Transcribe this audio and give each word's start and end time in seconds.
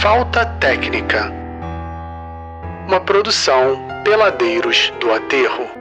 Falta 0.00 0.46
Técnica. 0.58 1.30
Uma 2.88 3.00
produção 3.00 3.78
Peladeiros 4.02 4.90
do 4.98 5.12
Aterro. 5.12 5.79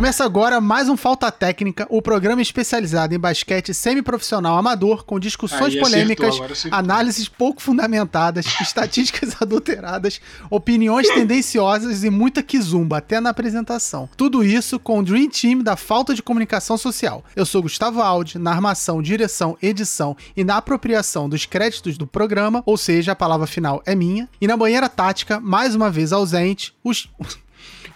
Começa 0.00 0.24
agora 0.24 0.62
mais 0.62 0.88
um 0.88 0.96
Falta 0.96 1.30
Técnica, 1.30 1.86
o 1.90 2.00
programa 2.00 2.40
especializado 2.40 3.14
em 3.14 3.18
basquete 3.18 3.74
semiprofissional 3.74 4.56
amador, 4.56 5.04
com 5.04 5.20
discussões 5.20 5.74
Aí, 5.74 5.78
polêmicas, 5.78 6.40
acertou, 6.40 6.78
análises 6.78 7.28
pouco 7.28 7.60
fundamentadas, 7.60 8.46
estatísticas 8.62 9.36
adulteradas, 9.42 10.18
opiniões 10.48 11.06
tendenciosas 11.06 12.02
e 12.02 12.08
muita 12.08 12.42
quizumba, 12.42 12.96
até 12.96 13.20
na 13.20 13.28
apresentação. 13.28 14.08
Tudo 14.16 14.42
isso 14.42 14.80
com 14.80 15.00
o 15.00 15.02
Dream 15.02 15.28
Team 15.28 15.62
da 15.62 15.76
falta 15.76 16.14
de 16.14 16.22
comunicação 16.22 16.78
social. 16.78 17.22
Eu 17.36 17.44
sou 17.44 17.60
Gustavo 17.60 18.00
Aldi, 18.00 18.38
na 18.38 18.52
armação, 18.52 19.02
direção, 19.02 19.58
edição 19.60 20.16
e 20.34 20.42
na 20.42 20.56
apropriação 20.56 21.28
dos 21.28 21.44
créditos 21.44 21.98
do 21.98 22.06
programa, 22.06 22.62
ou 22.64 22.78
seja, 22.78 23.12
a 23.12 23.16
palavra 23.16 23.46
final 23.46 23.82
é 23.84 23.94
minha. 23.94 24.26
E 24.40 24.46
na 24.46 24.56
banheira 24.56 24.88
tática, 24.88 25.38
mais 25.38 25.74
uma 25.74 25.90
vez 25.90 26.10
ausente, 26.10 26.74
os 26.82 27.06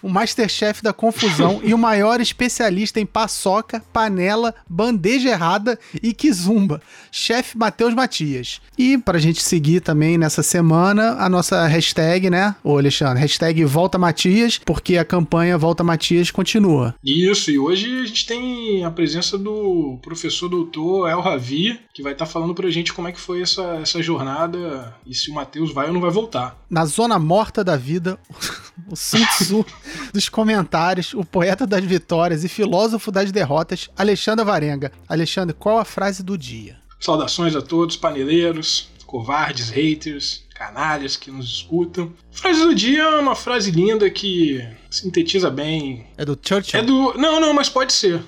o 0.05 0.09
Masterchef 0.09 0.83
da 0.83 0.93
confusão 0.93 1.61
e 1.63 1.73
o 1.73 1.77
maior 1.79 2.21
especialista 2.21 2.99
em 2.99 3.07
paçoca, 3.07 3.83
panela, 3.91 4.53
bandeja 4.69 5.29
errada 5.29 5.79
e 5.99 6.13
kizumba, 6.13 6.79
chefe 7.11 7.57
Matheus 7.57 7.91
Matias. 7.95 8.61
E 8.77 8.99
pra 8.99 9.17
gente 9.17 9.41
seguir 9.41 9.79
também 9.79 10.15
nessa 10.15 10.43
semana, 10.43 11.13
a 11.13 11.27
nossa 11.27 11.65
hashtag, 11.65 12.29
né, 12.29 12.55
ô 12.63 12.77
Alexandre, 12.77 13.19
hashtag 13.19 13.65
Volta 13.65 13.97
Matias, 13.97 14.59
porque 14.63 14.95
a 14.95 15.03
campanha 15.03 15.57
Volta 15.57 15.83
Matias 15.83 16.29
continua. 16.29 16.93
Isso, 17.03 17.49
e 17.49 17.57
hoje 17.57 18.03
a 18.03 18.05
gente 18.05 18.27
tem 18.27 18.85
a 18.85 18.91
presença 18.91 19.39
do 19.39 19.97
professor 20.03 20.47
doutor 20.47 21.09
El 21.09 21.19
Ravi, 21.19 21.79
que 21.91 22.03
vai 22.03 22.13
estar 22.13 22.27
falando 22.27 22.53
pra 22.53 22.69
gente 22.69 22.93
como 22.93 23.07
é 23.07 23.11
que 23.11 23.19
foi 23.19 23.41
essa, 23.41 23.79
essa 23.81 24.03
jornada 24.03 24.93
e 25.03 25.15
se 25.15 25.31
o 25.31 25.33
Matheus 25.33 25.73
vai 25.73 25.87
ou 25.87 25.93
não 25.93 26.01
vai 26.01 26.11
voltar. 26.11 26.63
Na 26.69 26.85
zona 26.85 27.17
morta 27.17 27.63
da 27.63 27.75
vida, 27.75 28.19
o 28.87 28.95
Sun 28.95 29.25
Tzu 29.37 29.65
dos 30.13 30.29
comentários, 30.29 31.13
o 31.13 31.23
poeta 31.23 31.65
das 31.65 31.83
vitórias 31.83 32.43
e 32.43 32.49
filósofo 32.49 33.11
das 33.11 33.31
derrotas, 33.31 33.89
Alexandre 33.97 34.45
Varenga. 34.45 34.91
Alexandre, 35.07 35.55
qual 35.57 35.77
a 35.77 35.85
frase 35.85 36.23
do 36.23 36.37
dia? 36.37 36.77
Saudações 36.99 37.55
a 37.55 37.61
todos, 37.61 37.97
paneleiros, 37.97 38.89
covardes, 39.05 39.69
haters, 39.69 40.43
canalhas 40.55 41.15
que 41.17 41.29
nos 41.29 41.45
escutam. 41.45 42.11
Frase 42.31 42.61
do 42.61 42.73
dia 42.73 43.03
é 43.03 43.19
uma 43.19 43.35
frase 43.35 43.71
linda 43.71 44.09
que 44.09 44.65
sintetiza 44.89 45.49
bem. 45.49 46.07
É 46.17 46.25
do 46.25 46.37
Churchill? 46.41 46.79
É 46.79 46.83
do. 46.83 47.13
Não, 47.17 47.39
não, 47.39 47.53
mas 47.53 47.69
pode 47.69 47.93
ser. 47.93 48.21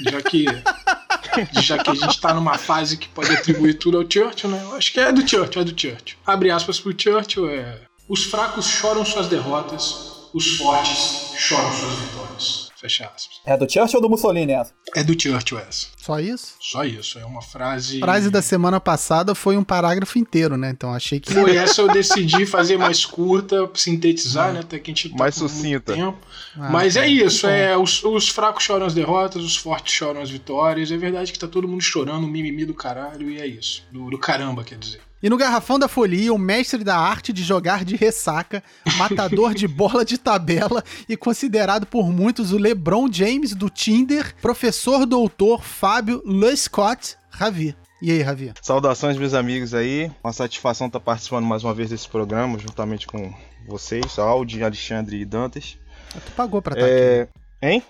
Já 0.00 0.22
que. 0.22 0.46
Já 1.60 1.78
que 1.78 1.90
a 1.90 1.94
gente 1.94 2.20
tá 2.20 2.32
numa 2.32 2.56
fase 2.56 2.96
que 2.96 3.08
pode 3.08 3.30
atribuir 3.32 3.74
tudo 3.74 3.98
ao 3.98 4.10
Churchill, 4.10 4.50
né? 4.50 4.60
Eu 4.62 4.74
acho 4.74 4.92
que 4.92 4.98
é 4.98 5.12
do 5.12 5.28
Churchill, 5.28 5.62
é 5.62 5.64
do 5.64 5.80
Churchill. 5.80 6.16
Abre 6.26 6.50
aspas 6.50 6.80
pro 6.80 6.94
Churchill, 6.96 7.50
é. 7.50 7.80
Os 8.08 8.24
fracos 8.24 8.66
choram 8.66 9.04
suas 9.04 9.28
derrotas, 9.28 10.17
os 10.34 10.56
fortes 10.56 11.32
choram 11.36 11.72
suas 11.72 11.94
vitórias. 11.94 12.68
Fecha 12.80 13.06
aspas. 13.06 13.40
É 13.44 13.56
do 13.56 13.68
Churchill 13.68 13.96
ou 13.98 14.02
do 14.02 14.08
Mussolini 14.08 14.52
essa? 14.52 14.72
É 14.94 15.02
do 15.02 15.20
Churchill 15.20 15.58
essa. 15.58 15.88
Só 15.96 16.20
isso? 16.20 16.54
Só 16.60 16.84
isso, 16.84 17.18
é 17.18 17.24
uma 17.24 17.42
frase. 17.42 17.96
A 17.96 18.00
frase 18.00 18.30
da 18.30 18.40
semana 18.40 18.78
passada 18.78 19.34
foi 19.34 19.56
um 19.56 19.64
parágrafo 19.64 20.16
inteiro, 20.16 20.56
né? 20.56 20.70
Então 20.70 20.94
achei 20.94 21.18
que. 21.18 21.32
Foi 21.34 21.56
essa 21.56 21.80
eu 21.80 21.88
decidi 21.88 22.46
fazer 22.46 22.76
mais 22.78 23.04
curta, 23.04 23.68
sintetizar, 23.74 24.52
né? 24.52 24.60
Até 24.60 24.78
que 24.78 24.92
a 24.92 24.94
gente 24.94 25.10
tá 25.10 25.16
Mais 25.16 25.34
sucinta. 25.34 25.92
tempo. 25.92 26.18
Ah, 26.56 26.70
Mas 26.70 26.94
tá. 26.94 27.04
é 27.04 27.08
isso, 27.08 27.48
é 27.48 27.76
os, 27.76 28.04
os 28.04 28.28
fracos 28.28 28.62
choram 28.62 28.86
as 28.86 28.94
derrotas, 28.94 29.42
os 29.42 29.56
fortes 29.56 29.92
choram 29.92 30.20
as 30.22 30.30
vitórias. 30.30 30.92
É 30.92 30.96
verdade 30.96 31.32
que 31.32 31.38
tá 31.38 31.48
todo 31.48 31.66
mundo 31.66 31.82
chorando, 31.82 32.24
o 32.24 32.28
mimimi 32.28 32.64
do 32.64 32.74
caralho, 32.74 33.28
e 33.28 33.40
é 33.40 33.46
isso. 33.46 33.82
Do, 33.90 34.08
do 34.08 34.18
caramba, 34.18 34.62
quer 34.62 34.78
dizer. 34.78 35.00
E 35.20 35.28
no 35.28 35.36
Garrafão 35.36 35.80
da 35.80 35.88
Folia, 35.88 36.32
o 36.32 36.38
mestre 36.38 36.84
da 36.84 36.96
arte 36.96 37.32
de 37.32 37.42
jogar 37.42 37.84
de 37.84 37.96
ressaca, 37.96 38.62
matador 38.96 39.52
de 39.52 39.66
bola 39.66 40.04
de 40.04 40.16
tabela 40.16 40.84
e 41.08 41.16
considerado 41.16 41.86
por 41.86 42.12
muitos 42.12 42.52
o 42.52 42.56
LeBron 42.56 43.10
James 43.10 43.52
do 43.52 43.68
Tinder, 43.68 44.32
professor 44.40 45.04
doutor 45.04 45.64
Fábio 45.64 46.22
Le 46.24 46.56
Scott 46.56 47.16
Ravi. 47.30 47.76
E 48.00 48.12
aí, 48.12 48.22
Ravi? 48.22 48.52
Saudações, 48.62 49.16
meus 49.16 49.34
amigos 49.34 49.74
aí. 49.74 50.08
Uma 50.22 50.32
satisfação 50.32 50.86
estar 50.86 51.00
participando 51.00 51.44
mais 51.44 51.64
uma 51.64 51.74
vez 51.74 51.90
desse 51.90 52.08
programa, 52.08 52.56
juntamente 52.56 53.08
com 53.08 53.34
vocês, 53.66 54.20
Aldi, 54.20 54.62
Alexandre 54.62 55.20
e 55.20 55.24
Dantas. 55.24 55.76
Tu 56.12 56.32
pagou 56.36 56.62
pra 56.62 56.74
estar 56.74 56.86
aqui. 56.86 57.28
É... 57.60 57.72
Hein? 57.72 57.82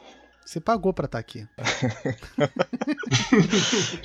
Você 0.46 0.60
pagou 0.60 0.94
pra 0.94 1.04
estar 1.04 1.18
aqui. 1.18 1.46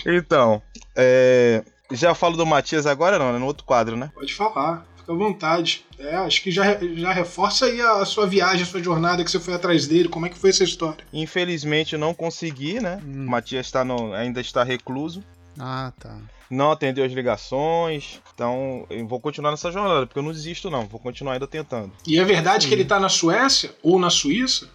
Então, 0.05 0.61
é... 0.93 1.63
já 1.93 2.13
falo 2.13 2.35
do 2.35 2.45
Matias 2.45 2.85
agora 2.85 3.17
não, 3.17 3.31
né? 3.33 3.39
No 3.39 3.45
outro 3.45 3.63
quadro, 3.63 3.95
né? 3.95 4.11
Pode 4.13 4.33
falar, 4.33 4.85
fica 4.97 5.11
à 5.11 5.15
vontade. 5.15 5.85
É, 5.97 6.15
acho 6.15 6.41
que 6.41 6.51
já, 6.51 6.77
já 6.95 7.13
reforça 7.13 7.65
aí 7.65 7.79
a 7.81 8.03
sua 8.05 8.27
viagem, 8.27 8.63
a 8.63 8.65
sua 8.65 8.83
jornada 8.83 9.23
que 9.23 9.31
você 9.31 9.39
foi 9.39 9.53
atrás 9.53 9.87
dele. 9.87 10.09
Como 10.09 10.25
é 10.25 10.29
que 10.29 10.37
foi 10.37 10.49
essa 10.49 10.63
história? 10.63 11.05
Infelizmente 11.13 11.93
eu 11.93 11.99
não 11.99 12.13
consegui, 12.13 12.79
né? 12.79 12.99
Hum. 13.05 13.25
O 13.27 13.29
Matias 13.31 13.69
tá 13.71 13.83
no... 13.85 14.13
ainda 14.13 14.41
está 14.41 14.63
recluso. 14.63 15.23
Ah, 15.59 15.93
tá. 15.99 16.17
Não 16.49 16.71
atendeu 16.71 17.03
as 17.05 17.11
ligações. 17.11 18.19
Então, 18.35 18.85
eu 18.89 19.07
vou 19.07 19.19
continuar 19.19 19.51
nessa 19.51 19.71
jornada, 19.71 20.05
porque 20.05 20.19
eu 20.19 20.23
não 20.23 20.31
desisto, 20.31 20.69
não. 20.69 20.85
Vou 20.85 20.99
continuar 20.99 21.33
ainda 21.33 21.47
tentando. 21.47 21.91
E 22.05 22.19
é 22.19 22.23
verdade 22.23 22.67
que 22.67 22.73
ele 22.73 22.85
tá 22.85 22.99
na 22.99 23.09
Suécia 23.09 23.71
ou 23.81 23.97
na 23.99 24.09
Suíça? 24.09 24.67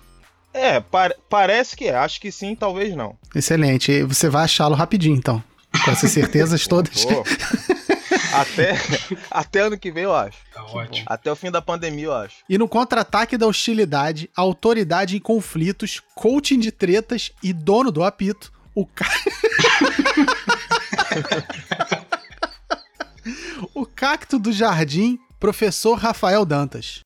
É, 0.53 0.81
par- 0.81 1.15
parece 1.29 1.77
que 1.77 1.85
é. 1.85 1.95
Acho 1.95 2.21
que 2.21 2.33
sim, 2.33 2.55
talvez 2.57 2.97
não. 2.97 3.17
Excelente. 3.35 4.03
Você 4.05 4.29
vai 4.29 4.45
achá-lo 4.45 4.75
rapidinho, 4.75 5.17
então. 5.17 5.43
Com 5.85 5.91
essas 5.91 6.11
certezas 6.11 6.67
todas. 6.69 7.05
Pô. 7.05 7.23
até, 8.33 8.75
até 9.31 9.61
ano 9.61 9.79
que 9.79 9.91
vem, 9.91 10.05
eu 10.05 10.15
acho. 10.15 10.39
Tá 10.53 10.65
ótimo. 10.65 11.07
Até 11.09 11.31
o 11.31 11.37
fim 11.37 11.51
da 11.51 11.63
pandemia, 11.63 12.07
eu 12.07 12.15
acho. 12.15 12.37
E 12.49 12.59
no 12.59 12.69
contra-ataque 12.69 13.37
da 13.37 13.47
hostilidade, 13.47 14.31
autoridade 14.35 15.17
em 15.17 15.21
conflitos, 15.21 16.03
coaching 16.15 16.59
de 16.59 16.73
tretas 16.73 17.33
e 17.43 17.53
dono 17.53 17.91
do 17.91 18.03
apito, 18.03 18.53
o 18.75 18.87
ca... 18.87 19.07
o 23.75 23.87
cacto 23.87 24.39
do 24.39 24.53
jardim, 24.53 25.19
professor 25.39 25.99
Rafael 25.99 26.45
Dantas. 26.45 27.03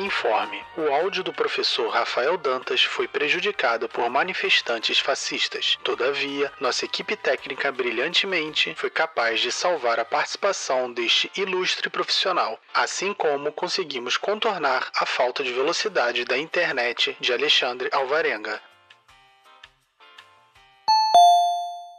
Informe: 0.00 0.64
o 0.78 0.88
áudio 0.94 1.22
do 1.22 1.30
professor 1.30 1.90
Rafael 1.90 2.38
Dantas 2.38 2.82
foi 2.82 3.06
prejudicado 3.06 3.86
por 3.86 4.08
manifestantes 4.08 4.98
fascistas. 4.98 5.78
Todavia, 5.84 6.50
nossa 6.58 6.86
equipe 6.86 7.14
técnica 7.16 7.70
brilhantemente 7.70 8.74
foi 8.76 8.88
capaz 8.88 9.40
de 9.40 9.52
salvar 9.52 10.00
a 10.00 10.04
participação 10.06 10.90
deste 10.90 11.30
ilustre 11.36 11.90
profissional, 11.90 12.58
assim 12.72 13.12
como 13.12 13.52
conseguimos 13.52 14.16
contornar 14.16 14.90
a 14.94 15.04
falta 15.04 15.44
de 15.44 15.52
velocidade 15.52 16.24
da 16.24 16.38
internet 16.38 17.14
de 17.20 17.34
Alexandre 17.34 17.90
Alvarenga. 17.92 18.58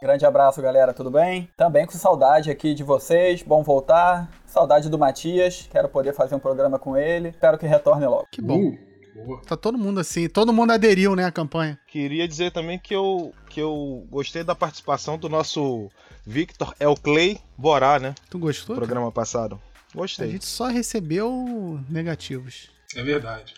Grande 0.02 0.26
abraço, 0.26 0.60
galera, 0.64 0.94
tudo 0.96 1.12
bem? 1.12 1.48
Também 1.56 1.86
com 1.86 1.92
saudade 1.92 2.50
aqui 2.50 2.74
de 2.74 2.84
vocês, 2.84 3.44
bom 3.44 3.62
voltar. 3.62 4.32
Saudade 4.48 4.90
do 4.90 4.98
Matias, 4.98 5.68
quero 5.72 5.88
poder 5.88 6.12
fazer 6.12 6.34
um 6.34 6.40
programa 6.40 6.80
com 6.80 6.98
ele. 6.98 7.30
Espero 7.30 7.56
que 7.56 7.68
retorne 7.68 8.08
logo. 8.08 8.26
Que 8.32 8.42
bom. 8.42 8.60
Uh, 8.70 8.78
boa. 9.26 9.42
Tá 9.46 9.56
todo 9.56 9.78
mundo 9.78 10.00
assim, 10.00 10.28
todo 10.28 10.52
mundo 10.52 10.72
aderiu, 10.72 11.16
né, 11.16 11.26
à 11.26 11.32
campanha. 11.32 11.78
Queria 11.88 12.28
dizer 12.28 12.52
também 12.52 12.80
que 12.80 12.96
eu, 12.96 13.32
que 13.48 13.60
eu 13.62 14.04
gostei 14.10 14.44
da 14.44 14.56
participação 14.56 15.20
do 15.20 15.30
nosso 15.30 15.88
Victor 16.26 16.74
El 16.80 16.96
Clay 16.96 17.38
Borá, 17.56 18.00
né? 18.00 18.16
Tu 18.28 18.40
No 18.40 18.46
gostou? 18.46 18.76
cara? 18.76 18.88
programa 18.88 19.12
passado. 19.12 19.62
A 19.94 19.98
Gostei. 20.00 20.32
gente 20.32 20.46
só 20.46 20.66
recebeu 20.68 21.80
negativos. 21.88 22.72
É 22.96 23.04
verdade. 23.04 23.54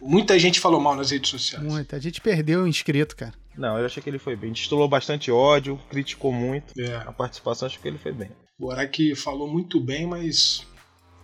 Muita 0.00 0.38
gente 0.38 0.58
falou 0.58 0.80
mal 0.80 0.96
nas 0.96 1.10
redes 1.10 1.28
sociais. 1.28 1.62
Muito. 1.62 1.94
A 1.94 1.98
gente 1.98 2.18
perdeu 2.22 2.62
o 2.62 2.66
inscrito, 2.66 3.14
cara. 3.14 3.34
Não, 3.56 3.78
eu 3.78 3.86
achei 3.86 4.02
que 4.02 4.08
ele 4.08 4.18
foi 4.18 4.36
bem. 4.36 4.52
Destilou 4.52 4.88
bastante 4.88 5.30
ódio, 5.30 5.78
criticou 5.90 6.32
muito. 6.32 6.78
É, 6.80 6.96
A 6.96 7.12
participação, 7.12 7.66
acho 7.66 7.78
que 7.80 7.88
ele 7.88 7.98
foi 7.98 8.12
bem. 8.12 8.30
o 8.58 8.70
Araki 8.70 9.14
falou 9.14 9.48
muito 9.48 9.80
bem, 9.80 10.06
mas 10.06 10.66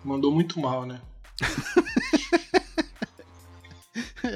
mandou 0.04 0.30
muito 0.32 0.60
mal, 0.60 0.84
né? 0.84 1.00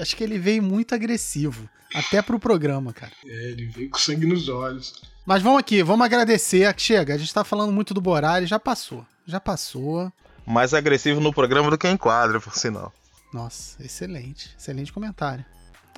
Acho 0.00 0.16
que 0.16 0.24
ele 0.24 0.38
veio 0.38 0.62
muito 0.62 0.94
agressivo. 0.94 1.68
Até 1.94 2.22
pro 2.22 2.38
programa, 2.38 2.92
cara. 2.92 3.12
É, 3.26 3.50
ele 3.50 3.66
veio 3.66 3.90
com 3.90 3.98
sangue 3.98 4.24
nos 4.26 4.48
olhos. 4.48 4.94
Mas 5.26 5.42
vamos 5.42 5.58
aqui, 5.58 5.82
vamos 5.82 6.04
agradecer. 6.06 6.72
Chega, 6.78 7.14
a 7.14 7.18
gente 7.18 7.34
tá 7.34 7.44
falando 7.44 7.72
muito 7.72 7.92
do 7.92 8.00
Borari, 8.00 8.46
já 8.46 8.58
passou. 8.58 9.04
Já 9.26 9.40
passou. 9.40 10.10
Mais 10.46 10.72
agressivo 10.72 11.20
no 11.20 11.32
programa 11.32 11.70
do 11.70 11.76
que 11.76 11.88
em 11.88 11.96
quadro, 11.96 12.40
por 12.40 12.56
sinal. 12.56 12.92
Nossa, 13.32 13.82
excelente. 13.84 14.50
Excelente 14.58 14.92
comentário. 14.92 15.44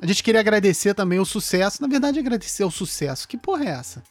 A 0.02 0.06
gente 0.06 0.20
queria 0.20 0.40
agradecer 0.40 0.94
também 0.94 1.20
o 1.20 1.24
sucesso. 1.24 1.80
Na 1.80 1.86
verdade, 1.86 2.18
agradecer 2.18 2.64
o 2.64 2.70
sucesso. 2.72 3.28
Que 3.28 3.38
porra 3.38 3.64
é 3.64 3.68
essa? 3.68 4.02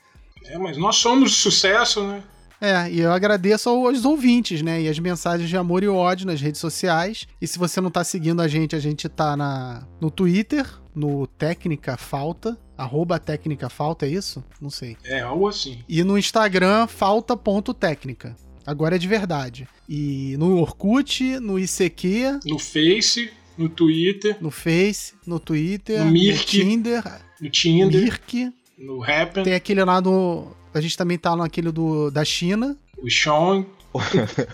É, 0.46 0.58
mas 0.58 0.78
nós 0.78 0.96
somos 0.96 1.36
sucesso, 1.36 2.02
né? 2.08 2.24
É, 2.62 2.90
e 2.90 3.02
eu 3.02 3.12
agradeço 3.12 3.68
aos 3.68 4.06
ouvintes, 4.06 4.62
né? 4.62 4.82
E 4.84 4.88
as 4.88 4.98
mensagens 5.00 5.50
de 5.50 5.58
amor 5.58 5.84
e 5.84 5.90
ódio 5.90 6.28
nas 6.28 6.40
redes 6.40 6.62
sociais. 6.62 7.28
E 7.42 7.46
se 7.46 7.60
você 7.60 7.82
não 7.82 7.92
tá 7.92 8.06
seguindo 8.06 8.42
a 8.42 8.48
gente, 8.48 8.74
a 8.74 8.80
gente 8.80 9.10
tá 9.10 9.36
na, 9.36 9.86
no 10.00 10.10
Twitter, 10.10 10.66
no 10.96 11.28
Técnica 11.28 11.98
Falta. 11.98 12.58
Arroba 12.78 13.20
Técnica 13.20 13.68
Falta, 13.68 14.06
é 14.06 14.10
isso? 14.10 14.42
Não 14.62 14.70
sei. 14.70 14.96
É, 15.04 15.20
algo 15.20 15.46
assim. 15.46 15.84
E 15.90 16.06
no 16.06 16.18
Instagram, 16.18 16.88
falta.técnica. 16.88 18.34
Agora 18.66 18.96
é 18.96 19.00
de 19.00 19.10
verdade. 19.10 19.68
E 19.90 20.38
no 20.38 20.58
Orkut, 20.58 21.38
no 21.42 21.60
ICQ, 21.60 22.40
No 22.46 22.58
Face, 22.58 23.30
no 23.62 23.70
Twitter, 23.70 24.38
no 24.42 24.52
Face, 24.52 25.14
no 25.26 25.40
Twitter, 25.40 26.00
No 26.00 26.06
no, 26.06 26.12
Mirk. 26.12 26.46
Tinder, 26.46 27.04
no 27.40 27.50
Tinder, 27.50 28.02
Mirk. 28.02 28.54
no 28.78 29.04
Happen, 29.04 29.44
Tem 29.44 29.54
aquele 29.54 29.84
lá 29.84 30.00
do. 30.00 30.48
A 30.74 30.82
gente 30.82 30.98
também 30.98 31.18
tá 31.18 31.36
naquele 31.36 31.72
do, 31.72 32.10
da 32.12 32.24
China. 32.26 32.78
o 32.98 33.10
Sean. 33.10 33.66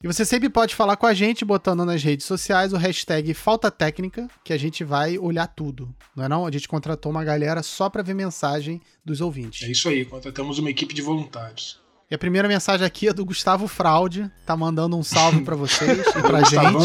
E 0.00 0.06
você 0.06 0.24
sempre 0.24 0.48
pode 0.48 0.76
falar 0.76 0.96
com 0.96 1.06
a 1.06 1.12
gente 1.12 1.44
botando 1.44 1.84
nas 1.84 2.00
redes 2.04 2.24
sociais 2.24 2.72
o 2.72 2.76
hashtag 2.76 3.34
Falta 3.34 3.68
Técnica, 3.68 4.28
que 4.44 4.52
a 4.52 4.56
gente 4.56 4.84
vai 4.84 5.18
olhar 5.18 5.48
tudo. 5.48 5.92
Não 6.14 6.24
é 6.24 6.28
não? 6.28 6.46
A 6.46 6.52
gente 6.52 6.68
contratou 6.68 7.10
uma 7.10 7.24
galera 7.24 7.64
só 7.64 7.90
pra 7.90 8.00
ver 8.00 8.14
mensagem 8.14 8.80
dos 9.04 9.20
ouvintes. 9.20 9.66
É 9.66 9.72
isso 9.72 9.88
aí, 9.88 10.04
contratamos 10.04 10.60
uma 10.60 10.70
equipe 10.70 10.94
de 10.94 11.02
voluntários. 11.02 11.80
E 12.08 12.14
a 12.14 12.18
primeira 12.18 12.46
mensagem 12.46 12.86
aqui 12.86 13.08
é 13.08 13.12
do 13.12 13.24
Gustavo 13.24 13.66
Fraude. 13.66 14.30
Tá 14.46 14.56
mandando 14.56 14.96
um 14.96 15.02
salve 15.02 15.42
pra 15.42 15.56
vocês 15.56 15.98
e 15.98 16.22
pra 16.22 16.44
gente. 16.46 16.78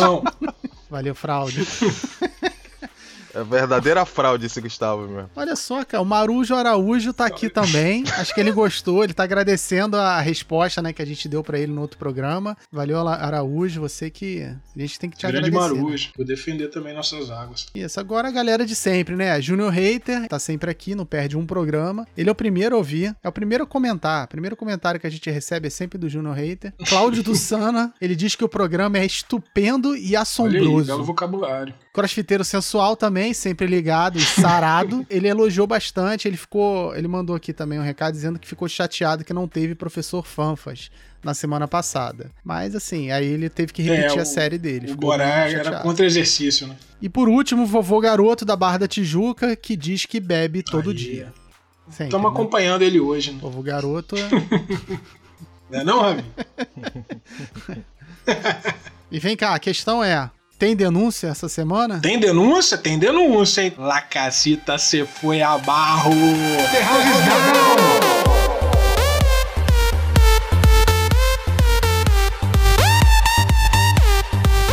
Valeu, 0.93 1.15
Fraude. 1.15 1.65
É 3.33 3.43
verdadeira 3.43 4.05
fraude 4.05 4.45
esse 4.45 4.61
Gustavo 4.61 5.07
mesmo. 5.07 5.29
Olha 5.35 5.55
só, 5.55 5.83
cara, 5.83 6.01
o 6.01 6.05
Marujo 6.05 6.53
Araújo 6.55 7.13
tá 7.13 7.25
aqui 7.25 7.49
também. 7.49 8.03
Acho 8.17 8.33
que 8.33 8.39
ele 8.39 8.51
gostou, 8.51 9.03
ele 9.03 9.13
tá 9.13 9.23
agradecendo 9.23 9.97
a 9.97 10.19
resposta, 10.19 10.81
né, 10.81 10.93
que 10.93 11.01
a 11.01 11.05
gente 11.05 11.27
deu 11.27 11.43
pra 11.43 11.57
ele 11.57 11.71
no 11.71 11.81
outro 11.81 11.97
programa. 11.97 12.55
Valeu, 12.71 13.07
Araújo, 13.07 13.81
você 13.81 14.09
que 14.09 14.43
a 14.43 14.79
gente 14.79 14.99
tem 14.99 15.09
que 15.09 15.17
te 15.17 15.21
grande 15.27 15.47
agradecer. 15.47 15.73
né? 15.73 15.81
Marujo, 15.81 16.09
vou 16.15 16.25
defender 16.25 16.67
também 16.69 16.93
nossas 16.93 17.31
águas. 17.31 17.65
Isso, 17.73 17.99
agora 17.99 18.27
a 18.27 18.31
galera 18.31 18.65
de 18.65 18.75
sempre, 18.75 19.15
né? 19.15 19.41
Junior 19.41 19.71
Hater 19.71 20.27
tá 20.27 20.37
sempre 20.37 20.69
aqui, 20.69 20.93
não 20.95 21.05
perde 21.05 21.37
um 21.37 21.45
programa. 21.45 22.07
Ele 22.15 22.29
é 22.29 22.31
o 22.31 22.35
primeiro 22.35 22.75
a 22.75 22.77
ouvir, 22.77 23.15
é 23.23 23.27
o 23.29 23.31
primeiro 23.31 23.63
a 23.63 23.67
comentar. 23.67 24.25
O 24.25 24.27
primeiro 24.27 24.55
comentário 24.55 24.99
que 24.99 25.07
a 25.07 25.09
gente 25.09 25.29
recebe 25.29 25.67
é 25.67 25.71
sempre 25.71 25.97
do 25.97 26.07
Junior 26.07 26.35
Hater. 26.35 26.73
Cláudio 26.87 27.23
Dussana, 27.23 27.93
ele 27.99 28.15
diz 28.15 28.35
que 28.35 28.43
o 28.43 28.49
programa 28.49 28.97
é 28.99 29.05
estupendo 29.05 29.95
e 29.95 29.99
Olha 29.99 30.09
aí, 30.09 30.15
assombroso. 30.17 30.85
belo 30.87 31.03
vocabulário. 31.03 31.73
Crossfiteiro 31.93 32.43
sensual 32.43 32.95
também, 32.97 33.35
sempre 33.35 33.67
ligado 33.67 34.17
e 34.17 34.21
sarado. 34.21 35.05
ele 35.11 35.27
elogiou 35.27 35.67
bastante, 35.67 36.27
ele 36.27 36.37
ficou. 36.37 36.95
Ele 36.95 37.07
mandou 37.07 37.35
aqui 37.35 37.53
também 37.53 37.77
um 37.79 37.83
recado 37.83 38.13
dizendo 38.13 38.39
que 38.39 38.47
ficou 38.47 38.67
chateado 38.67 39.23
que 39.23 39.31
não 39.31 39.47
teve 39.47 39.75
professor 39.75 40.25
Fanfas 40.25 40.89
na 41.23 41.35
semana 41.35 41.67
passada. 41.67 42.31
Mas 42.43 42.73
assim, 42.75 43.11
aí 43.11 43.27
ele 43.27 43.47
teve 43.47 43.71
que 43.71 43.83
repetir 43.83 44.17
É, 44.17 44.19
a 44.19 44.23
o- 44.23 44.25
série 44.25 44.57
dele. 44.57 44.87
O 44.91 44.97
muito 44.99 45.11
era 45.13 45.81
contra 45.81 46.03
exercício, 46.03 46.65
né? 46.65 46.75
E 46.99 47.07
por 47.07 47.29
último, 47.29 47.61
o 47.61 47.67
vovô 47.67 47.99
garoto 47.99 48.43
da 48.43 48.55
Barra 48.55 48.79
da 48.79 48.87
Tijuca, 48.87 49.55
que 49.55 49.75
diz 49.77 50.07
que 50.07 50.19
bebe 50.19 50.63
todo 50.63 50.89
Aí. 50.89 50.95
dia. 50.95 51.31
Estamos 51.87 52.23
né? 52.23 52.27
acompanhando 52.33 52.81
ele 52.81 52.99
hoje, 52.99 53.33
né? 53.33 53.37
Vovô 53.39 53.61
garoto. 53.61 54.15
é- 54.17 54.29
Não 55.69 55.79
é 55.79 55.83
não, 55.83 56.01
Ravi? 56.01 56.23
e 59.11 59.19
vem 59.19 59.35
cá, 59.37 59.53
a 59.55 59.59
questão 59.59 60.03
é: 60.03 60.29
tem 60.63 60.77
denúncia 60.77 61.27
essa 61.27 61.49
semana? 61.49 61.99
Tem 61.99 62.17
denúncia? 62.17 62.77
Tem 62.77 62.97
denúncia, 62.97 63.63
hein? 63.63 63.73
La 63.77 63.99
casita 63.99 64.77
se 64.77 65.05
foi 65.05 65.41
a 65.41 65.57
barro. 65.57 66.09
Down. 66.09 66.23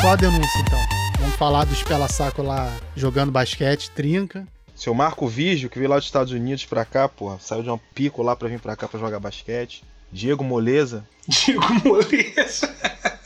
Qual 0.00 0.12
a 0.12 0.16
denúncia 0.16 0.60
então? 0.60 0.78
Vamos 1.18 1.34
falar 1.34 1.64
dos 1.64 1.82
pela-saco 1.82 2.40
lá 2.40 2.72
jogando 2.94 3.32
basquete, 3.32 3.90
trinca. 3.90 4.46
Seu 4.76 4.94
Marco 4.94 5.26
Vigio, 5.26 5.68
que 5.68 5.76
veio 5.76 5.90
lá 5.90 5.96
dos 5.96 6.04
Estados 6.04 6.32
Unidos 6.32 6.64
pra 6.64 6.84
cá, 6.84 7.08
porra, 7.08 7.36
saiu 7.40 7.64
de 7.64 7.70
um 7.70 7.80
pico 7.92 8.22
lá 8.22 8.36
pra 8.36 8.46
vir 8.46 8.60
pra 8.60 8.76
cá 8.76 8.86
pra 8.86 9.00
jogar 9.00 9.18
basquete. 9.18 9.82
Diego 10.12 10.44
Moleza. 10.44 11.04
Digo 11.26 11.66
moleza. 11.84 12.72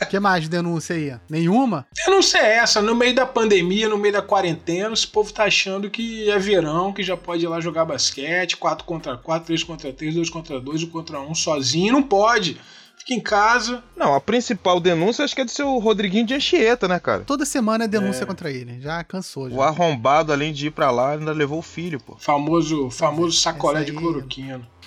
O 0.01 0.07
que 0.07 0.19
mais 0.21 0.43
de 0.45 0.49
denúncia 0.51 0.95
aí? 0.97 1.15
Nenhuma? 1.29 1.87
Denúncia 2.05 2.39
é 2.39 2.57
essa, 2.57 2.83
no 2.83 2.95
meio 2.95 3.15
da 3.15 3.25
pandemia, 3.27 3.89
no 3.89 3.97
meio 3.99 4.13
da 4.15 4.23
quarentena, 4.23 4.93
esse 4.93 5.07
povo 5.07 5.33
tá 5.33 5.45
achando 5.45 5.89
que 5.91 6.29
é 6.31 6.39
verão, 6.39 6.93
que 6.93 7.03
já 7.03 7.17
pode 7.17 7.45
ir 7.45 7.49
lá 7.49 7.61
jogar 7.61 7.85
basquete, 7.85 8.57
4 8.57 8.85
contra 8.85 9.17
4, 9.17 9.47
3 9.47 9.63
contra 9.65 9.93
3, 9.93 10.15
2 10.15 10.31
contra 10.31 10.61
2, 10.61 10.83
1 10.85 10.91
contra 10.91 11.21
1, 11.21 11.35
sozinho, 11.35 11.93
não 11.93 12.03
pode. 12.03 12.61
Fica 12.97 13.13
em 13.15 13.21
casa. 13.21 13.83
Não, 13.97 14.15
a 14.15 14.21
principal 14.21 14.81
denúncia 14.81 15.25
acho 15.25 15.35
que 15.35 15.43
é 15.43 15.45
do 15.45 15.51
seu 15.51 15.77
Rodriguinho 15.79 16.25
de 16.25 16.33
Anchieta, 16.35 16.89
né, 16.89 16.99
cara? 16.99 17.23
Toda 17.25 17.45
semana 17.45 17.85
é 17.85 17.89
denúncia 17.89 18.25
contra 18.25 18.51
ele. 18.51 18.81
Já 18.81 19.03
cansou. 19.05 19.51
Já. 19.51 19.57
O 19.57 19.61
arrombado, 19.63 20.33
além 20.33 20.53
de 20.55 20.69
ir 20.69 20.71
pra 20.71 20.91
lá, 20.91 21.13
ainda 21.13 21.33
levou 21.33 21.59
o 21.59 21.63
filho, 21.63 22.01
pô. 22.01 22.17
Famoso, 22.19 22.91
famoso 22.91 23.39
sacolé 23.39 23.85
de 23.85 23.91
aí- 23.91 23.97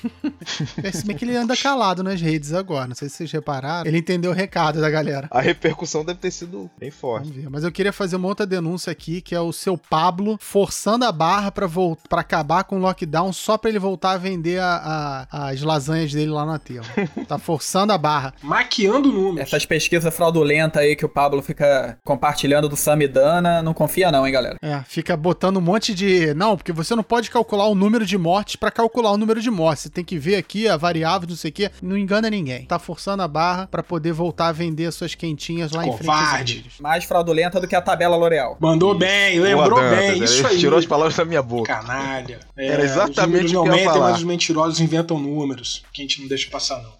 cloroquina. 0.01 0.81
Percebe 0.81 1.13
que 1.15 1.25
ele 1.25 1.35
anda 1.35 1.55
calado 1.55 2.03
nas 2.03 2.19
redes 2.21 2.53
agora. 2.53 2.87
Não 2.87 2.95
sei 2.95 3.09
se 3.09 3.15
vocês 3.17 3.31
repararam. 3.31 3.87
Ele 3.87 3.97
entendeu 3.97 4.31
o 4.31 4.33
recado 4.33 4.79
da 4.81 4.89
galera. 4.89 5.27
A 5.31 5.41
repercussão 5.41 6.03
deve 6.05 6.19
ter 6.19 6.31
sido 6.31 6.69
bem 6.79 6.91
forte. 6.91 7.27
Vamos 7.29 7.43
ver. 7.43 7.49
Mas 7.49 7.63
eu 7.63 7.71
queria 7.71 7.93
fazer 7.93 8.15
uma 8.15 8.27
outra 8.27 8.45
denúncia 8.45 8.91
aqui, 8.91 9.21
que 9.21 9.33
é 9.35 9.39
o 9.41 9.51
seu 9.51 9.77
Pablo 9.77 10.37
forçando 10.39 11.05
a 11.05 11.11
barra 11.11 11.51
pra, 11.51 11.67
pra 12.09 12.21
acabar 12.21 12.63
com 12.63 12.77
o 12.77 12.79
lockdown 12.79 13.31
só 13.33 13.57
pra 13.57 13.69
ele 13.69 13.79
voltar 13.79 14.11
a 14.11 14.17
vender 14.17 14.59
a- 14.59 15.27
a- 15.31 15.47
as 15.49 15.61
lasanhas 15.61 16.11
dele 16.13 16.31
lá 16.31 16.45
na 16.45 16.59
tela. 16.59 16.85
Tá 17.27 17.37
forçando 17.37 17.93
a 17.93 17.97
barra. 17.97 18.33
Maquiando 18.41 19.11
números. 19.11 19.47
Essas 19.47 19.65
pesquisas 19.65 20.13
fraudulentas 20.13 20.81
aí 20.81 20.95
que 20.95 21.05
o 21.05 21.09
Pablo 21.09 21.41
fica 21.41 21.97
compartilhando 22.03 22.69
do 22.69 22.75
Samidana, 22.75 23.61
não 23.61 23.73
confia 23.73 24.11
não, 24.11 24.25
hein, 24.25 24.33
galera. 24.33 24.57
É, 24.61 24.81
fica 24.87 25.15
botando 25.15 25.57
um 25.57 25.61
monte 25.61 25.93
de. 25.93 26.33
Não, 26.33 26.55
porque 26.57 26.71
você 26.71 26.95
não 26.95 27.03
pode 27.03 27.29
calcular 27.29 27.67
o 27.67 27.75
número 27.75 28.05
de 28.05 28.17
mortes 28.17 28.55
pra 28.55 28.71
calcular 28.71 29.11
o 29.11 29.17
número 29.17 29.41
de 29.41 29.49
mortes. 29.49 29.86
Você 29.87 29.91
tem 29.91 30.03
que 30.03 30.19
ver 30.19 30.35
aqui 30.35 30.67
a 30.67 30.75
variável, 30.75 31.29
não 31.29 31.35
sei 31.35 31.49
o 31.49 31.53
quê. 31.53 31.71
Não 31.81 31.97
engana 31.97 32.29
ninguém. 32.29 32.65
Tá 32.65 32.77
forçando 32.77 33.23
a 33.23 33.27
barra 33.27 33.67
pra 33.67 33.81
poder 33.81 34.11
voltar 34.11 34.47
a 34.47 34.51
vender 34.51 34.85
as 34.85 34.95
suas 34.95 35.15
quentinhas 35.15 35.71
lá 35.71 35.85
em 35.85 35.91
frente 35.93 35.99
Covarde. 35.99 36.65
Mais 36.81 37.05
fraudulenta 37.05 37.61
do 37.61 37.67
que 37.67 37.75
a 37.75 37.81
tabela 37.81 38.17
L'Oreal. 38.17 38.57
Mandou 38.59 38.93
bem, 38.93 39.39
lembrou 39.39 39.79
Boa, 39.79 39.95
bem, 39.95 40.21
isso 40.21 40.45
aí. 40.45 40.59
Tirou 40.59 40.77
as 40.77 40.85
palavras 40.85 41.15
da 41.15 41.23
minha 41.23 41.41
boca. 41.41 41.73
Canalha. 41.73 42.41
É, 42.57 42.67
Era 42.67 42.83
exatamente 42.83 43.55
o 43.55 43.63
que 43.63 43.69
eu 43.69 43.75
ia 43.75 43.83
falar. 43.85 44.09
mas 44.09 44.17
os 44.17 44.23
mentirosos 44.25 44.81
inventam 44.81 45.17
números. 45.17 45.85
Que 45.93 46.01
a 46.01 46.03
gente 46.05 46.21
não 46.21 46.27
deixa 46.27 46.49
passar, 46.49 46.83
não. 46.83 46.91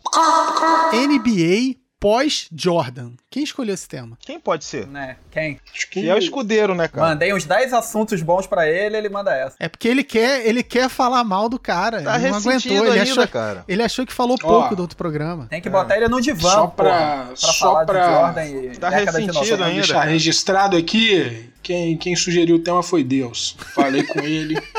NBA 0.93 1.75
pós-Jordan. 1.99 3.11
Quem 3.29 3.43
escolheu 3.43 3.73
esse 3.73 3.87
tema? 3.87 4.17
Quem 4.21 4.39
pode 4.39 4.65
ser? 4.65 4.87
Né? 4.87 5.17
Quem? 5.31 5.59
Que 5.91 6.09
é 6.09 6.13
o 6.13 6.17
escudeiro, 6.17 6.73
né, 6.75 6.87
cara? 6.87 7.07
Mandei 7.09 7.33
uns 7.33 7.45
10 7.45 7.73
assuntos 7.73 8.21
bons 8.21 8.45
pra 8.47 8.67
ele, 8.69 8.97
ele 8.97 9.09
manda 9.09 9.33
essa. 9.35 9.55
É 9.59 9.67
porque 9.67 9.87
ele 9.87 10.03
quer, 10.03 10.45
ele 10.45 10.63
quer 10.63 10.89
falar 10.89 11.23
mal 11.23 11.49
do 11.49 11.59
cara. 11.59 12.01
Tá 12.01 12.15
ele 12.17 12.29
não 12.29 12.37
aguentou. 12.37 12.71
Ele 12.85 12.99
ainda, 12.99 13.03
achou, 13.11 13.27
cara. 13.27 13.63
ele 13.67 13.83
achou 13.83 14.05
que 14.05 14.13
falou 14.13 14.37
Ó. 14.43 14.47
pouco 14.47 14.75
do 14.75 14.81
outro 14.81 14.97
programa. 14.97 15.47
Tem 15.49 15.61
que 15.61 15.69
botar 15.69 15.97
ele 15.97 16.07
no 16.07 16.21
divã, 16.21 16.49
Só 16.51 16.67
pra- 16.67 16.85
porra, 16.85 17.25
pra 17.27 17.35
só 17.35 17.53
falar 17.53 17.85
pra- 17.85 17.99
de 18.07 18.13
Jordan 18.13 18.45
e 18.45 18.77
Tá 18.77 18.89
década 18.89 19.19
de 19.19 19.25
ressentido 19.27 19.33
90. 19.57 19.65
ainda. 19.65 19.75
deixar 19.81 20.03
registrado 20.03 20.77
aqui, 20.77 21.49
quem, 21.63 21.97
quem 21.97 22.15
sugeriu 22.15 22.55
o 22.57 22.59
tema 22.59 22.81
foi 22.83 23.03
Deus. 23.03 23.57
Falei 23.73 24.03
com 24.03 24.19
ele. 24.19 24.55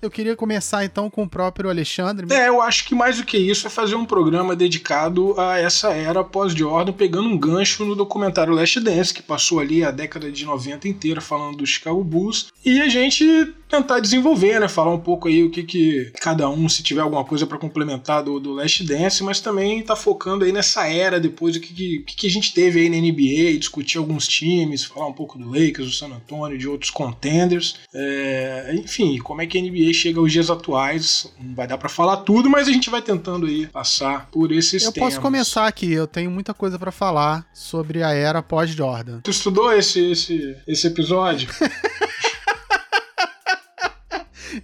Eu 0.00 0.10
queria 0.10 0.36
começar 0.36 0.84
então 0.84 1.08
com 1.10 1.22
o 1.22 1.28
próprio 1.28 1.70
Alexandre. 1.70 2.26
É, 2.32 2.48
eu 2.48 2.60
acho 2.60 2.84
que 2.84 2.94
mais 2.94 3.18
do 3.18 3.24
que 3.24 3.36
isso 3.36 3.66
é 3.66 3.70
fazer 3.70 3.94
um 3.94 4.04
programa 4.04 4.56
dedicado 4.56 5.38
a 5.38 5.58
essa 5.58 5.92
era 5.92 6.24
pós-Jordan, 6.24 6.92
pegando 6.92 7.28
um 7.28 7.38
gancho 7.38 7.84
no 7.84 7.94
documentário 7.94 8.54
Last 8.54 8.80
Dance, 8.80 9.14
que 9.14 9.22
passou 9.22 9.60
ali 9.60 9.84
a 9.84 9.90
década 9.90 10.30
de 10.30 10.44
90 10.44 10.88
inteira 10.88 11.20
falando 11.20 11.56
do 11.56 11.66
Chicago 11.66 12.02
Bulls, 12.02 12.48
e 12.64 12.80
a 12.80 12.88
gente 12.88 13.52
tentar 13.72 14.00
desenvolver, 14.00 14.60
né, 14.60 14.68
falar 14.68 14.92
um 14.92 15.00
pouco 15.00 15.28
aí 15.28 15.42
o 15.42 15.50
que 15.50 15.62
que 15.62 16.12
cada 16.20 16.48
um, 16.50 16.68
se 16.68 16.82
tiver 16.82 17.00
alguma 17.00 17.24
coisa 17.24 17.46
para 17.46 17.56
complementar 17.56 18.22
do, 18.22 18.38
do 18.38 18.52
Last 18.52 18.84
Dance, 18.84 19.24
mas 19.24 19.40
também 19.40 19.82
tá 19.82 19.96
focando 19.96 20.44
aí 20.44 20.52
nessa 20.52 20.86
era 20.86 21.18
depois, 21.18 21.56
o 21.56 21.60
que 21.60 21.72
que, 21.72 22.14
que 22.14 22.26
a 22.26 22.30
gente 22.30 22.52
teve 22.52 22.80
aí 22.80 22.90
na 22.90 22.98
NBA, 22.98 23.58
discutir 23.58 23.96
alguns 23.96 24.28
times, 24.28 24.84
falar 24.84 25.06
um 25.06 25.12
pouco 25.12 25.38
do 25.38 25.48
Lakers, 25.48 25.88
do 25.88 25.92
San 25.92 26.08
Antonio, 26.08 26.58
de 26.58 26.68
outros 26.68 26.90
contenders, 26.90 27.76
é, 27.94 28.74
enfim, 28.74 28.91
como 29.22 29.40
é 29.40 29.46
que 29.46 29.58
a 29.58 29.62
NBA 29.62 29.92
chega 29.92 30.20
aos 30.20 30.30
dias 30.32 30.50
atuais, 30.50 31.32
não 31.40 31.54
vai 31.54 31.66
dar 31.66 31.78
para 31.78 31.88
falar 31.88 32.18
tudo, 32.18 32.48
mas 32.50 32.68
a 32.68 32.72
gente 32.72 32.90
vai 32.90 33.00
tentando 33.02 33.46
aí 33.46 33.66
passar 33.66 34.28
por 34.30 34.52
esses 34.52 34.84
Eu 34.84 34.92
temas. 34.92 35.10
posso 35.10 35.20
começar 35.20 35.66
aqui, 35.66 35.92
eu 35.92 36.06
tenho 36.06 36.30
muita 36.30 36.52
coisa 36.52 36.78
pra 36.78 36.92
falar 36.92 37.46
sobre 37.54 38.02
a 38.02 38.10
era 38.12 38.42
pós-Jordan. 38.42 39.20
Tu 39.20 39.30
estudou 39.30 39.72
esse, 39.72 40.00
esse, 40.10 40.56
esse 40.66 40.86
episódio? 40.86 41.48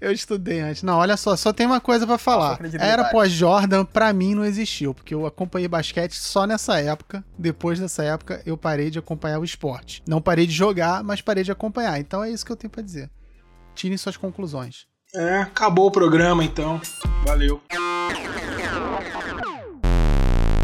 Eu 0.01 0.13
estudei 0.13 0.61
antes. 0.61 0.83
Não, 0.83 0.99
olha 0.99 1.17
só, 1.17 1.35
só 1.35 1.53
tem 1.53 1.67
uma 1.67 1.81
coisa 1.81 2.07
pra 2.07 2.19
Passou 2.19 2.33
falar. 2.33 2.61
A 2.79 2.85
era 2.87 3.05
pós-Jordan, 3.05 3.85
pra 3.85 4.13
mim, 4.13 4.35
não 4.35 4.45
existiu, 4.45 4.93
porque 4.93 5.15
eu 5.15 5.27
acompanhei 5.27 5.67
basquete 5.67 6.13
só 6.13 6.47
nessa 6.47 6.79
época. 6.79 7.25
Depois 7.39 7.81
dessa 7.81 8.05
época, 8.05 8.43
eu 8.45 8.57
parei 8.57 8.91
de 8.91 8.99
acompanhar 8.99 9.39
o 9.39 9.45
esporte. 9.45 10.03
Não 10.07 10.21
parei 10.21 10.47
de 10.47 10.53
jogar, 10.53 11.03
mas 11.03 11.21
parei 11.21 11.43
de 11.43 11.51
acompanhar. 11.51 11.99
Então 11.99 12.23
é 12.23 12.31
isso 12.31 12.45
que 12.45 12.53
eu 12.53 12.57
tenho 12.57 12.71
pra 12.71 12.83
dizer 12.83 13.11
tirem 13.79 13.97
suas 13.97 14.17
conclusões. 14.17 14.87
É, 15.15 15.39
acabou 15.39 15.87
o 15.87 15.91
programa 15.91 16.45
então. 16.45 16.81
Valeu. 17.25 17.63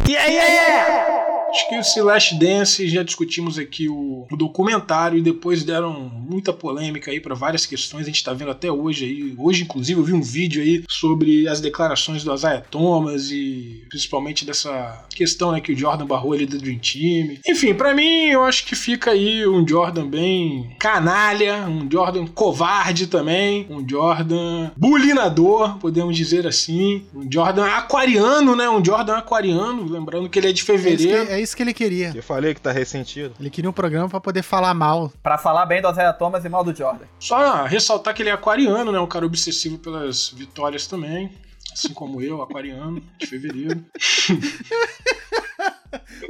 Yeah, 0.07 0.27
yeah, 0.27 0.53
yeah! 0.53 1.24
Acho 1.55 1.69
que 1.69 1.75
esse 1.77 2.03
Last 2.03 2.35
Dance 2.35 2.89
já 2.89 3.05
discutimos 3.05 3.59
aqui 3.59 3.89
o, 3.89 4.27
o 4.29 4.37
documentário 4.37 5.17
e 5.17 5.23
depois 5.23 5.63
deram 5.63 5.93
muita 5.93 6.53
polêmica 6.53 7.13
aí 7.13 7.21
para 7.21 7.35
várias 7.35 7.65
questões. 7.65 8.03
A 8.03 8.07
gente 8.07 8.25
tá 8.25 8.33
vendo 8.33 8.51
até 8.51 8.73
hoje 8.73 9.05
aí. 9.05 9.35
Hoje, 9.39 9.63
inclusive, 9.63 10.01
eu 10.01 10.05
vi 10.05 10.13
um 10.13 10.21
vídeo 10.21 10.61
aí 10.61 10.83
sobre 10.89 11.47
as 11.47 11.61
declarações 11.61 12.25
do 12.25 12.35
Isaiah 12.35 12.65
Thomas 12.69 13.31
e 13.31 13.85
principalmente 13.89 14.45
dessa 14.45 15.05
questão 15.15 15.53
né, 15.53 15.61
que 15.61 15.73
o 15.73 15.79
Jordan 15.79 16.07
barrou 16.07 16.35
ele 16.35 16.45
do 16.45 16.59
Dream 16.59 16.79
Team. 16.79 17.37
Enfim, 17.47 17.73
para 17.73 17.95
mim, 17.95 18.27
eu 18.31 18.43
acho 18.43 18.67
que 18.67 18.75
fica 18.75 19.13
aí 19.13 19.47
um 19.47 19.67
Jordan 19.67 20.09
bem 20.09 20.75
canalha, 20.81 21.67
um 21.69 21.89
Jordan 21.89 22.27
covarde 22.27 23.07
também, 23.07 23.65
um 23.71 23.89
Jordan 23.89 24.73
bulinador, 24.77 25.79
podemos 25.79 26.17
dizer 26.17 26.49
assim, 26.49 27.05
um 27.15 27.31
Jordan 27.31 27.67
aquariano, 27.67 28.57
né? 28.57 28.69
Um 28.69 28.85
Jordan 28.85 29.19
aquariano, 29.19 29.89
lembrando 29.89 30.29
que 30.29 30.39
ele 30.39 30.49
é 30.49 30.53
de 30.53 30.63
É 30.63 30.65
fevereiro. 30.65 31.31
é 31.31 31.44
isso 31.45 31.57
que 31.57 31.63
ele 31.63 31.73
queria. 31.75 32.13
Eu 32.15 32.23
falei 32.23 32.55
que 32.55 32.61
tá 32.61 32.73
ressentido. 32.73 33.35
Ele 33.39 33.51
queria 33.51 33.71
um 33.71 33.73
programa 33.73 34.09
pra 34.09 34.21
poder 34.21 34.43
falar 34.43 34.75
mal. 34.75 35.13
Pra 35.23 35.39
falar 35.39 35.67
bem 35.67 35.81
do 35.81 35.91
Isaiah 35.91 36.13
Thomas 36.13 36.45
e 36.45 36.49
mal 36.49 36.65
do 36.65 36.75
Jordan. 36.75 37.05
Só 37.19 37.65
ressaltar 37.65 38.15
que 38.15 38.23
ele 38.23 38.31
é 38.31 38.33
aquariano, 38.33 38.91
né? 38.91 38.99
Um 38.99 39.07
cara 39.07 39.25
obsessivo 39.25 39.79
pelas 39.79 40.31
vitórias 40.31 40.87
também. 40.87 41.33
Assim 41.73 41.93
como 41.93 42.21
eu, 42.23 42.43
aquariano, 42.43 43.03
de 43.19 43.27
fevereiro. 43.27 43.85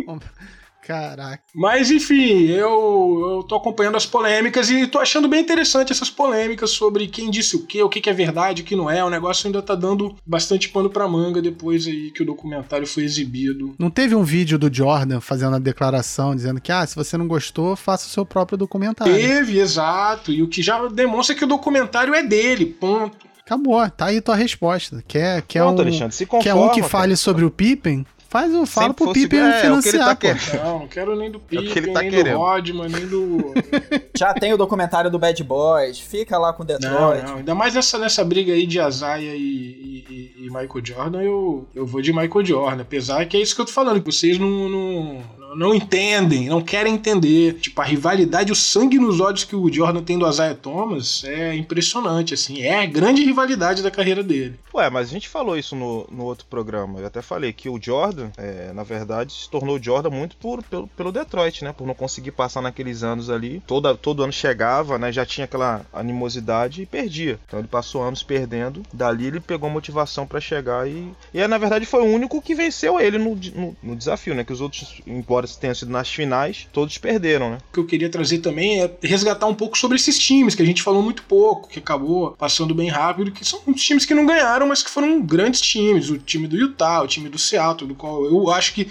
Caraca. 0.86 1.42
Mas 1.54 1.90
enfim, 1.90 2.46
eu, 2.46 3.36
eu 3.36 3.42
tô 3.48 3.56
acompanhando 3.56 3.96
as 3.96 4.04
polêmicas 4.04 4.68
e 4.68 4.86
tô 4.86 4.98
achando 4.98 5.26
bem 5.26 5.40
interessante 5.40 5.92
essas 5.92 6.10
polêmicas 6.10 6.70
sobre 6.70 7.08
quem 7.08 7.30
disse 7.30 7.56
o 7.56 7.64
que, 7.64 7.82
o 7.82 7.88
que, 7.88 8.02
que 8.02 8.10
é 8.10 8.12
verdade, 8.12 8.60
o 8.60 8.64
que 8.64 8.76
não 8.76 8.90
é. 8.90 9.02
O 9.02 9.08
negócio 9.08 9.46
ainda 9.46 9.62
tá 9.62 9.74
dando 9.74 10.14
bastante 10.26 10.68
pano 10.68 10.90
pra 10.90 11.08
manga 11.08 11.40
depois 11.40 11.86
aí 11.86 12.10
que 12.10 12.22
o 12.22 12.26
documentário 12.26 12.86
foi 12.86 13.04
exibido. 13.04 13.74
Não 13.78 13.88
teve 13.88 14.14
um 14.14 14.22
vídeo 14.22 14.58
do 14.58 14.72
Jordan 14.72 15.20
fazendo 15.20 15.56
a 15.56 15.58
declaração 15.58 16.36
dizendo 16.36 16.60
que, 16.60 16.70
ah, 16.70 16.86
se 16.86 16.94
você 16.94 17.16
não 17.16 17.26
gostou, 17.26 17.74
faça 17.76 18.06
o 18.06 18.10
seu 18.10 18.26
próprio 18.26 18.58
documentário. 18.58 19.14
Teve, 19.14 19.58
exato. 19.58 20.30
E 20.32 20.42
o 20.42 20.48
que 20.48 20.62
já 20.62 20.86
demonstra 20.88 21.34
que 21.34 21.44
o 21.44 21.48
documentário 21.48 22.14
é 22.14 22.22
dele, 22.22 22.66
ponto. 22.66 23.16
Acabou, 23.40 23.88
tá 23.90 24.06
aí 24.06 24.22
tua 24.22 24.34
resposta. 24.34 25.04
Quer, 25.06 25.42
quer, 25.42 25.60
Pronto, 25.60 25.78
um, 25.78 25.82
Alexandre, 25.82 26.14
se 26.14 26.26
quer 26.26 26.54
um 26.54 26.70
que 26.70 26.82
fale 26.82 27.14
sobre 27.14 27.44
o 27.44 27.50
Pippen? 27.50 28.06
Faz 28.34 28.52
o 28.52 28.66
fala 28.66 28.88
Sempre 28.88 29.04
pro 29.04 29.12
Pippen 29.12 29.38
é, 29.38 29.42
é 29.44 29.46
o 29.48 29.80
que 29.80 29.88
ele 29.90 29.98
financiar, 29.98 30.16
tá 30.16 30.16
pô. 30.16 30.56
Não, 30.64 30.78
não 30.80 30.88
quero 30.88 31.14
nem 31.14 31.30
do 31.30 31.38
É 31.38 31.40
o 31.40 31.62
que 31.62 31.68
Pippen, 31.68 31.82
ele 31.84 31.92
tá 31.92 32.00
nem 32.00 32.10
querendo. 32.10 32.32
do 32.32 32.38
Rodman, 32.40 32.88
nem 32.88 33.06
do. 33.06 33.54
Já 34.18 34.34
tem 34.34 34.52
o 34.52 34.56
documentário 34.56 35.08
do 35.08 35.20
Bad 35.20 35.44
Boys, 35.44 36.00
fica 36.00 36.36
lá 36.36 36.52
com 36.52 36.64
Não, 36.64 36.66
Detroit. 36.66 37.22
não, 37.24 37.36
ainda 37.36 37.54
mais 37.54 37.74
nessa, 37.76 37.96
nessa 37.96 38.24
briga 38.24 38.52
aí 38.52 38.66
de 38.66 38.80
Azaia 38.80 39.36
e, 39.36 39.38
e- 39.38 40.04
e- 40.10 40.44
e 40.46 40.50
Michael 40.50 40.84
Jordan, 40.84 41.22
eu, 41.22 41.68
eu 41.76 41.86
vou 41.86 42.02
de 42.02 42.12
Michael 42.12 42.44
Jordan. 42.44 42.82
Apesar 42.82 43.24
que 43.26 43.36
é 43.36 43.40
isso 43.40 43.54
que 43.54 43.60
eu 43.60 43.66
tô 43.66 43.72
falando, 43.72 44.00
que 44.02 44.10
vocês 44.12 44.36
não, 44.36 44.68
não, 44.68 45.20
não 45.56 45.74
entendem, 45.74 46.48
não 46.48 46.60
querem 46.60 46.94
entender. 46.94 47.54
Tipo, 47.54 47.80
a 47.80 47.84
rivalidade, 47.84 48.52
o 48.52 48.56
sangue 48.56 48.98
nos 48.98 49.20
olhos 49.20 49.44
que 49.44 49.56
o 49.56 49.72
Jordan 49.72 50.02
tem 50.02 50.18
do 50.18 50.26
Azaia 50.26 50.54
Thomas 50.54 51.24
é 51.24 51.54
impressionante, 51.54 52.34
assim. 52.34 52.62
É 52.62 52.82
a 52.82 52.86
grande 52.86 53.24
rivalidade 53.24 53.82
da 53.82 53.90
carreira 53.90 54.22
dele. 54.22 54.58
Ué, 54.74 54.90
mas 54.90 55.08
a 55.08 55.10
gente 55.10 55.28
falou 55.28 55.56
isso 55.56 55.76
no, 55.76 56.06
no 56.10 56.24
outro 56.24 56.46
programa. 56.46 56.98
Eu 56.98 57.06
até 57.06 57.22
falei 57.22 57.52
que 57.52 57.68
o 57.68 57.78
Jordan, 57.80 58.30
é, 58.36 58.72
na 58.72 58.82
verdade, 58.82 59.32
se 59.32 59.48
tornou 59.48 59.80
Jordan 59.80 60.10
muito 60.10 60.36
por, 60.36 60.62
pelo, 60.64 60.88
pelo 60.88 61.12
Detroit, 61.12 61.62
né? 61.62 61.72
Por 61.72 61.86
não 61.86 61.94
conseguir 61.94 62.32
passar 62.32 62.60
naqueles 62.60 63.02
anos 63.02 63.30
ali. 63.30 63.62
Toda, 63.66 63.94
todo 63.94 64.22
ano 64.22 64.32
chegava, 64.32 64.98
né? 64.98 65.12
Já 65.12 65.24
tinha 65.24 65.44
aquela 65.44 65.86
animosidade 65.92 66.82
e 66.82 66.86
perdia. 66.86 67.38
Então 67.46 67.58
ele 67.58 67.68
passou 67.68 68.02
anos 68.02 68.22
perdendo. 68.22 68.82
Dali 68.92 69.26
ele 69.26 69.40
pegou 69.40 69.70
motivação 69.70 70.26
pra 70.26 70.40
chegar 70.40 70.88
e. 70.88 71.12
E 71.32 71.46
na 71.46 71.58
verdade 71.58 71.86
foi 71.86 72.02
o 72.02 72.12
único 72.12 72.42
que 72.42 72.54
venceu 72.54 72.98
ele 72.98 73.18
no, 73.18 73.36
no, 73.36 73.76
no 73.82 73.96
desafio, 73.96 74.34
né? 74.34 74.42
Que 74.42 74.52
os 74.52 74.60
outros, 74.60 75.00
embora 75.06 75.43
tenham 75.56 75.74
sido 75.74 75.90
nas 75.90 76.08
finais, 76.08 76.68
todos 76.72 76.98
perderam, 76.98 77.50
né? 77.50 77.58
O 77.70 77.74
que 77.74 77.80
eu 77.80 77.86
queria 77.86 78.08
trazer 78.08 78.38
também 78.38 78.82
é 78.82 78.90
resgatar 79.02 79.46
um 79.46 79.54
pouco 79.54 79.76
sobre 79.78 79.96
esses 79.96 80.18
times, 80.18 80.54
que 80.54 80.62
a 80.62 80.66
gente 80.66 80.82
falou 80.82 81.02
muito 81.02 81.22
pouco, 81.24 81.68
que 81.68 81.78
acabou 81.78 82.32
passando 82.32 82.74
bem 82.74 82.88
rápido, 82.88 83.32
que 83.32 83.44
são 83.44 83.60
uns 83.66 83.82
times 83.82 84.04
que 84.04 84.14
não 84.14 84.26
ganharam, 84.26 84.66
mas 84.66 84.82
que 84.82 84.90
foram 84.90 85.20
grandes 85.20 85.60
times. 85.60 86.10
O 86.10 86.18
time 86.18 86.46
do 86.46 86.56
Utah, 86.56 87.02
o 87.02 87.06
time 87.06 87.28
do 87.28 87.38
Seattle, 87.38 87.88
do 87.88 87.94
qual 87.94 88.24
eu 88.24 88.50
acho 88.50 88.74
que, 88.74 88.88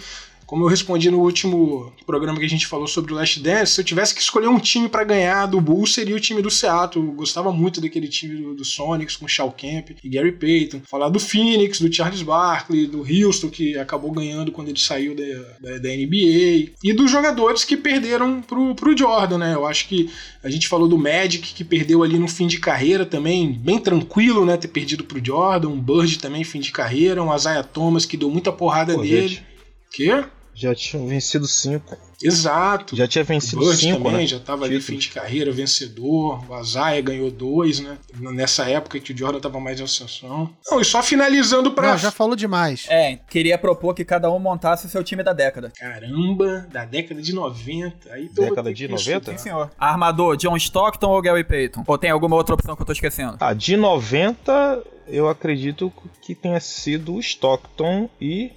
como 0.53 0.65
eu 0.65 0.69
respondi 0.69 1.09
no 1.09 1.19
último 1.19 1.91
programa 2.05 2.37
que 2.37 2.45
a 2.45 2.49
gente 2.49 2.67
falou 2.67 2.87
sobre 2.87 3.11
o 3.11 3.15
Last 3.15 3.39
Dance, 3.39 3.71
se 3.71 3.81
eu 3.81 3.85
tivesse 3.85 4.13
que 4.13 4.21
escolher 4.21 4.47
um 4.47 4.59
time 4.59 4.87
para 4.87 5.03
ganhar 5.03 5.47
do 5.47 5.59
Bulls, 5.59 5.95
seria 5.95 6.15
o 6.15 6.19
time 6.19 6.43
do 6.43 6.51
Seattle. 6.51 7.03
Eu 7.03 7.11
gostava 7.13 7.51
muito 7.51 7.81
daquele 7.81 8.07
time 8.07 8.39
do, 8.39 8.53
do 8.53 8.63
Sonics 8.63 9.15
com 9.15 9.27
Shao 9.27 9.51
Camp 9.51 9.97
e 10.03 10.07
Gary 10.07 10.31
Payton. 10.31 10.81
Falar 10.87 11.09
do 11.09 11.19
Phoenix, 11.19 11.81
do 11.81 11.91
Charles 11.91 12.21
Barkley, 12.21 12.85
do 12.85 12.99
Houston, 12.99 13.49
que 13.49 13.75
acabou 13.79 14.11
ganhando 14.11 14.51
quando 14.51 14.67
ele 14.67 14.77
saiu 14.77 15.15
da, 15.15 15.23
da, 15.59 15.77
da 15.79 15.89
NBA. 15.89 16.73
E 16.83 16.93
dos 16.95 17.09
jogadores 17.09 17.63
que 17.63 17.75
perderam 17.75 18.39
pro, 18.39 18.75
pro 18.75 18.95
Jordan, 18.95 19.39
né? 19.39 19.55
Eu 19.55 19.65
acho 19.65 19.87
que 19.87 20.11
a 20.43 20.51
gente 20.51 20.67
falou 20.67 20.87
do 20.87 20.99
Magic, 20.99 21.51
que 21.51 21.63
perdeu 21.63 22.03
ali 22.03 22.19
no 22.19 22.27
fim 22.27 22.45
de 22.45 22.59
carreira 22.59 23.07
também, 23.07 23.51
bem 23.51 23.79
tranquilo, 23.79 24.45
né? 24.45 24.55
Ter 24.55 24.67
perdido 24.67 25.03
pro 25.03 25.25
Jordan. 25.25 25.69
Um 25.69 25.81
Bird 25.81 26.19
também, 26.19 26.43
fim 26.43 26.59
de 26.59 26.71
carreira. 26.71 27.23
Um 27.23 27.35
Isaiah 27.35 27.63
Thomas, 27.63 28.05
que 28.05 28.15
deu 28.15 28.29
muita 28.29 28.51
porrada 28.51 28.93
Pô, 28.93 29.01
nele. 29.01 29.29
gente. 29.29 29.53
Já 30.55 30.73
tinham 30.75 31.07
vencido 31.07 31.47
cinco. 31.47 31.97
Exato. 32.21 32.95
Já 32.95 33.07
tinha 33.07 33.23
O 33.23 33.25
vencido 33.25 33.59
Bird 33.61 33.75
cinco, 33.75 33.97
também 34.03 34.21
né? 34.21 34.27
já 34.27 34.37
estava 34.37 34.63
ali 34.65 34.79
fim 34.79 34.97
de 34.97 35.09
carreira, 35.09 35.51
vencedor. 35.51 36.41
O 36.49 36.53
Azaia 36.53 37.01
ganhou 37.01 37.29
dois, 37.29 37.79
né? 37.79 37.97
Nessa 38.17 38.69
época 38.69 38.99
que 38.99 39.11
o 39.11 39.17
Jordan 39.17 39.37
estava 39.37 39.59
mais 39.59 39.79
em 39.79 39.83
ascensão. 39.83 40.49
Não, 40.69 40.79
e 40.79 40.85
só 40.85 41.03
finalizando 41.03 41.71
para 41.71 41.91
Não, 41.91 41.97
já 41.97 42.11
falou 42.11 42.35
demais. 42.35 42.85
É, 42.87 43.17
queria 43.29 43.57
propor 43.57 43.93
que 43.93 44.05
cada 44.05 44.31
um 44.31 44.39
montasse 44.39 44.85
o 44.85 44.89
seu 44.89 45.03
time 45.03 45.21
da 45.23 45.33
década. 45.33 45.71
Caramba, 45.77 46.67
da 46.71 46.85
década 46.85 47.21
de 47.21 47.33
90. 47.33 48.13
Aí 48.13 48.29
Década 48.29 48.73
de 48.73 48.85
que 48.85 48.91
90? 48.91 49.09
estudar. 49.17 49.37
Sim, 49.37 49.43
senhor. 49.43 49.69
Armador, 49.77 50.37
John 50.37 50.55
Stockton 50.55 51.09
ou 51.09 51.21
Gary 51.21 51.43
Payton? 51.43 51.83
Ou 51.85 51.97
tem 51.97 52.09
alguma 52.11 52.35
outra 52.35 52.55
opção 52.55 52.75
que 52.75 52.81
eu 52.81 52.85
tô 52.85 52.93
esquecendo? 52.93 53.37
Ah, 53.39 53.53
de 53.53 53.75
90, 53.75 54.83
eu 55.07 55.27
acredito 55.27 55.91
que 56.21 56.33
tenha 56.33 56.59
sido 56.59 57.15
o 57.15 57.19
Stockton 57.19 58.09
e. 58.21 58.51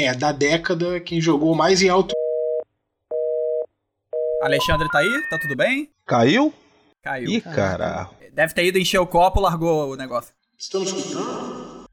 É, 0.00 0.14
da 0.14 0.30
década, 0.30 1.00
quem 1.00 1.20
jogou 1.20 1.56
mais 1.56 1.82
em 1.82 1.88
alto. 1.88 2.12
Alexandre 4.40 4.88
tá 4.90 5.00
aí? 5.00 5.28
Tá 5.28 5.36
tudo 5.40 5.56
bem? 5.56 5.90
Caiu? 6.06 6.54
Caiu. 7.02 7.28
Ih, 7.28 7.40
caralho. 7.40 8.08
Deve 8.32 8.54
ter 8.54 8.64
ido 8.64 8.78
encher 8.78 9.00
o 9.00 9.06
copo, 9.08 9.40
largou 9.40 9.92
o 9.92 9.96
negócio. 9.96 10.32
Estamos 10.56 10.92
escutando? 10.92 11.88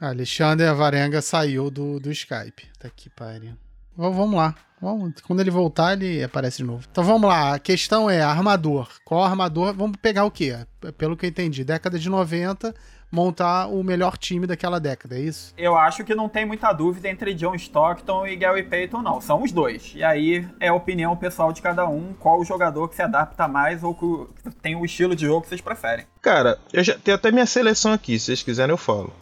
Alexandre 0.00 0.74
Varenga 0.74 1.22
saiu 1.22 1.70
do, 1.70 2.00
do 2.00 2.10
Skype. 2.10 2.66
Tá 2.80 2.88
aqui, 2.88 3.08
pariu. 3.10 3.52
Vamos 3.96 4.34
lá. 4.34 4.52
Vamos, 4.82 5.20
quando 5.20 5.38
ele 5.38 5.50
voltar, 5.52 5.92
ele 5.92 6.24
aparece 6.24 6.58
de 6.58 6.64
novo. 6.64 6.84
Então 6.90 7.04
vamos 7.04 7.30
lá. 7.30 7.54
A 7.54 7.58
questão 7.60 8.10
é 8.10 8.22
armador. 8.22 8.88
Qual 9.04 9.22
armador? 9.22 9.72
Vamos 9.72 9.98
pegar 10.02 10.24
o 10.24 10.32
quê? 10.32 10.66
Pelo 10.98 11.16
que 11.16 11.26
eu 11.26 11.30
entendi, 11.30 11.62
década 11.62 11.96
de 11.96 12.10
90, 12.10 12.74
montar 13.10 13.68
o 13.68 13.82
melhor 13.82 14.16
time 14.18 14.46
daquela 14.46 14.78
década, 14.80 15.16
é 15.16 15.20
isso? 15.20 15.54
Eu 15.56 15.76
acho 15.76 16.04
que 16.04 16.14
não 16.14 16.28
tem 16.28 16.44
muita 16.44 16.72
dúvida 16.72 17.08
entre 17.08 17.32
John 17.34 17.54
Stockton 17.54 18.26
e 18.26 18.36
Gary 18.36 18.62
Payton, 18.64 19.00
não. 19.02 19.20
São 19.20 19.42
os 19.42 19.52
dois. 19.52 19.92
E 19.94 20.02
aí 20.04 20.46
é 20.60 20.68
a 20.68 20.74
opinião 20.74 21.16
pessoal 21.16 21.52
de 21.52 21.62
cada 21.62 21.86
um, 21.88 22.12
qual 22.18 22.40
o 22.40 22.44
jogador 22.44 22.88
que 22.88 22.96
se 22.96 23.02
adapta 23.02 23.46
mais 23.48 23.82
ou 23.82 23.94
que 23.94 24.52
tem 24.62 24.74
o 24.76 24.84
estilo 24.84 25.14
de 25.16 25.24
jogo 25.26 25.42
que 25.42 25.48
vocês 25.48 25.60
preferem. 25.60 26.04
Cara, 26.20 26.58
eu 26.72 26.82
já 26.82 26.98
tenho 26.98 27.14
até 27.16 27.30
minha 27.30 27.46
seleção 27.46 27.92
aqui, 27.92 28.18
se 28.18 28.26
vocês 28.26 28.42
quiserem 28.42 28.72
eu 28.72 28.76
falo. 28.76 29.12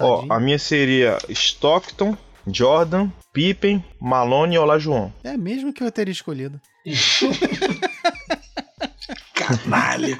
Ó, 0.00 0.24
a 0.30 0.38
minha 0.38 0.58
seria 0.58 1.18
Stockton, 1.28 2.16
Jordan, 2.46 3.08
Pippen, 3.32 3.84
Malone 4.00 4.54
e 4.54 4.58
Olajuwon. 4.58 5.10
É 5.24 5.36
mesmo 5.36 5.72
que 5.72 5.82
eu 5.82 5.90
teria 5.90 6.12
escolhido. 6.12 6.60
Canalha. 9.34 10.18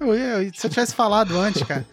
Eu, 0.00 0.14
eu- 0.14 0.50
se 0.54 0.66
eu 0.66 0.70
tivesse 0.70 0.94
falado 0.94 1.38
antes, 1.38 1.62
cara. 1.62 1.86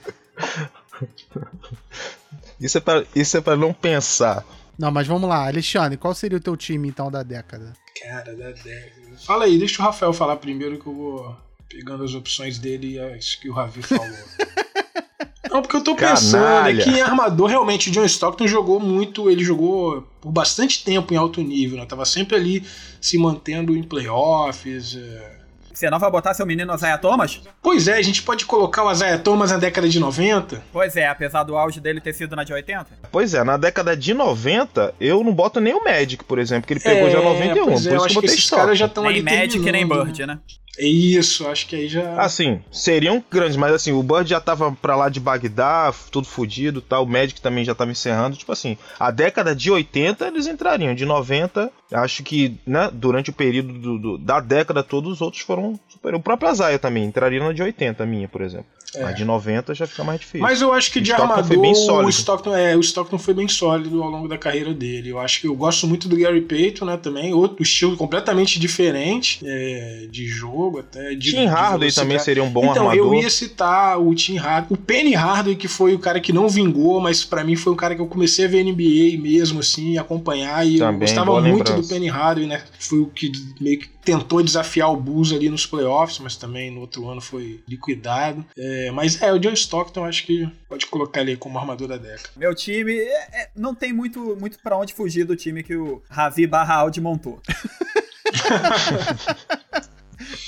Isso 2.60 2.77
é 2.77 2.81
pra, 2.81 3.03
isso 3.15 3.38
é 3.38 3.41
pra 3.41 3.55
não 3.55 3.74
pensar. 3.74 4.45
Não, 4.77 4.91
mas 4.91 5.07
vamos 5.07 5.29
lá. 5.29 5.48
Alexandre, 5.48 5.98
qual 5.98 6.13
seria 6.13 6.38
o 6.38 6.41
teu 6.41 6.55
time, 6.55 6.88
então, 6.88 7.12
da 7.12 7.24
década? 7.24 7.74
Cara, 8.01 8.36
da 8.36 8.51
década. 8.51 9.17
Fala 9.25 9.45
aí, 9.45 9.57
deixa 9.57 9.81
o 9.81 9.86
Rafael 9.86 10.13
falar 10.13 10.38
primeiro 10.38 10.79
que 10.79 10.88
eu 10.88 10.93
vou 10.93 11.38
pegando 11.69 12.03
as 12.03 12.13
opções 12.13 12.60
dele 12.60 12.93
e 12.93 13.00
as 13.00 13.36
que 13.36 13.50
o 13.50 13.53
Ravi 13.53 13.81
falou. 13.81 14.05
Não, 15.50 15.62
porque 15.62 15.75
eu 15.75 15.83
tô 15.83 15.95
pensando 15.95 16.69
é 16.69 16.75
que 16.81 16.89
em 16.89 17.01
armador, 17.01 17.50
realmente, 17.50 17.89
o 17.89 17.91
John 17.91 18.05
Stockton 18.05 18.48
jogou 18.48 18.79
muito, 18.79 19.29
ele 19.29 19.43
jogou 19.43 20.01
por 20.21 20.31
bastante 20.31 20.81
tempo 20.81 21.13
em 21.13 21.17
alto 21.17 21.41
nível, 21.41 21.77
né? 21.77 21.86
Tava 21.86 22.05
sempre 22.05 22.38
ali 22.38 22.65
se 23.01 23.17
mantendo 23.17 23.75
em 23.75 23.83
playoffs. 23.83 24.95
é. 24.95 25.40
Você 25.73 25.89
não 25.89 25.99
vai 25.99 26.11
botar 26.11 26.33
seu 26.33 26.45
menino 26.45 26.73
Isaiah 26.73 26.97
Thomas? 26.97 27.41
Pois 27.61 27.87
é, 27.87 27.97
a 27.97 28.01
gente 28.01 28.23
pode 28.23 28.45
colocar 28.45 28.83
o 28.83 28.91
Isaiah 28.91 29.17
Thomas 29.17 29.51
na 29.51 29.57
década 29.57 29.87
de 29.87 29.99
90. 29.99 30.61
Pois 30.71 30.95
é, 30.95 31.07
apesar 31.07 31.43
do 31.43 31.57
auge 31.57 31.79
dele 31.79 32.01
ter 32.01 32.13
sido 32.13 32.35
na 32.35 32.43
de 32.43 32.53
80. 32.53 32.87
Pois 33.11 33.33
é, 33.33 33.43
na 33.43 33.57
década 33.57 33.95
de 33.95 34.13
90, 34.13 34.93
eu 34.99 35.23
não 35.23 35.33
boto 35.33 35.59
nem 35.59 35.73
o 35.73 35.83
Magic, 35.83 36.23
por 36.23 36.39
exemplo, 36.39 36.67
que 36.67 36.73
ele 36.73 36.79
pegou 36.79 37.09
já 37.09 37.21
91. 37.21 37.65
pois 37.65 37.83
por 37.83 37.89
é, 37.89 37.91
eu 37.91 37.95
isso 37.95 37.95
acho 37.95 37.95
que 37.95 37.95
eu 37.95 38.07
que 38.07 38.13
botei 38.15 38.29
esses 38.29 38.49
caras 38.49 38.77
já 38.77 38.85
estão 38.85 39.07
ali 39.07 39.21
Nem 39.21 39.39
Magic, 39.39 39.71
nem 39.71 39.87
Bird, 39.87 40.25
né? 40.25 40.39
Isso, 40.79 41.47
acho 41.47 41.67
que 41.67 41.75
aí 41.75 41.87
já. 41.87 42.21
Assim, 42.21 42.61
seriam 42.71 43.23
grandes, 43.29 43.57
mas 43.57 43.73
assim, 43.73 43.91
o 43.91 44.01
Bud 44.01 44.29
já 44.29 44.39
tava 44.39 44.71
pra 44.71 44.95
lá 44.95 45.09
de 45.09 45.19
Bagdá, 45.19 45.93
tudo 46.09 46.27
fodido 46.27 46.81
tal, 46.81 47.03
o 47.03 47.07
Magic 47.07 47.41
também 47.41 47.65
já 47.65 47.75
tava 47.75 47.91
encerrando. 47.91 48.37
Tipo 48.37 48.51
assim, 48.51 48.77
a 48.99 49.11
década 49.11 49.55
de 49.55 49.69
80 49.69 50.27
eles 50.27 50.47
entrariam, 50.47 50.95
de 50.95 51.05
90, 51.05 51.71
acho 51.91 52.23
que, 52.23 52.57
né, 52.65 52.89
durante 52.91 53.29
o 53.29 53.33
período 53.33 53.73
do, 53.73 53.99
do, 53.99 54.17
da 54.17 54.39
década 54.39 54.81
todos 54.81 55.13
os 55.13 55.21
outros 55.21 55.43
foram. 55.43 55.79
O 56.03 56.19
próprio 56.19 56.49
Azaia 56.49 56.79
também 56.79 57.03
entraria 57.03 57.39
na 57.39 57.51
de 57.51 57.61
80, 57.61 58.01
a 58.01 58.05
minha, 58.05 58.27
por 58.27 58.41
exemplo. 58.41 58.67
É. 58.95 59.03
A 59.03 59.12
de 59.12 59.24
90 59.24 59.74
já 59.74 59.88
fica 59.88 60.03
mais 60.03 60.19
difícil. 60.19 60.41
Mas 60.41 60.62
eu 60.62 60.74
acho 60.74 60.91
que 60.91 61.00
O 61.00 61.01
de 61.01 61.12
Stockton 61.12 61.31
armador, 61.31 61.48
foi 61.48 61.57
bem 61.57 61.71
o. 61.71 62.10
Stockton, 62.10 62.55
é, 62.55 62.75
o 62.75 62.79
Stockton 62.81 63.17
foi 63.17 63.33
bem 63.33 63.48
sólido 63.48 64.03
ao 64.03 64.10
longo 64.10 64.27
da 64.27 64.38
carreira 64.38 64.74
dele. 64.74 65.10
Eu 65.10 65.19
acho 65.19 65.39
que 65.39 65.48
eu 65.48 65.55
gosto 65.55 65.88
muito 65.88 66.10
do 66.10 66.17
Gary 66.17 66.41
Payton, 66.41 66.86
né, 66.86 66.98
também. 66.98 67.33
Outro 67.33 67.63
estilo 67.63 67.95
completamente 67.95 68.60
diferente 68.60 69.39
é, 69.45 70.07
de 70.10 70.27
jogo, 70.27 70.79
até. 70.79 71.15
De, 71.15 71.31
Tim 71.31 71.45
Hardaway 71.45 71.91
também 71.91 72.19
seria 72.19 72.43
um 72.43 72.50
bom 72.50 72.71
então, 72.71 72.89
armador. 72.89 73.13
eu 73.13 73.21
ia 73.21 73.29
citar 73.29 74.00
o 74.00 74.13
Tim 74.13 74.36
Hardaway. 74.36 74.67
O 74.71 74.77
Penny 74.77 75.13
Hardaway, 75.13 75.55
que 75.55 75.67
foi 75.67 75.93
o 75.93 76.00
cara 76.00 76.19
que 76.19 76.33
não 76.33 76.50
vingou, 76.50 77.00
mas 77.00 77.24
pra 77.24 77.43
mim 77.43 77.55
foi 77.55 77.71
um 77.71 77.77
cara 77.77 77.95
que 77.95 78.01
eu 78.01 78.07
comecei 78.07 78.45
a 78.45 78.48
ver 78.48 78.63
NBA 78.63 79.21
mesmo, 79.21 79.62
assim, 79.62 79.98
acompanhar. 79.98 80.67
E 80.67 80.75
eu 80.75 80.79
Também, 80.79 81.00
gostava 81.00 81.27
boa 81.27 81.41
muito 81.41 81.69
lembrança. 81.69 81.81
do 81.81 81.88
Penny 81.88 82.07
Hardaway, 82.10 82.48
né? 82.48 82.62
Foi 82.79 83.00
o 83.00 83.05
que 83.07 83.31
meio 83.60 83.79
que 83.79 83.89
tentou 84.03 84.41
desafiar 84.43 84.91
o 84.91 84.96
Bulls 84.98 85.31
ali 85.31 85.50
nos 85.50 85.65
playoffs, 85.65 86.20
mas 86.20 86.36
também 86.36 86.72
no 86.72 86.81
outro 86.81 87.08
ano 87.10 87.22
foi 87.22 87.62
liquidado. 87.67 88.43
É, 88.58 88.91
mas 88.91 89.22
é, 89.22 89.31
o 89.31 89.39
John 89.39 89.53
Stockton 89.53 90.05
acho 90.05 90.25
que 90.25 90.50
pode 90.67 90.86
colocar 90.88 91.22
ele 91.22 91.38
como 91.38 91.58
armador 91.60 91.88
da 91.88 91.98
década. 91.98 92.29
Meu 92.36 92.53
time 92.55 92.93
é- 92.98 93.43
é- 93.43 93.50
não 93.55 93.74
tem 93.75 93.93
muito, 93.93 94.36
muito 94.39 94.58
pra 94.60 94.77
onde 94.77 94.93
fugir 94.93 95.24
do 95.25 95.36
time 95.36 95.63
que 95.63 95.75
o 95.75 96.01
Ravi 96.10 96.48
barra 96.48 96.75
Audi 96.75 97.00
montou. 97.01 97.41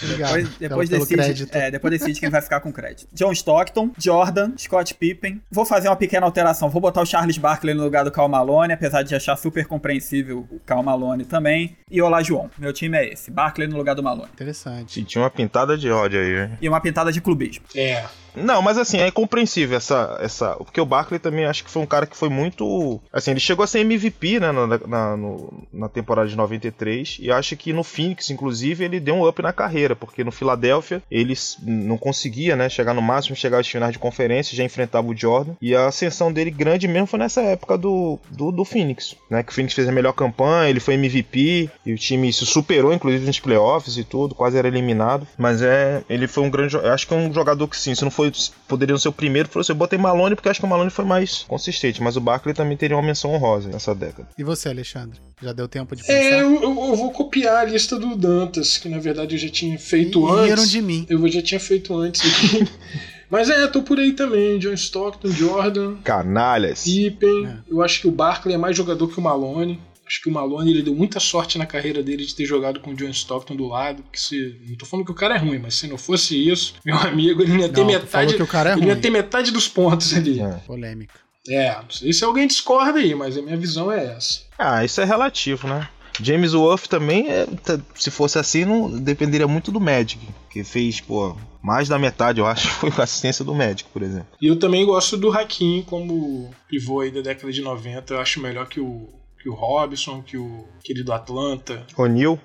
Obrigado 0.03 0.33
Depois, 0.33 0.49
depois 0.59 0.89
pelo, 0.89 1.07
pelo 1.07 1.21
decide, 1.21 1.45
crédito. 1.45 1.55
é, 1.55 1.71
depois 1.71 1.91
decide 1.99 2.19
quem 2.19 2.29
vai 2.29 2.41
ficar 2.41 2.59
com 2.59 2.71
crédito. 2.71 3.07
John 3.13 3.31
Stockton, 3.31 3.91
Jordan, 3.97 4.51
Scott 4.57 4.93
Pippen. 4.93 5.41
Vou 5.51 5.65
fazer 5.65 5.87
uma 5.89 5.95
pequena 5.95 6.25
alteração. 6.25 6.69
Vou 6.69 6.81
botar 6.81 7.01
o 7.01 7.05
Charles 7.05 7.37
Barkley 7.37 7.73
no 7.73 7.83
lugar 7.83 8.03
do 8.03 8.11
Cal 8.11 8.27
Malone, 8.29 8.73
apesar 8.73 9.03
de 9.03 9.15
achar 9.15 9.35
super 9.35 9.65
compreensível 9.65 10.47
o 10.49 10.59
Cal 10.65 10.83
Malone 10.83 11.25
também. 11.25 11.75
E 11.89 12.01
Olajuwon. 12.01 12.49
Meu 12.57 12.73
time 12.73 12.97
é 12.97 13.13
esse. 13.13 13.31
Barkley 13.31 13.67
no 13.67 13.77
lugar 13.77 13.95
do 13.95 14.03
Malone. 14.03 14.29
Interessante. 14.33 14.93
Se 14.93 15.03
tinha 15.03 15.23
uma 15.23 15.29
pintada 15.29 15.77
de 15.77 15.89
ódio 15.89 16.19
aí, 16.19 16.43
hein? 16.43 16.57
E 16.61 16.67
uma 16.69 16.81
pintada 16.81 17.11
de 17.11 17.21
clubismo. 17.21 17.65
É, 17.75 18.03
Não, 18.35 18.61
mas 18.61 18.77
assim, 18.77 18.97
é 18.99 19.11
compreensível 19.11 19.77
essa, 19.77 20.17
essa. 20.21 20.55
Porque 20.55 20.79
o 20.81 20.85
Barkley 20.85 21.19
também 21.19 21.45
acho 21.45 21.63
que 21.63 21.69
foi 21.71 21.81
um 21.81 21.85
cara 21.87 22.05
que 22.05 22.17
foi 22.17 22.29
muito. 22.29 22.99
Assim, 23.11 23.31
ele 23.31 23.39
chegou 23.39 23.63
a 23.63 23.67
ser 23.67 23.79
MVP, 23.79 24.39
né, 24.39 24.51
na, 24.51 24.67
na, 24.87 25.17
no- 25.17 25.53
na 25.71 25.89
temporada 25.89 26.27
de 26.27 26.35
93. 26.35 27.17
E 27.19 27.31
acho 27.31 27.55
que 27.55 27.71
no 27.73 27.83
Phoenix, 27.83 28.29
inclusive, 28.29 28.83
ele 28.83 28.99
deu 28.99 29.15
um 29.15 29.27
up 29.27 29.41
na 29.41 29.53
carreira. 29.53 29.95
Porque 29.95 30.23
no 30.23 30.31
Filadélfia, 30.31 31.01
ele 31.11 31.33
não 31.63 31.97
conseguia, 31.97 32.55
né, 32.55 32.69
chegar 32.69 32.93
no 32.93 33.01
máximo, 33.01 33.35
chegar 33.35 33.59
às 33.59 33.67
finais 33.67 33.93
de 33.93 33.99
conferência, 33.99 34.55
já 34.57 34.63
enfrentava 34.63 35.07
o 35.07 35.15
Jordan. 35.15 35.53
E 35.61 35.75
a 35.75 35.87
ascensão 35.87 36.31
dele 36.31 36.51
grande 36.51 36.87
mesmo 36.87 37.07
foi 37.07 37.19
nessa 37.19 37.41
época 37.41 37.77
do, 37.77 38.19
do, 38.31 38.51
do 38.51 38.65
Phoenix, 38.65 39.15
né? 39.29 39.43
Que 39.43 39.51
o 39.51 39.55
Phoenix 39.55 39.73
fez 39.73 39.87
a 39.87 39.91
melhor 39.91 40.13
campanha, 40.13 40.69
ele 40.69 40.79
foi 40.79 40.95
MVP. 40.95 41.69
E 41.85 41.93
o 41.93 41.97
time 41.97 42.31
se 42.31 42.45
superou, 42.45 42.93
inclusive, 42.93 43.25
nos 43.25 43.39
playoffs 43.39 43.97
e 43.97 44.03
tudo, 44.03 44.33
quase 44.35 44.57
era 44.57 44.67
eliminado. 44.67 45.27
Mas 45.37 45.61
é. 45.61 46.01
Ele 46.09 46.27
foi 46.27 46.43
um 46.43 46.49
grande. 46.49 46.77
acho 46.77 47.07
que 47.07 47.13
é 47.13 47.17
um 47.17 47.33
jogador 47.33 47.67
que 47.67 47.77
sim, 47.77 47.93
se 47.95 48.03
não 48.03 48.11
foi. 48.31 48.53
Poderia 48.67 48.93
não 48.93 48.99
ser 48.99 49.09
o 49.09 49.13
primeiro, 49.13 49.49
foi 49.49 49.63
eu 49.67 49.75
botei 49.75 49.97
Malone 49.99 50.35
porque 50.35 50.49
acho 50.49 50.59
que 50.59 50.65
o 50.65 50.69
Malone 50.69 50.89
foi 50.89 51.05
mais 51.05 51.39
consistente. 51.47 52.01
Mas 52.01 52.15
o 52.15 52.21
Barkley 52.21 52.53
também 52.53 52.77
teria 52.77 52.95
uma 52.95 53.03
menção 53.03 53.31
honrosa 53.31 53.69
nessa 53.69 53.93
década. 53.95 54.27
E 54.37 54.43
você, 54.43 54.69
Alexandre? 54.69 55.19
Já 55.41 55.51
deu 55.53 55.67
tempo 55.67 55.95
de 55.95 56.01
pensar? 56.03 56.13
é 56.13 56.41
eu, 56.41 56.53
eu- 56.61 56.61
eu 56.87 56.95
vou 56.95 57.11
copiar 57.11 57.57
a 57.57 57.65
lista 57.65 57.97
do 57.99 58.15
Dantas, 58.15 58.77
que 58.77 58.87
na 58.89 58.99
verdade 58.99 59.35
eu 59.35 59.39
já 59.39 59.49
tinha 59.49 59.77
feito 59.77 60.19
E 60.27 60.31
antes. 60.31 60.49
riram 60.49 60.65
de 60.65 60.81
mim. 60.81 61.05
Eu 61.09 61.27
já 61.27 61.41
tinha 61.41 61.59
feito 61.59 61.95
antes 61.95 62.21
aqui. 62.21 62.67
Mas 63.29 63.49
é, 63.49 63.65
tô 63.67 63.81
por 63.81 63.97
aí 63.99 64.13
também. 64.13 64.59
John 64.59 64.73
Stockton, 64.73 65.29
Jordan, 65.29 65.95
Canalhas. 66.03 66.83
Pippen. 66.83 67.47
É. 67.47 67.57
Eu 67.67 67.81
acho 67.81 67.99
que 68.01 68.07
o 68.07 68.11
Barkley 68.11 68.53
é 68.53 68.57
mais 68.57 68.77
jogador 68.77 69.07
que 69.07 69.17
o 69.17 69.21
Malone. 69.21 69.79
Acho 70.05 70.21
que 70.21 70.29
o 70.29 70.33
Malone 70.33 70.69
ele 70.71 70.81
deu 70.81 70.93
muita 70.93 71.19
sorte 71.19 71.57
na 71.57 71.65
carreira 71.65 72.03
dele 72.03 72.25
de 72.25 72.35
ter 72.35 72.45
jogado 72.45 72.79
com 72.79 72.91
o 72.91 72.95
John 72.95 73.09
Stockton 73.09 73.55
do 73.55 73.67
lado. 73.67 74.03
Que 74.11 74.19
se, 74.19 74.59
não 74.67 74.75
tô 74.75 74.85
falando 74.85 75.05
que 75.05 75.11
o 75.11 75.15
cara 75.15 75.35
é 75.35 75.37
ruim, 75.37 75.59
mas 75.59 75.75
se 75.75 75.87
não 75.87 75.97
fosse 75.97 76.35
isso, 76.49 76.75
meu 76.85 76.97
amigo, 76.97 77.41
ele 77.41 77.53
não 77.53 77.59
ia 77.59 77.69
ter 77.69 77.79
Não, 77.81 77.87
metade. 77.87 78.33
que 78.35 78.43
o 78.43 78.47
cara 78.47 78.71
é 78.71 78.73
ele 78.73 78.87
ia 78.87 78.95
ter 78.95 79.09
metade 79.09 79.51
dos 79.51 79.67
pontos 79.67 80.13
ali. 80.13 80.39
É. 80.41 80.49
Polêmica. 80.67 81.13
É, 81.47 81.75
não 81.75 81.89
sei 81.89 82.13
se 82.13 82.23
alguém 82.23 82.47
discorda 82.47 82.99
aí, 82.99 83.13
mas 83.15 83.37
a 83.37 83.41
minha 83.41 83.57
visão 83.57 83.91
é 83.91 84.13
essa. 84.15 84.41
Ah, 84.57 84.83
isso 84.85 85.01
é 85.01 85.05
relativo, 85.05 85.67
né? 85.67 85.87
James 86.21 86.53
Wolf 86.53 86.85
também, 86.87 87.27
é, 87.29 87.45
tá- 87.63 87.79
se 87.95 88.11
fosse 88.11 88.37
assim, 88.37 88.65
não 88.65 88.89
dependeria 88.99 89.47
muito 89.47 89.71
do 89.71 89.79
Magic. 89.79 90.19
Que 90.49 90.63
fez, 90.63 91.01
pô, 91.01 91.35
mais 91.61 91.89
da 91.89 91.97
metade, 91.97 92.39
eu 92.39 92.45
acho, 92.45 92.67
foi 92.79 92.91
com 92.91 93.01
a 93.01 93.03
assistência 93.03 93.43
do 93.43 93.53
Magic, 93.55 93.85
por 93.91 94.01
exemplo. 94.03 94.27
E 94.41 94.47
eu 94.47 94.57
também 94.59 94.85
gosto 94.85 95.17
do 95.17 95.31
Hakim 95.31 95.83
como 95.87 96.53
pivô 96.69 96.99
aí 97.01 97.09
da 97.11 97.21
década 97.21 97.51
de 97.51 97.61
90. 97.61 98.13
Eu 98.13 98.19
acho 98.21 98.39
melhor 98.39 98.67
que 98.67 98.79
o, 98.79 99.09
que 99.43 99.49
o 99.49 99.53
Robson, 99.53 100.23
que 100.25 100.37
o 100.37 100.65
querido 100.81 101.11
Atlanta. 101.11 101.85
O'Neal. 101.97 102.39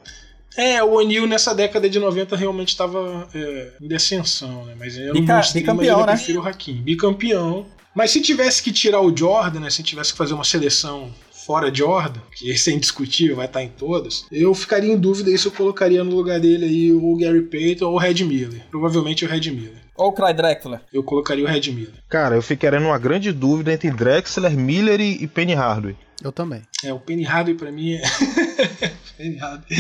É, 0.56 0.82
o 0.82 0.94
O'Neal 0.94 1.26
nessa 1.28 1.54
década 1.54 1.88
de 1.88 1.98
90 2.00 2.34
realmente 2.34 2.70
estava 2.70 3.28
é, 3.32 3.72
em 3.80 3.86
descensão, 3.86 4.64
né? 4.64 4.74
Mas 4.76 4.96
eu 4.98 5.14
não 5.14 5.20
Bica- 5.20 5.36
mostrei, 5.36 5.62
mas 5.62 5.72
bicampeão, 5.76 6.00
eu 6.00 6.06
né? 6.06 6.12
prefiro 6.12 6.40
o 6.42 6.46
Hakim. 6.46 6.82
Bicampeão. 6.82 7.66
Mas 7.94 8.10
se 8.10 8.20
tivesse 8.20 8.62
que 8.62 8.72
tirar 8.72 9.00
o 9.00 9.16
Jordan, 9.16 9.60
né? 9.60 9.70
Se 9.70 9.82
tivesse 9.84 10.10
que 10.12 10.18
fazer 10.18 10.34
uma 10.34 10.42
seleção 10.44 11.12
fora 11.30 11.72
Jordan, 11.72 12.20
que 12.36 12.50
esse 12.50 12.70
é 12.70 12.74
indiscutível, 12.74 13.36
vai 13.36 13.46
estar 13.46 13.62
em 13.62 13.68
todas, 13.68 14.26
eu 14.30 14.52
ficaria 14.54 14.92
em 14.92 14.98
dúvida 14.98 15.30
aí 15.30 15.38
se 15.38 15.46
eu 15.46 15.52
colocaria 15.52 16.02
no 16.04 16.14
lugar 16.14 16.38
dele 16.40 16.64
aí 16.66 16.92
o 16.92 17.16
Gary 17.16 17.42
Payton 17.42 17.86
ou 17.86 17.94
o 17.94 17.98
Red 17.98 18.22
Miller. 18.24 18.60
Provavelmente 18.70 19.24
o 19.24 19.28
Red 19.28 19.50
Miller. 19.52 19.78
Ou 19.96 20.08
o 20.08 20.12
Clyde 20.12 20.34
Drexler. 20.34 20.80
Eu 20.92 21.02
colocaria 21.02 21.44
o 21.44 21.48
Red 21.48 21.70
Miller. 21.72 21.94
Cara, 22.08 22.34
eu 22.36 22.42
ficaria 22.42 22.78
numa 22.78 22.98
grande 22.98 23.32
dúvida 23.32 23.72
entre 23.72 23.90
Drexler, 23.90 24.52
Miller 24.52 25.00
e, 25.00 25.22
e 25.22 25.26
Penny 25.26 25.54
Hardaway. 25.54 25.96
Eu 26.22 26.32
também. 26.32 26.62
É, 26.84 26.92
o 26.92 26.98
Penny 26.98 27.22
Hardaway 27.22 27.56
pra 27.56 27.70
mim 27.70 27.94
é. 27.94 28.02
Penny 29.16 29.36
Hardaway. 29.36 29.66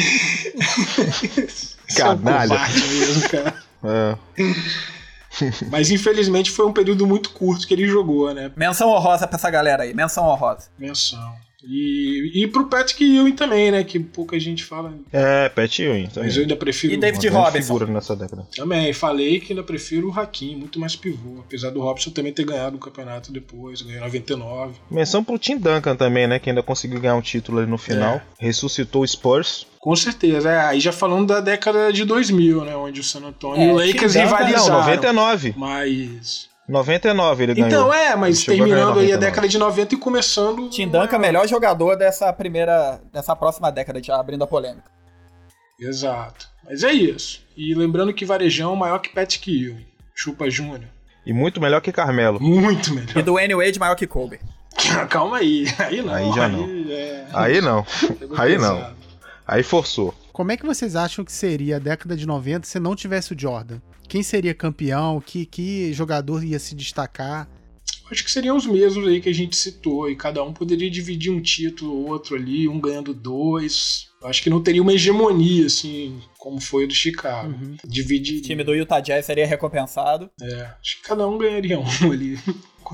Esse 1.88 2.02
é 2.02 2.04
um 2.04 2.18
Canalha. 2.18 2.58
mesmo, 2.68 3.28
cara. 3.28 3.54
É. 3.84 4.16
Mas 5.70 5.90
infelizmente 5.90 6.50
foi 6.50 6.66
um 6.66 6.72
período 6.72 7.06
muito 7.06 7.30
curto 7.30 7.66
que 7.66 7.74
ele 7.74 7.86
jogou, 7.86 8.32
né? 8.34 8.50
Menção 8.56 8.88
honrosa 8.90 9.26
pra 9.26 9.36
essa 9.36 9.50
galera 9.50 9.82
aí. 9.84 9.94
Menção 9.94 10.24
honrosa. 10.26 10.68
Menção. 10.78 11.34
E, 11.64 12.42
e 12.42 12.46
pro 12.46 12.66
Patrick 12.68 13.02
Ewing 13.04 13.32
também, 13.32 13.70
né? 13.72 13.82
Que 13.82 13.98
pouca 13.98 14.38
gente 14.38 14.64
fala. 14.64 14.94
É, 15.12 15.48
Pat 15.48 15.78
Ewing 15.80 16.06
também. 16.06 16.28
Mas 16.28 16.36
eu 16.36 16.42
ainda 16.42 16.54
prefiro. 16.56 16.92
E 16.94 16.96
David 16.96 17.28
Robinson. 17.28 17.62
figura 17.74 17.86
nessa 17.86 18.14
década. 18.14 18.46
Também, 18.54 18.92
falei 18.92 19.40
que 19.40 19.52
ainda 19.52 19.62
prefiro 19.64 20.08
o 20.08 20.12
Hakim, 20.20 20.54
muito 20.54 20.78
mais 20.78 20.94
pivô. 20.94 21.40
Apesar 21.40 21.70
do 21.70 21.80
Robson 21.80 22.10
também 22.10 22.32
ter 22.32 22.44
ganhado 22.44 22.76
o 22.76 22.80
campeonato 22.80 23.32
depois, 23.32 23.82
ganhou 23.82 24.02
99. 24.02 24.74
Menção 24.90 25.24
pro 25.24 25.36
Tim 25.38 25.56
Duncan 25.58 25.96
também, 25.96 26.28
né? 26.28 26.38
Que 26.38 26.50
ainda 26.50 26.62
conseguiu 26.62 27.00
ganhar 27.00 27.16
um 27.16 27.20
título 27.22 27.58
ali 27.58 27.68
no 27.68 27.78
final. 27.78 28.14
É. 28.16 28.22
Ressuscitou 28.38 29.02
o 29.02 29.06
Spurs. 29.08 29.66
Com 29.80 29.96
certeza, 29.96 30.50
é. 30.50 30.60
Aí 30.60 30.80
já 30.80 30.92
falando 30.92 31.26
da 31.28 31.40
década 31.40 31.92
de 31.92 32.04
2000, 32.04 32.64
né? 32.64 32.76
Onde 32.76 33.00
o 33.00 33.04
San 33.04 33.20
Antonio 33.24 33.62
e 33.62 33.72
o 33.72 33.80
É, 33.80 33.86
Lakers 33.86 34.14
Duncan- 34.14 34.28
Não, 34.30 34.36
rivalizaram. 34.38 34.78
99. 34.80 35.54
Mas. 35.56 36.48
99 36.68 37.42
ele 37.42 37.54
ganhou. 37.54 37.68
Então 37.68 37.94
é, 37.94 38.14
mas 38.14 38.40
chegou 38.42 38.64
a 38.64 38.68
terminando 38.68 38.98
aí 38.98 39.12
a 39.12 39.16
99. 39.16 39.18
década 39.26 39.48
de 39.48 39.58
90 39.58 39.94
e 39.94 39.98
começando. 39.98 40.68
Tim 40.68 40.88
Duncan, 40.88 41.18
melhor 41.18 41.48
jogador 41.48 41.96
dessa 41.96 42.32
primeira. 42.32 43.00
dessa 43.12 43.34
próxima 43.34 43.70
década, 43.72 44.02
já 44.02 44.18
abrindo 44.20 44.44
a 44.44 44.46
polêmica. 44.46 44.90
Exato. 45.80 46.48
Mas 46.64 46.82
é 46.82 46.92
isso. 46.92 47.40
E 47.56 47.74
lembrando 47.74 48.12
que 48.12 48.24
Varejão 48.24 48.74
é 48.74 48.76
maior 48.76 48.98
que 48.98 49.08
Patrick 49.10 49.50
Ewing. 49.50 49.86
Chupa 50.14 50.50
Júnior. 50.50 50.84
E 51.24 51.32
muito 51.32 51.60
melhor 51.60 51.80
que 51.80 51.92
Carmelo. 51.92 52.40
Muito 52.40 52.90
E 52.90 52.94
melhor. 52.94 53.22
do 53.22 53.34
Wayne 53.34 53.54
Wade 53.54 53.78
maior 53.78 53.94
que 53.94 54.06
Kobe. 54.06 54.40
Calma 55.08 55.38
aí. 55.38 55.64
Aí 55.78 56.02
não. 56.02 56.12
Aí 56.14 56.32
já 56.32 56.48
não. 56.48 56.64
é- 56.90 57.26
Aí 57.32 57.60
não. 57.60 57.86
Aí 58.36 58.58
não. 58.58 58.92
Aí 59.46 59.62
forçou. 59.62 60.14
Como 60.32 60.52
é 60.52 60.56
que 60.56 60.66
vocês 60.66 60.94
acham 60.96 61.24
que 61.24 61.32
seria 61.32 61.76
a 61.76 61.78
década 61.80 62.16
de 62.16 62.26
90 62.26 62.66
se 62.66 62.78
não 62.78 62.94
tivesse 62.94 63.32
o 63.32 63.38
Jordan? 63.38 63.78
Quem 64.08 64.22
seria 64.22 64.54
campeão? 64.54 65.20
Que, 65.20 65.44
que 65.44 65.92
jogador 65.92 66.42
ia 66.42 66.58
se 66.58 66.74
destacar? 66.74 67.48
Acho 68.10 68.24
que 68.24 68.30
seriam 68.30 68.56
os 68.56 68.66
mesmos 68.66 69.06
aí 69.06 69.20
que 69.20 69.28
a 69.28 69.34
gente 69.34 69.54
citou. 69.54 70.10
E 70.10 70.16
cada 70.16 70.42
um 70.42 70.52
poderia 70.52 70.90
dividir 70.90 71.30
um 71.30 71.40
título 71.40 71.94
ou 71.94 72.08
outro 72.08 72.36
ali, 72.36 72.66
um 72.66 72.80
ganhando 72.80 73.12
dois. 73.12 74.08
Acho 74.22 74.42
que 74.42 74.50
não 74.50 74.62
teria 74.62 74.82
uma 74.82 74.92
hegemonia, 74.92 75.66
assim, 75.66 76.20
como 76.38 76.60
foi 76.60 76.84
o 76.84 76.88
do 76.88 76.94
Chicago. 76.94 77.50
Uhum. 77.52 77.76
Dividir. 77.84 78.38
O 78.38 78.42
time 78.42 78.64
do 78.64 78.74
Utah 78.74 79.00
Jazz 79.00 79.26
seria 79.26 79.46
recompensado. 79.46 80.30
É, 80.40 80.70
acho 80.80 80.96
que 80.96 81.08
cada 81.08 81.28
um 81.28 81.38
ganharia 81.38 81.78
um 81.78 82.10
ali. 82.10 82.38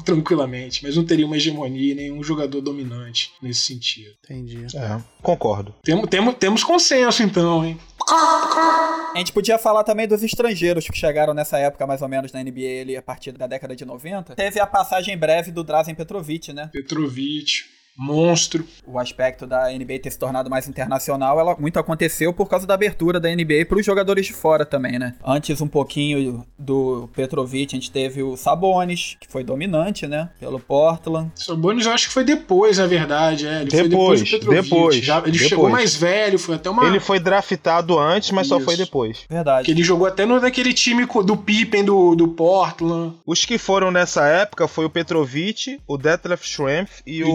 Tranquilamente, 0.05 0.83
mas 0.83 0.96
não 0.96 1.05
teria 1.05 1.24
uma 1.24 1.37
hegemonia, 1.37 1.94
nenhum 1.94 2.20
jogador 2.20 2.61
dominante 2.61 3.31
nesse 3.40 3.61
sentido. 3.61 4.11
Entendi. 4.24 4.66
É, 4.74 5.00
concordo. 5.22 5.72
Temos, 5.85 6.11
temos, 6.11 6.35
temos 6.35 6.64
consenso 6.64 7.22
então, 7.22 7.64
hein? 7.64 7.79
A 8.11 9.14
gente 9.17 9.33
podia 9.33 9.59
falar 9.59 9.85
também 9.85 10.07
dos 10.07 10.23
estrangeiros 10.23 10.88
que 10.88 10.97
chegaram 10.99 11.33
nessa 11.33 11.59
época, 11.59 11.87
mais 11.87 12.03
ou 12.03 12.09
menos, 12.09 12.33
na 12.33 12.43
NBA 12.43 12.81
ali, 12.83 12.97
a 12.97 13.03
partir 13.03 13.33
da 13.33 13.47
década 13.47 13.75
de 13.75 13.85
90. 13.85 14.35
Teve 14.35 14.61
a 14.61 14.67
passagem 14.67 15.17
breve 15.17 15.51
do 15.51 15.64
Drazen 15.64 15.95
Petrovic, 15.95 16.53
né? 16.53 16.71
Petrovic. 16.73 17.64
Monstro. 17.96 18.64
O 18.87 18.98
aspecto 18.98 19.46
da 19.46 19.70
NBA 19.70 20.00
ter 20.00 20.11
se 20.11 20.18
tornado 20.18 20.50
mais 20.50 20.68
internacional, 20.68 21.38
ela 21.38 21.57
muito 21.59 21.78
aconteceu 21.78 22.33
por 22.33 22.48
causa 22.48 22.66
da 22.66 22.74
abertura 22.74 23.20
da 23.20 23.28
NBA 23.28 23.66
para 23.68 23.78
os 23.78 23.87
jogadores 23.87 24.26
de 24.26 24.33
fora 24.33 24.64
também, 24.64 24.98
né? 24.98 25.14
Antes 25.24 25.61
um 25.61 25.68
pouquinho 25.68 26.44
do 26.59 27.09
Petrovic, 27.14 27.74
a 27.74 27.78
gente 27.78 27.90
teve 27.90 28.22
o 28.22 28.37
Sabonis, 28.37 29.16
que 29.20 29.30
foi 29.30 29.44
dominante, 29.44 30.07
né? 30.07 30.30
Pelo 30.38 30.59
Portland. 30.59 31.30
Sabonis 31.35 31.87
eu 31.87 31.92
acho 31.92 32.09
que 32.09 32.14
foi 32.14 32.24
depois, 32.24 32.78
na 32.78 32.87
verdade. 32.87 33.46
É. 33.46 33.62
Ele 33.62 33.70
depois, 33.70 33.80
foi 33.80 33.88
depois 33.88 34.22
do 34.22 34.30
Petrovic. 34.30 34.62
Depois, 34.62 34.96
Já, 34.96 35.18
ele 35.18 35.30
depois. 35.33 35.48
chegou 35.48 35.70
mais 35.70 35.96
velho, 35.96 36.38
foi 36.38 36.54
até 36.57 36.70
uma. 36.70 36.87
Ele 36.87 37.00
foi 37.00 37.20
draftado 37.20 37.98
antes, 37.98 38.30
mas 38.30 38.46
só 38.46 38.57
Isso. 38.57 38.64
foi 38.64 38.76
depois. 38.76 39.24
Verdade. 39.28 39.66
Que 39.66 39.70
ele 39.70 39.83
jogou 39.83 40.07
até 40.07 40.26
no 40.26 40.40
daquele 40.40 40.72
time 40.72 41.07
do 41.24 41.37
Pippen 41.37 41.85
do, 41.85 42.14
do 42.14 42.28
Portland. 42.28 43.14
Os 43.26 43.44
que 43.44 43.59
foram 43.59 43.90
nessa 43.90 44.26
época 44.26 44.66
foi 44.66 44.85
o 44.85 44.90
Petrovic, 44.90 45.80
o 45.87 45.96
Detlef 45.96 46.44
Schrempf 46.46 47.02
e, 47.07 47.18
E 47.18 47.24
o 47.24 47.35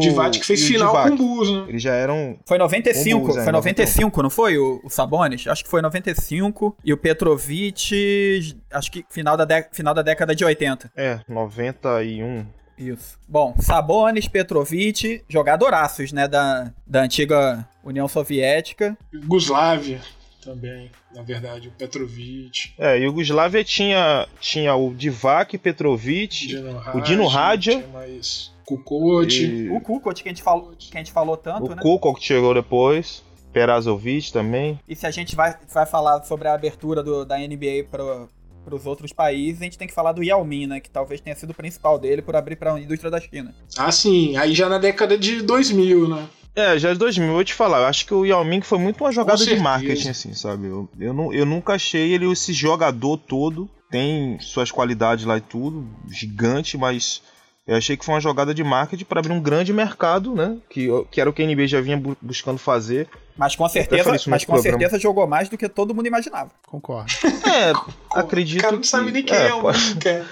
fez 0.56 0.68
final 0.68 0.94
com 1.04 1.10
o 1.10 1.18
Bulls, 1.18 1.52
né? 1.52 1.66
Eles 1.70 1.82
já 1.82 1.94
eram. 1.94 2.38
Foi 2.46 2.58
95, 2.58 3.20
Bulls, 3.20 3.38
é, 3.38 3.44
foi 3.44 3.52
95, 3.52 4.22
não 4.24 4.30
foi? 4.30 4.58
O, 4.58 4.82
o 4.84 4.90
Sabonis? 4.90 5.48
Acho 5.48 5.64
que 5.64 5.70
foi 5.70 5.82
95. 5.82 6.76
E 6.84 6.92
o 6.94 6.98
Petrovic, 6.98 8.56
acho 8.72 8.92
que 8.92 9.06
final 9.10 9.36
da, 9.38 9.46
dé- 9.46 9.70
final 9.72 9.94
da 9.94 10.02
década 10.02 10.36
de 10.36 10.44
80. 10.46 10.92
É, 10.96 11.20
91. 11.28 12.46
Isso. 12.78 13.18
Bom, 13.28 13.54
Sabonis, 13.60 14.28
Petrovic, 14.28 15.22
jogadoraços, 15.28 16.12
né? 16.14 16.28
Da, 16.28 16.72
da 16.88 17.02
antiga 17.02 17.68
União 17.84 18.08
Soviética. 18.08 18.98
Yugoslávia 19.14 20.00
também, 20.42 20.90
na 21.14 21.22
verdade, 21.22 21.68
o 21.68 21.72
Petrovic, 21.72 22.72
É, 22.80 22.98
Iugoslávia 22.98 23.62
tinha, 23.62 24.26
tinha 24.40 24.74
o 24.74 24.94
Divac, 24.96 25.58
Petrovic, 25.58 26.48
Dino 26.48 26.82
o 26.96 27.02
Dino 27.02 27.28
Radja 27.28 27.74
tinha 27.74 27.88
mais 27.90 28.50
Kukoc. 28.78 29.32
e 29.34 29.70
O 29.70 29.82
Kukoc, 29.82 30.22
que 30.22 30.30
a 30.30 30.32
gente 30.32 30.44
falou, 30.44 30.74
que 30.78 30.96
a 30.96 31.00
gente 31.00 31.12
falou 31.12 31.36
tanto, 31.38 31.72
o 31.72 31.76
né? 31.76 31.82
Kukoc 31.82 32.20
que 32.20 32.26
chegou 32.26 32.54
depois, 32.54 33.24
Perazovic 33.52 34.32
também. 34.32 34.80
E 34.88 34.96
se 34.96 35.06
a 35.06 35.12
gente 35.12 35.36
vai, 35.36 35.56
vai 35.74 35.86
falar 35.86 36.24
sobre 36.24 36.48
a 36.48 36.54
abertura 36.54 37.02
do- 37.04 37.26
da 37.26 37.38
NBA 37.40 37.86
para 37.90 38.28
os 38.76 38.86
outros 38.86 39.12
países, 39.12 39.62
a 39.62 39.66
gente 39.66 39.78
tem 39.78 39.88
que 39.88 39.94
falar 39.94 40.12
do 40.12 40.24
Yao 40.24 40.44
Ming, 40.46 40.68
né? 40.68 40.80
Que 40.80 40.90
talvez 40.90 41.20
tenha 41.20 41.36
sido 41.36 41.50
o 41.52 41.56
principal 41.56 41.98
dele 41.98 42.22
por 42.22 42.36
abrir 42.36 42.56
para 42.56 42.74
a 42.74 42.80
indústria 42.80 43.10
da 43.12 43.20
China. 43.20 43.54
Ah, 43.78 43.92
sim, 43.92 44.38
aí 44.38 44.54
já 44.54 44.70
na 44.70 44.78
década 44.78 45.18
de 45.18 45.42
2000, 45.42 46.08
né? 46.08 46.28
É, 46.56 46.78
já 46.78 46.92
de 46.92 47.00
2000, 47.00 47.28
eu 47.28 47.34
vou 47.36 47.44
te 47.44 47.54
falar, 47.54 47.80
eu 47.80 47.86
acho 47.86 48.06
que 48.06 48.14
o 48.14 48.26
Yao 48.26 48.44
Ming 48.44 48.62
foi 48.62 48.78
muito 48.80 49.04
uma 49.04 49.12
jogada 49.12 49.44
de 49.46 49.56
marketing, 49.60 50.10
assim, 50.10 50.34
sabe? 50.34 50.68
Eu, 50.68 50.90
eu, 51.00 51.14
não, 51.14 51.34
eu 51.34 51.46
nunca 51.46 51.74
achei 51.74 52.12
ele 52.12 52.30
esse 52.30 52.52
jogador 52.54 53.18
todo, 53.18 53.70
tem 53.90 54.38
suas 54.40 54.70
qualidades 54.72 55.26
lá 55.26 55.38
e 55.38 55.42
tudo, 55.42 55.88
gigante, 56.10 56.78
mas 56.78 57.22
eu 57.67 57.76
achei 57.76 57.95
que 57.95 58.04
foi 58.04 58.15
uma 58.15 58.22
jogada 58.22 58.54
de 58.54 58.63
marketing 58.63 59.06
para 59.06 59.19
abrir 59.19 59.32
um 59.32 59.39
grande 59.41 59.72
mercado, 59.72 60.34
né? 60.34 60.58
Que, 60.69 60.88
que 61.12 61.22
era 61.22 61.30
o 61.30 61.34
que 61.34 61.43
a 61.43 61.45
NBA 61.45 61.67
já 61.67 61.80
vinha 61.82 61.98
bu- 61.98 62.17
buscando 62.22 62.58
fazer. 62.58 63.08
Mas 63.38 63.56
com 63.56 63.69
certeza, 63.69 64.12
mas 64.28 64.43
com 64.43 64.54
programa. 64.54 64.80
certeza 64.80 65.00
jogou 65.00 65.26
mais 65.28 65.48
do 65.50 65.58
que 65.58 65.69
todo 65.69 65.93
mundo 65.93 66.08
imaginava. 66.08 66.50
Concordo. 66.67 67.12
É, 67.24 67.72
acredito 68.19 68.60
O 68.60 68.62
cara 68.62 68.74
não 68.74 68.82
que... 68.82 68.88
sabe 68.88 69.12
nem 69.12 69.24
quem 69.24 69.38
é, 69.38 69.54
o 69.54 69.62
pode- 69.62 69.95
cara. 69.95 70.26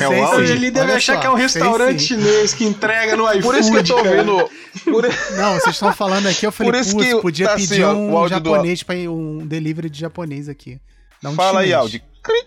É 0.00 0.06
o 0.08 0.10
Sei 0.12 0.20
auge. 0.20 0.52
Ele 0.52 0.70
deve 0.70 0.86
Olha 0.88 0.96
achar 0.96 1.14
só, 1.14 1.20
que 1.20 1.26
é 1.26 1.30
um 1.30 1.34
restaurante 1.34 2.02
chinês 2.02 2.52
que 2.52 2.64
entrega 2.64 3.16
no 3.16 3.24
iFood. 3.28 3.42
Por 3.42 3.54
isso 3.56 3.70
que 3.72 3.78
eu 3.78 3.84
tô 3.84 3.96
cara. 4.02 4.10
vendo... 4.16 4.50
Por... 4.84 5.04
Não, 5.38 5.54
vocês 5.54 5.74
estão 5.74 5.92
falando 5.92 6.26
aqui, 6.28 6.46
eu 6.46 6.52
falei, 6.52 6.70
Por 6.72 6.78
isso 6.80 6.92
putz, 6.94 7.08
que 7.08 7.20
podia 7.22 7.48
tá 7.48 7.54
pedir 7.56 7.82
assim, 7.82 7.94
um 7.94 8.14
o 8.14 8.22
do- 8.22 8.28
japonês 8.28 8.82
pra 8.82 8.94
ir, 8.94 9.08
um 9.08 9.38
delivery 9.38 9.88
de 9.88 9.98
japonês 10.00 10.48
aqui. 10.48 10.78
Fala 11.34 11.60
aí. 11.60 11.72
Aldi. 11.72 12.02
Cri. 12.22 12.44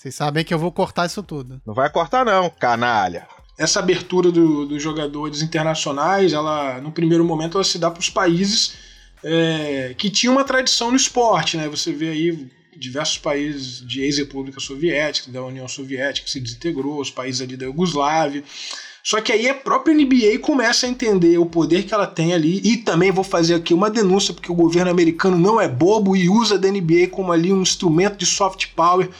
Vocês 0.00 0.14
sabem 0.14 0.42
que 0.42 0.54
eu 0.54 0.58
vou 0.58 0.72
cortar 0.72 1.04
isso 1.04 1.22
tudo. 1.22 1.60
Não 1.66 1.74
vai 1.74 1.90
cortar 1.90 2.24
não, 2.24 2.48
canalha. 2.48 3.28
Essa 3.58 3.80
abertura 3.80 4.32
do- 4.32 4.64
dos 4.64 4.82
jogadores 4.82 5.42
internacionais, 5.42 6.32
ela, 6.32 6.80
no 6.80 6.90
primeiro 6.90 7.22
momento, 7.22 7.58
ela 7.58 7.64
se 7.64 7.78
dá 7.78 7.90
para 7.90 8.00
os 8.00 8.08
países 8.08 8.72
é, 9.22 9.94
que 9.98 10.08
tinham 10.08 10.32
uma 10.32 10.42
tradição 10.44 10.90
no 10.90 10.96
esporte, 10.96 11.58
né? 11.58 11.68
Você 11.68 11.92
vê 11.92 12.08
aí 12.08 12.48
diversos 12.74 13.18
países 13.18 13.86
de 13.86 14.00
ex-república 14.00 14.58
soviética, 14.58 15.30
da 15.30 15.44
União 15.44 15.68
Soviética, 15.68 16.24
que 16.24 16.30
se 16.30 16.40
desintegrou, 16.40 16.98
os 16.98 17.10
países 17.10 17.42
ali 17.42 17.54
da 17.54 17.66
Iugoslávia. 17.66 18.42
Só 19.04 19.20
que 19.20 19.30
aí 19.30 19.50
a 19.50 19.54
própria 19.54 19.94
NBA 19.94 20.38
começa 20.40 20.86
a 20.86 20.88
entender 20.88 21.36
o 21.36 21.44
poder 21.44 21.82
que 21.82 21.92
ela 21.92 22.06
tem 22.06 22.32
ali. 22.32 22.62
E 22.64 22.78
também 22.78 23.10
vou 23.12 23.22
fazer 23.22 23.54
aqui 23.56 23.74
uma 23.74 23.90
denúncia, 23.90 24.32
porque 24.32 24.50
o 24.50 24.54
governo 24.54 24.90
americano 24.90 25.38
não 25.38 25.60
é 25.60 25.68
bobo 25.68 26.16
e 26.16 26.26
usa 26.26 26.58
da 26.58 26.70
NBA 26.70 27.08
como 27.10 27.30
ali 27.32 27.52
um 27.52 27.60
instrumento 27.60 28.16
de 28.16 28.24
soft 28.24 28.68
power 28.74 29.10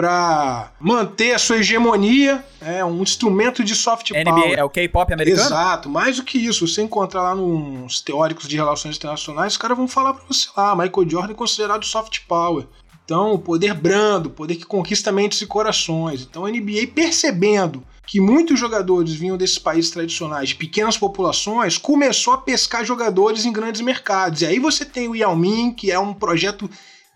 para 0.00 0.72
manter 0.80 1.34
a 1.34 1.38
sua 1.38 1.58
hegemonia, 1.58 2.42
é 2.58 2.82
um 2.82 3.02
instrumento 3.02 3.62
de 3.62 3.74
soft 3.74 4.12
NBA 4.12 4.24
power. 4.24 4.58
é 4.58 4.64
o 4.64 4.70
K-pop 4.70 5.12
americano? 5.12 5.46
Exato, 5.46 5.90
mais 5.90 6.16
do 6.16 6.24
que 6.24 6.38
isso, 6.38 6.66
você 6.66 6.80
encontrar 6.80 7.22
lá 7.22 7.34
nos 7.34 8.00
teóricos 8.00 8.48
de 8.48 8.56
relações 8.56 8.96
internacionais, 8.96 9.52
os 9.52 9.58
caras 9.58 9.76
vão 9.76 9.86
falar 9.86 10.14
pra 10.14 10.24
você 10.26 10.48
lá, 10.56 10.74
Michael 10.74 11.06
Jordan 11.06 11.32
é 11.32 11.36
considerado 11.36 11.84
soft 11.84 12.20
power. 12.26 12.66
Então, 13.04 13.34
o 13.34 13.38
poder 13.38 13.74
brando, 13.74 14.30
o 14.30 14.32
poder 14.32 14.56
que 14.56 14.64
conquista 14.64 15.12
mentes 15.12 15.42
e 15.42 15.46
corações. 15.46 16.22
Então, 16.22 16.46
a 16.46 16.50
NBA 16.50 16.92
percebendo 16.94 17.84
que 18.06 18.22
muitos 18.22 18.58
jogadores 18.58 19.12
vinham 19.12 19.36
desses 19.36 19.58
países 19.58 19.90
tradicionais, 19.90 20.48
de 20.48 20.54
pequenas 20.54 20.96
populações, 20.96 21.76
começou 21.76 22.32
a 22.32 22.38
pescar 22.38 22.86
jogadores 22.86 23.44
em 23.44 23.52
grandes 23.52 23.82
mercados. 23.82 24.40
E 24.40 24.46
aí 24.46 24.58
você 24.58 24.82
tem 24.82 25.08
o 25.08 25.14
Yao 25.14 25.36
Ming, 25.36 25.74
que 25.74 25.90
é 25.90 25.98
um 25.98 26.14
projeto 26.14 26.70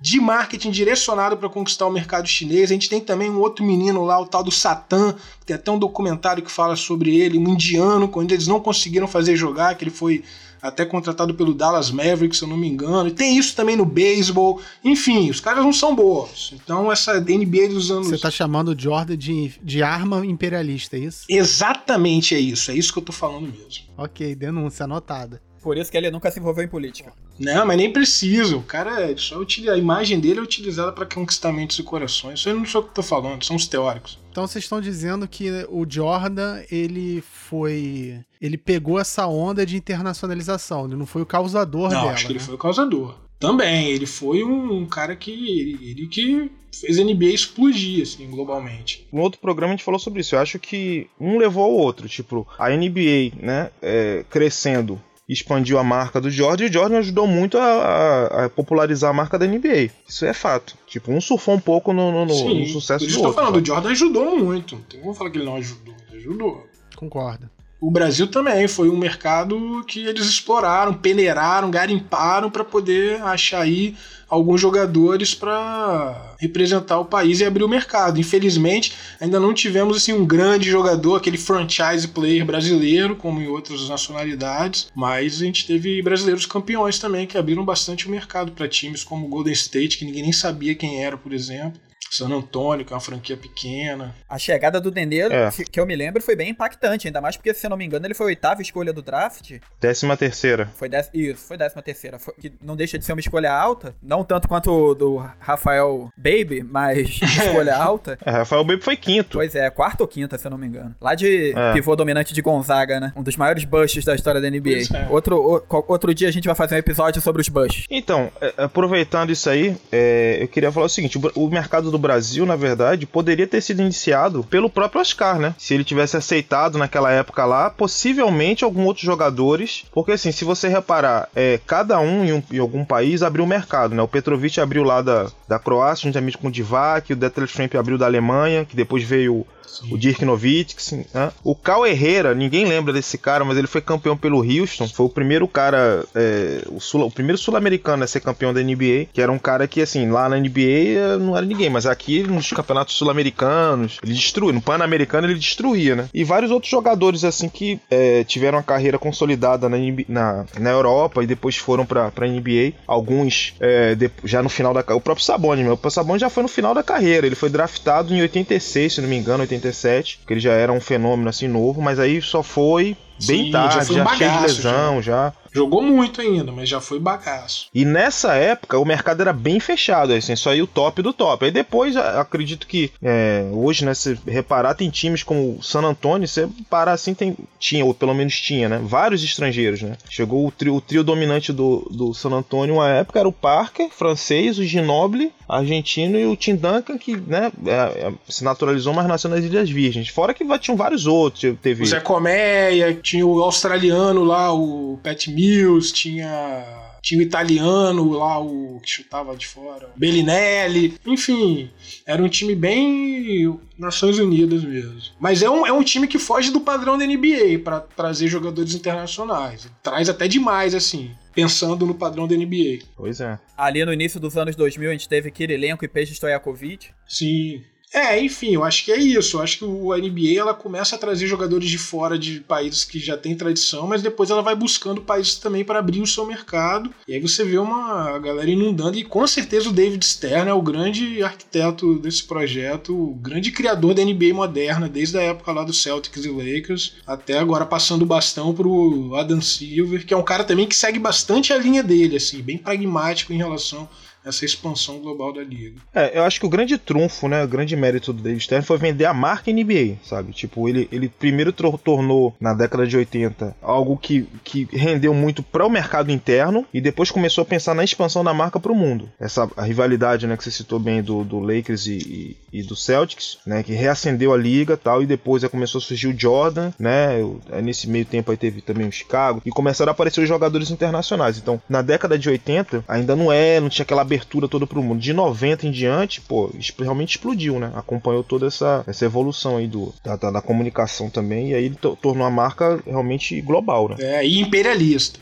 de 0.05 0.21
marketing 0.21 0.71
direcionado 0.71 1.35
para 1.35 1.49
conquistar 1.49 1.87
o 1.87 1.91
mercado 1.91 2.29
chinês. 2.29 2.71
A 2.71 2.75
gente 2.75 2.91
tem 2.91 3.01
também 3.01 3.31
um 3.31 3.41
outro 3.41 3.65
menino 3.65 4.05
lá, 4.05 4.21
o 4.21 4.27
tal 4.27 4.45
do 4.45 4.51
que 4.51 5.47
tem 5.47 5.57
até 5.57 5.71
um 5.71 5.79
documentário 5.79 6.43
que 6.43 6.53
fala 6.53 6.77
sobre 6.77 7.17
ele, 7.17 7.39
um 7.39 7.49
indiano, 7.49 8.07
quando 8.07 8.31
eles 8.31 8.47
não 8.47 8.61
conseguiram 8.61 9.09
fazer 9.09 9.35
jogar, 9.35 9.75
que 9.77 9.83
ele 9.83 9.91
foi 9.91 10.23
até 10.61 10.85
contratado 10.85 11.35
pelo 11.35 11.55
Dallas 11.55 11.91
Mavericks, 11.91 12.39
se 12.39 12.45
eu 12.45 12.49
não 12.49 12.57
me 12.59 12.69
engano. 12.69 13.09
E 13.09 13.13
tem 13.13 13.39
isso 13.39 13.57
também 13.57 13.77
no 13.77 13.87
beisebol. 13.87 14.61
Enfim, 14.85 15.31
os 15.31 15.41
caras 15.41 15.65
não 15.65 15.73
são 15.73 15.97
bons. 15.97 16.53
Então 16.53 16.93
essa 16.93 17.19
NBA 17.19 17.71
dos 17.71 17.91
anos... 17.91 18.09
Você 18.09 18.19
tá 18.19 18.31
chamando 18.31 18.73
o 18.73 18.79
Jordan 18.79 19.17
de, 19.17 19.55
de 19.63 19.83
arma 19.83 20.25
imperialista, 20.27 20.99
é 20.99 21.01
isso? 21.01 21.25
Exatamente 21.31 22.35
é 22.35 22.39
isso, 22.39 22.71
é 22.71 22.75
isso 22.75 22.93
que 22.93 22.99
eu 22.99 23.03
tô 23.03 23.13
falando 23.13 23.47
mesmo. 23.47 23.85
Ok, 23.97 24.35
denúncia 24.35 24.85
anotada. 24.85 25.41
Por 25.65 25.79
isso 25.79 25.91
que 25.91 25.97
ele 25.97 26.11
nunca 26.11 26.31
se 26.31 26.39
envolveu 26.39 26.63
em 26.63 26.69
política. 26.69 27.11
Não, 27.39 27.65
mas 27.65 27.79
nem 27.79 27.91
precisa. 27.91 28.55
O 28.55 28.63
cara 28.63 29.11
é 29.11 29.17
só 29.17 29.39
utiliza, 29.39 29.73
a 29.73 29.79
imagem 29.79 30.21
dele 30.21 30.39
é 30.39 30.43
utilizada 30.43 30.93
para 30.93 31.07
conquistar 31.07 31.51
mentes 31.53 31.79
e 31.79 31.83
corações. 31.83 32.39
Isso 32.39 32.51
aí 32.51 32.55
não 32.55 32.67
sou 32.67 32.83
eu 32.83 32.89
que 32.89 32.95
tô 32.95 33.03
falando, 33.03 33.43
são 33.43 33.57
os 33.57 33.67
teóricos. 33.67 34.19
Então 34.31 34.47
vocês 34.47 34.63
estão 34.63 34.79
dizendo 34.79 35.27
que 35.27 35.49
o 35.71 35.87
Jordan, 35.89 36.63
ele 36.71 37.23
foi. 37.23 38.21
Ele 38.43 38.59
pegou 38.59 39.01
essa 39.01 39.27
onda 39.27 39.65
de 39.65 39.75
internacionalização, 39.75 40.85
ele 40.85 40.97
não 40.97 41.07
foi 41.07 41.23
o 41.23 41.27
causador 41.27 41.85
não, 41.85 42.01
dela. 42.01 42.13
acho 42.13 42.27
que 42.27 42.33
ele 42.33 42.41
né? 42.41 42.45
foi 42.45 42.55
o 42.55 42.59
causador. 42.59 43.17
Também, 43.39 43.91
ele 43.91 44.07
foi 44.07 44.45
um, 44.45 44.81
um 44.81 44.87
cara 44.87 45.17
que. 45.17 45.31
Ele, 45.31 45.79
ele 45.83 46.07
que 46.09 46.51
fez 46.73 46.99
a 46.99 47.05
NBA 47.05 47.27
explodir, 47.27 48.03
assim, 48.03 48.29
globalmente. 48.29 49.07
No 49.13 49.23
outro 49.23 49.41
programa 49.41 49.73
a 49.73 49.77
gente 49.77 49.85
falou 49.85 49.99
sobre 49.99 50.21
isso. 50.21 50.35
Eu 50.35 50.41
acho 50.41 50.59
que 50.59 51.09
um 51.19 51.39
levou 51.39 51.65
ao 51.65 51.73
outro. 51.73 52.09
Tipo, 52.09 52.47
a 52.59 52.69
NBA, 52.71 53.33
né, 53.41 53.71
é, 53.81 54.25
crescendo, 54.29 55.01
expandiu 55.29 55.79
a 55.79 55.85
marca 55.85 56.21
do 56.21 56.31
Jordan 56.31 56.65
e 56.65 56.69
o 56.69 56.73
Jordan 56.73 56.99
ajudou 56.99 57.27
muito 57.27 57.57
a, 57.59 57.63
a- 57.65 58.45
a 58.45 58.49
popularizar 58.51 59.11
a 59.11 59.13
marca 59.15 59.39
da 59.39 59.47
NBA. 59.47 59.91
Isso 60.07 60.25
é 60.27 60.33
fato. 60.35 60.77
Tipo, 60.87 61.13
um 61.13 61.21
surfou 61.21 61.55
um 61.55 61.61
pouco 61.61 61.93
no, 61.93 62.13
no- 62.13 62.27
no- 62.27 62.35
Sim, 62.35 62.61
no 62.61 62.67
sucesso 62.67 63.05
por 63.05 63.11
isso 63.11 63.19
do 63.19 63.25
eu 63.25 63.29
outro. 63.29 63.43
falando, 63.43 63.63
o 63.63 63.67
Jordan 63.67 63.91
ajudou 63.91 64.37
muito. 64.39 64.75
Não 64.77 64.83
tem 64.83 65.01
como 65.01 65.15
falar 65.15 65.31
que 65.31 65.39
ele 65.39 65.45
não 65.47 65.57
ajudou. 65.57 65.95
Ele 66.11 66.19
ajudou. 66.19 66.67
Concordo. 66.97 67.49
O 67.85 67.91
Brasil 67.91 68.27
também 68.27 68.67
foi 68.67 68.89
um 68.89 68.97
mercado 68.97 69.85
que 69.87 70.07
eles 70.07 70.25
exploraram, 70.25 70.95
peneiraram, 70.95 71.71
garimparam 71.71 72.51
para 72.51 72.65
poder 72.65 73.21
achar 73.21 73.61
aí 73.61 73.95
alguns 74.27 74.59
jogadores 74.59 75.35
para 75.35 76.35
representar 76.41 76.99
o 76.99 77.05
país 77.05 77.41
e 77.41 77.45
abrir 77.45 77.63
o 77.63 77.69
mercado. 77.69 78.19
Infelizmente, 78.19 78.95
ainda 79.21 79.39
não 79.39 79.53
tivemos 79.53 79.99
assim 79.99 80.15
um 80.15 80.25
grande 80.25 80.71
jogador, 80.71 81.17
aquele 81.17 81.37
franchise 81.37 82.09
player 82.09 82.47
brasileiro, 82.47 83.17
como 83.17 83.39
em 83.39 83.49
outras 83.49 83.87
nacionalidades, 83.87 84.91
mas 84.95 85.43
a 85.43 85.45
gente 85.45 85.67
teve 85.67 86.01
brasileiros 86.01 86.47
campeões 86.47 86.99
também 86.99 87.27
que 87.27 87.37
abriram 87.37 87.67
bastante 87.67 88.09
o 88.09 88.11
mercado 88.11 88.53
para 88.53 88.67
times 88.67 89.05
como 89.05 89.27
o 89.27 89.29
Golden 89.29 89.53
State, 89.53 89.99
que 89.99 90.07
ninguém 90.07 90.23
nem 90.23 90.33
sabia 90.33 90.75
quem 90.75 91.05
era, 91.05 91.19
por 91.19 91.35
exemplo. 91.35 91.79
San 92.11 92.29
Antônio, 92.29 92.85
que 92.85 92.93
é 92.93 92.97
uma 92.97 93.01
franquia 93.01 93.37
pequena. 93.37 94.15
A 94.29 94.39
chegada 94.39 94.81
do 94.81 94.91
Denero, 94.91 95.33
É. 95.35 95.51
que 95.71 95.81
eu 95.81 95.87
me 95.87 95.97
lembro, 95.97 96.23
foi 96.23 96.37
bem 96.37 96.51
impactante, 96.51 97.07
ainda 97.09 97.21
mais 97.21 97.37
porque, 97.37 97.53
se 97.55 97.67
eu 97.67 97.71
não 97.71 97.77
me 97.77 97.85
engano, 97.85 98.07
ele 98.07 98.15
foi 98.15 98.27
a 98.27 98.29
oitava 98.29 98.63
escolha 98.63 98.93
do 98.93 99.03
draft. 99.03 99.53
Décima 99.81 100.17
terceira. 100.17 100.69
Foi 100.77 100.89
dez, 100.89 101.11
isso, 101.13 101.47
foi 101.47 101.57
décima 101.57 101.83
terceira. 101.83 102.19
Foi- 102.19 102.35
que 102.35 102.53
não 102.63 102.77
deixa 102.77 102.99
de 102.99 103.05
ser 103.05 103.13
uma 103.13 103.21
escolha 103.21 103.53
alta. 103.53 103.95
Não 104.03 104.23
tanto 104.25 104.49
quanto 104.49 104.71
o 104.71 104.95
do 104.95 105.17
Rafael 105.39 106.09
Baby, 106.17 106.63
mas 106.63 107.09
escolha 107.23 107.77
alta. 107.77 108.19
É, 108.25 108.31
Rafael 108.31 108.65
Baby 108.65 108.83
foi 108.83 108.97
quinto. 108.97 109.39
Pois 109.39 109.55
é, 109.55 109.69
quarta 109.71 110.03
ou 110.03 110.09
quinta, 110.09 110.37
se 110.39 110.47
eu 110.47 110.51
não 110.51 110.59
me 110.59 110.67
engano. 110.67 110.95
Lá 111.01 111.15
de 111.15 111.53
É. 111.57 111.73
pivô 111.73 111.95
dominante 111.97 112.33
de 112.35 112.43
Gonzaga, 112.43 113.01
né? 113.01 113.13
Um 113.17 113.23
dos 113.23 113.37
maiores 113.37 113.65
busts 113.65 114.05
da 114.05 114.15
história 114.15 114.41
da 114.41 114.49
NBA. 114.49 114.75
Pois 114.75 114.91
é. 114.91 115.07
Outro, 115.11 115.37
o- 115.69 115.85
outro 115.89 116.15
dia 116.15 116.29
a 116.29 116.33
gente 116.33 116.47
vai 116.47 116.55
fazer 116.55 116.75
um 116.75 116.79
episódio 116.79 117.21
sobre 117.21 117.41
os 117.43 117.49
busts. 117.49 117.87
Então, 117.91 118.31
é, 118.41 118.55
aproveitando 118.59 119.31
isso 119.31 119.49
aí, 119.51 119.77
é, 119.91 120.39
eu 120.41 120.49
queria 120.49 120.71
falar 120.73 120.87
o 120.87 120.89
seguinte: 120.89 121.19
o, 121.19 121.23
o 121.35 121.49
mercado 121.51 121.91
do 121.91 121.99
Brasil, 122.05 122.45
na 122.45 122.55
verdade, 122.55 123.07
poderia 123.07 123.47
ter 123.47 123.61
sido 123.63 123.81
iniciado 123.81 124.45
pelo 124.45 124.69
próprio 124.69 125.01
Oscar, 125.01 125.39
né? 125.39 125.55
Se 125.59 125.73
ele 125.73 125.85
tivesse 125.85 126.17
aceitado 126.17 126.77
naquela 126.77 127.11
época 127.11 127.47
lá, 127.47 127.71
possivelmente 127.71 128.63
algum 128.63 128.85
outros 128.85 129.07
jogadores. 129.07 129.85
Porque 129.91 130.13
assim, 130.13 130.31
se 130.31 130.45
você 130.45 130.69
reparar, 130.69 131.31
é, 131.35 131.59
cada 131.67 131.99
um 131.99 132.25
em, 132.25 132.33
um 132.35 132.43
em 132.53 132.59
algum 132.59 132.85
país 132.85 133.23
abriu 133.23 133.45
o 133.45 133.49
mercado, 133.49 133.95
né? 133.95 134.03
O 134.03 134.09
Petrovic 134.09 134.61
abriu 134.61 134.85
lá 134.85 135.01
da, 135.01 135.29
da 135.49 135.59
Croácia, 135.59 136.07
juntamente 136.07 136.37
com 136.37 136.49
o 136.49 136.53
Divac, 136.53 137.11
o 137.11 137.17
Detlef 137.17 137.53
Schrempf 137.53 137.75
abriu 137.77 137.97
da 137.97 138.05
Alemanha, 138.05 138.67
que 138.67 138.77
depois 138.77 139.03
veio 139.03 139.47
o 139.91 139.99
Dirk 139.99 140.25
Nowitzki, 140.25 141.07
né? 141.13 141.33
O 141.43 141.55
Cal 141.55 141.87
Herrera, 141.87 142.35
ninguém 142.35 142.65
lembra 142.65 142.93
desse 142.93 143.19
cara, 143.19 143.45
mas 143.45 143.57
ele 143.57 143.67
foi 143.67 143.81
campeão 143.81 144.17
pelo 144.17 144.39
Houston. 144.39 144.89
Foi 144.89 145.07
o 145.07 145.09
primeiro 145.09 145.47
cara, 145.49 146.05
é, 146.15 146.63
o, 146.69 146.81
sul, 146.81 147.03
o, 147.03 147.11
primeiro 147.11 147.39
sul-americano 147.39 148.05
a 148.05 148.07
ser 148.07 148.21
campeão 148.21 148.53
da 148.53 148.63
NBA, 148.63 149.07
que 149.13 149.21
era 149.21 149.31
um 149.31 149.39
cara 149.39 149.67
que, 149.67 149.81
assim, 149.81 150.11
lá 150.11 150.29
na 150.29 150.39
NBA 150.39 150.61
eh, 150.61 151.17
não 151.19 151.37
era 151.37 151.45
ninguém, 151.45 151.71
mas 151.71 151.87
aqui 151.87 152.23
nos 152.23 152.51
campeonatos 152.51 152.95
sul-americanos, 152.95 153.99
ele 154.03 154.15
destruía. 154.15 154.53
No 154.53 154.61
Pan-Americano 154.61 155.27
ele 155.27 155.35
destruía, 155.35 155.97
né? 155.97 156.09
E 156.13 156.25
vários 156.25 156.51
outros 156.51 156.71
jogadores, 156.71 157.25
assim, 157.25 157.49
que 157.49 157.81
é, 157.91 158.25
tiveram 158.25 158.59
a 158.59 158.63
carreira 158.63 158.99
consolidada 158.99 159.69
na, 159.69 159.77
na, 160.09 160.47
na, 160.59 160.71
Europa 160.71 161.23
e 161.23 161.27
depois 161.27 161.57
foram 161.57 161.85
pra 161.87 162.11
NBA. 162.19 162.75
Alguns 162.87 163.55
é, 163.61 163.95
de, 163.95 164.11
já 164.25 164.43
no 164.43 164.49
final 164.49 164.73
da 164.73 164.81
O 164.95 165.01
próprio 165.01 165.25
Sabonis, 165.25 165.65
meu. 165.65 165.79
O 165.81 165.91
Sabonis 165.91 166.21
já 166.21 166.31
foi 166.31 166.43
no 166.43 166.49
final 166.49 166.75
da 166.75 166.83
carreira. 166.83 167.27
Ele 167.27 167.37
foi 167.37 167.49
draftado 167.49 168.15
em 168.15 168.21
86, 168.21 168.95
se 168.95 169.01
não 169.01 169.09
me 169.09 169.17
engano, 169.17 169.43
86. 169.43 169.54
87, 169.57 170.21
que 170.27 170.33
ele 170.33 170.41
já 170.41 170.53
era 170.53 170.73
um 170.73 170.81
fenômeno 170.81 171.29
assim 171.29 171.49
novo, 171.49 171.81
mas 171.81 171.99
aí 171.99 172.21
só 172.21 172.43
foi 172.43 172.97
bem 173.27 173.45
Sim, 173.45 173.51
tarde, 173.51 173.75
já, 173.75 174.05
já 174.05 174.07
cheio 174.17 174.33
de 174.33 174.39
lesão, 174.41 175.03
já. 175.03 175.29
já. 175.29 175.33
Jogou 175.55 175.83
muito 175.83 176.21
ainda, 176.21 176.51
mas 176.51 176.69
já 176.69 176.81
foi 176.81 176.99
bagaço. 176.99 177.69
E 177.73 177.85
nessa 177.85 178.35
época 178.35 178.79
o 178.79 178.85
mercado 178.85 179.21
era 179.21 179.33
bem 179.33 179.61
fechado, 179.61 180.13
assim, 180.13 180.35
só 180.35 180.55
ia 180.55 180.65
o 180.65 180.67
top 180.67 181.01
do 181.01 181.13
top. 181.13 181.45
Aí 181.45 181.51
depois, 181.53 181.97
acredito 181.97 182.67
que 182.67 182.91
é, 183.01 183.47
hoje, 183.53 183.85
né, 183.85 183.95
se 183.95 184.19
reparar, 184.27 184.75
tem 184.75 184.91
times 184.91 185.23
como 185.23 185.57
o 185.59 185.63
San 185.63 185.83
Antonio, 185.83 186.27
você 186.27 186.49
parar 186.69 186.93
assim, 186.93 187.15
tem, 187.15 187.37
tinha, 187.59 187.85
ou 187.85 187.95
pelo 187.95 188.15
menos 188.15 188.41
tinha, 188.41 188.69
né? 188.69 188.81
Vários 188.83 189.23
estrangeiros, 189.23 189.81
né? 189.83 189.97
Chegou 190.11 190.47
o 190.47 190.51
trio, 190.51 190.75
o 190.75 190.81
trio 190.81 191.05
dominante 191.05 191.53
do, 191.53 191.89
do 191.91 192.13
San 192.13 192.31
Antonio, 192.31 192.75
uma 192.75 192.89
época 192.89 193.21
era 193.21 193.29
o 193.29 193.33
Parker, 193.33 193.91
francês, 193.91 194.59
o 194.59 194.65
Ginobili, 194.65 195.33
argentino 195.49 196.19
e 196.19 196.27
o 196.27 196.37
Tim 196.37 196.57
Duncan, 196.57 196.99
que 196.99 197.17
né, 197.17 197.53
é, 197.67 197.73
é, 197.73 198.13
se 198.29 198.43
naturalizou, 198.43 198.93
mas 198.93 199.07
nasceu 199.07 199.31
nas 199.31 199.45
Ilhas 199.45 199.71
Virgens. 199.71 200.09
Fora 200.09 200.35
que 200.35 200.45
tinham 200.59 200.77
vários 200.77 201.07
outros. 201.07 201.57
Teve... 201.61 201.83
O 201.83 201.87
Zé 201.87 202.01
Coméia, 202.01 202.95
tinha 202.95 203.27
o 203.27 203.43
australiano 203.43 204.25
lá, 204.25 204.53
o 204.53 204.99
Pat 205.03 205.29
Mills, 205.29 205.44
Mills, 205.45 205.93
tinha 205.93 206.91
tinha 207.03 207.21
o 207.21 207.23
italiano 207.23 208.13
lá, 208.13 208.41
o 208.41 208.81
que 208.81 208.91
chutava 208.91 209.37
de 209.37 209.47
fora, 209.47 209.91
Bellinelli, 209.95 210.95
enfim, 211.05 211.71
era 212.07 212.23
um 212.23 212.29
time 212.29 212.55
bem 212.55 213.61
Nações 213.79 214.19
Unidas 214.19 214.65
mesmo. 214.65 215.03
Mas 215.21 215.43
é 215.43 215.51
um, 215.51 215.67
é 215.67 215.73
um 215.73 215.83
time 215.83 216.07
que 216.07 216.19
foge 216.19 216.51
do 216.51 216.63
padrão 216.63 216.97
da 216.97 217.07
NBA 217.07 217.59
para 217.63 217.81
trazer 217.81 218.29
jogadores 218.29 218.75
internacionais. 218.75 219.69
Traz 219.83 220.09
até 220.09 220.27
demais, 220.27 220.75
assim 220.75 221.11
pensando 221.35 221.85
no 221.85 221.95
padrão 221.95 222.29
da 222.29 222.37
NBA. 222.37 222.85
Pois 222.97 223.21
é. 223.21 223.39
Ali 223.57 223.85
no 223.85 223.93
início 223.93 224.21
dos 224.21 224.37
anos 224.37 224.55
2000 224.55 224.89
a 224.89 224.93
gente 224.93 225.09
teve 225.09 225.33
Kirilenko 225.33 225.85
e 225.85 225.89
Peja 225.89 226.13
Stojakovic. 226.13 226.91
Sim. 227.09 227.65
É, 227.95 228.21
enfim, 228.21 228.51
eu 228.51 228.65
acho 228.65 228.85
que 228.85 228.91
é 228.91 228.99
isso. 228.99 229.37
Eu 229.37 229.43
acho 229.43 229.59
que 229.59 229.65
o 229.65 229.97
NBA 229.97 230.37
ela 230.37 230.53
começa 230.53 230.97
a 230.97 230.99
trazer 230.99 231.29
jogadores 231.29 231.71
de 231.71 231.79
fora 231.79 232.19
de 232.19 232.41
países 232.41 232.85
que 232.85 232.99
já 232.99 233.17
têm 233.17 233.37
tradição, 233.37 233.87
mas 233.87 234.03
depois 234.03 234.31
ela 234.31 234.43
vai 234.43 234.57
buscando 234.57 235.01
países 235.01 235.37
também 235.37 235.65
para 235.65 235.79
abrir 235.79 236.01
o 236.01 236.07
seu 236.07 236.27
mercado. 236.27 236.93
E 237.07 237.15
aí 237.15 237.21
você 237.21 237.45
vê 237.45 237.57
uma 237.57 238.19
galera 238.19 238.51
inundando 238.51 238.99
e 238.99 239.05
com 239.05 239.25
certeza 239.29 239.69
o 239.69 239.73
David 239.73 240.05
Stern 240.05 240.51
é 240.51 240.53
o 240.53 240.61
grande 240.61 241.23
arquiteto 241.23 241.97
desse 242.01 242.25
projeto, 242.25 242.93
o 242.93 243.15
grande 243.15 243.53
criador 243.53 243.95
da 243.95 244.05
NBA 244.05 244.35
moderna, 244.35 244.89
desde 244.89 245.17
a 245.17 245.23
época 245.23 245.53
lá 245.53 245.63
do 245.63 245.73
Celtics 245.73 246.25
e 246.25 246.29
Lakers, 246.29 246.97
até 247.07 247.39
agora 247.39 247.65
passando 247.65 248.03
o 248.03 248.07
bastão 248.07 248.53
pro 248.53 249.15
Adam 249.15 249.41
Silver, 249.41 250.05
que 250.05 250.13
é 250.13 250.17
um 250.17 250.25
cara 250.25 250.43
também 250.43 250.67
que 250.67 250.75
segue 250.75 250.99
bastante 250.99 251.53
a 251.53 251.59
linha 251.59 251.83
dele, 251.83 252.17
assim, 252.17 252.43
bem 252.43 252.59
pragmático 252.59 253.33
em 253.33 253.37
relação 253.37 253.89
essa 254.25 254.45
expansão 254.45 254.99
global 254.99 255.33
da 255.33 255.43
liga. 255.43 255.81
É, 255.95 256.19
eu 256.19 256.25
acho 256.25 256.41
que 256.41 256.47
o 256.47 256.49
grande 256.49 256.79
trunfo, 256.79 257.29
né, 257.29 257.45
o 257.45 257.49
grande 257.49 257.77
mérito 257.77 258.13
do 258.13 258.23
David 258.23 258.45
Stern 258.45 258.65
foi 258.65 258.79
vender 258.79 259.05
a 259.05 259.15
marca 259.15 259.53
NBA, 259.53 259.97
sabe? 260.05 260.33
Tipo, 260.33 260.69
ele, 260.69 260.89
ele 260.91 261.09
primeiro 261.09 261.53
tornou 261.53 262.35
na 262.41 262.55
década 262.55 262.87
de 262.87 262.97
80 262.97 263.57
algo 263.63 263.97
que, 263.97 264.27
que 264.43 264.69
rendeu 264.73 265.15
muito 265.15 265.43
para 265.43 265.67
o 265.67 265.71
mercado 265.71 266.11
interno 266.11 266.67
e 266.73 266.81
depois 266.81 267.11
começou 267.11 267.43
a 267.43 267.45
pensar 267.45 267.75
na 267.75 267.85
expansão 267.85 268.25
da 268.25 268.35
marca 268.35 268.59
para 268.59 268.73
o 268.73 268.77
mundo. 268.77 269.11
Essa 269.21 269.49
rivalidade, 269.59 270.27
né, 270.27 270.37
que 270.37 270.45
você 270.45 270.51
citou 270.51 270.79
bem 270.79 271.03
do, 271.03 271.25
do 271.25 271.39
Lakers 271.39 271.87
e, 271.87 272.37
e, 272.53 272.61
e, 272.61 272.63
do 272.63 272.75
Celtics, 272.75 273.39
né, 273.47 273.63
que 273.63 273.73
reacendeu 273.73 274.33
a 274.33 274.37
liga, 274.37 274.77
tal, 274.77 275.03
e 275.03 275.07
depois 275.07 275.45
começou 275.45 275.79
a 275.79 275.83
surgir 275.83 276.09
o 276.09 276.19
Jordan, 276.19 276.73
né? 276.79 277.19
Nesse 277.63 277.89
meio 277.89 278.05
tempo 278.05 278.31
aí 278.31 278.37
teve 278.37 278.61
também 278.61 278.89
o 278.89 278.93
Chicago 278.93 279.43
e 279.45 279.51
começaram 279.51 279.91
a 279.91 279.93
aparecer 279.93 280.21
os 280.21 280.29
jogadores 280.29 280.71
internacionais. 280.71 281.39
Então, 281.39 281.61
na 281.69 281.83
década 281.83 282.19
de 282.19 282.29
80 282.29 282.85
ainda 282.89 283.15
não 283.15 283.33
é, 283.33 283.61
não 283.61 283.69
tinha 283.69 283.85
aquela 283.85 284.05
abertura 284.15 284.49
toda 284.49 284.67
pro 284.67 284.83
mundo. 284.83 285.01
De 285.01 285.13
90 285.13 285.67
em 285.67 285.71
diante, 285.71 286.21
pô, 286.21 286.51
realmente 286.79 287.11
explodiu, 287.11 287.59
né? 287.59 287.73
Acompanhou 287.75 288.23
toda 288.23 288.47
essa, 288.47 288.85
essa 288.87 289.05
evolução 289.05 289.57
aí 289.57 289.67
do, 289.67 289.93
da, 290.03 290.17
da, 290.17 290.31
da 290.31 290.43
comunicação 290.43 291.11
também, 291.11 291.51
e 291.51 291.55
aí 291.55 291.65
ele 291.65 291.77
tornou 291.77 292.27
a 292.27 292.31
marca 292.31 292.81
realmente 292.87 293.41
global, 293.41 293.89
né? 293.89 293.97
É, 293.99 294.27
e 294.27 294.41
imperialista, 294.41 295.19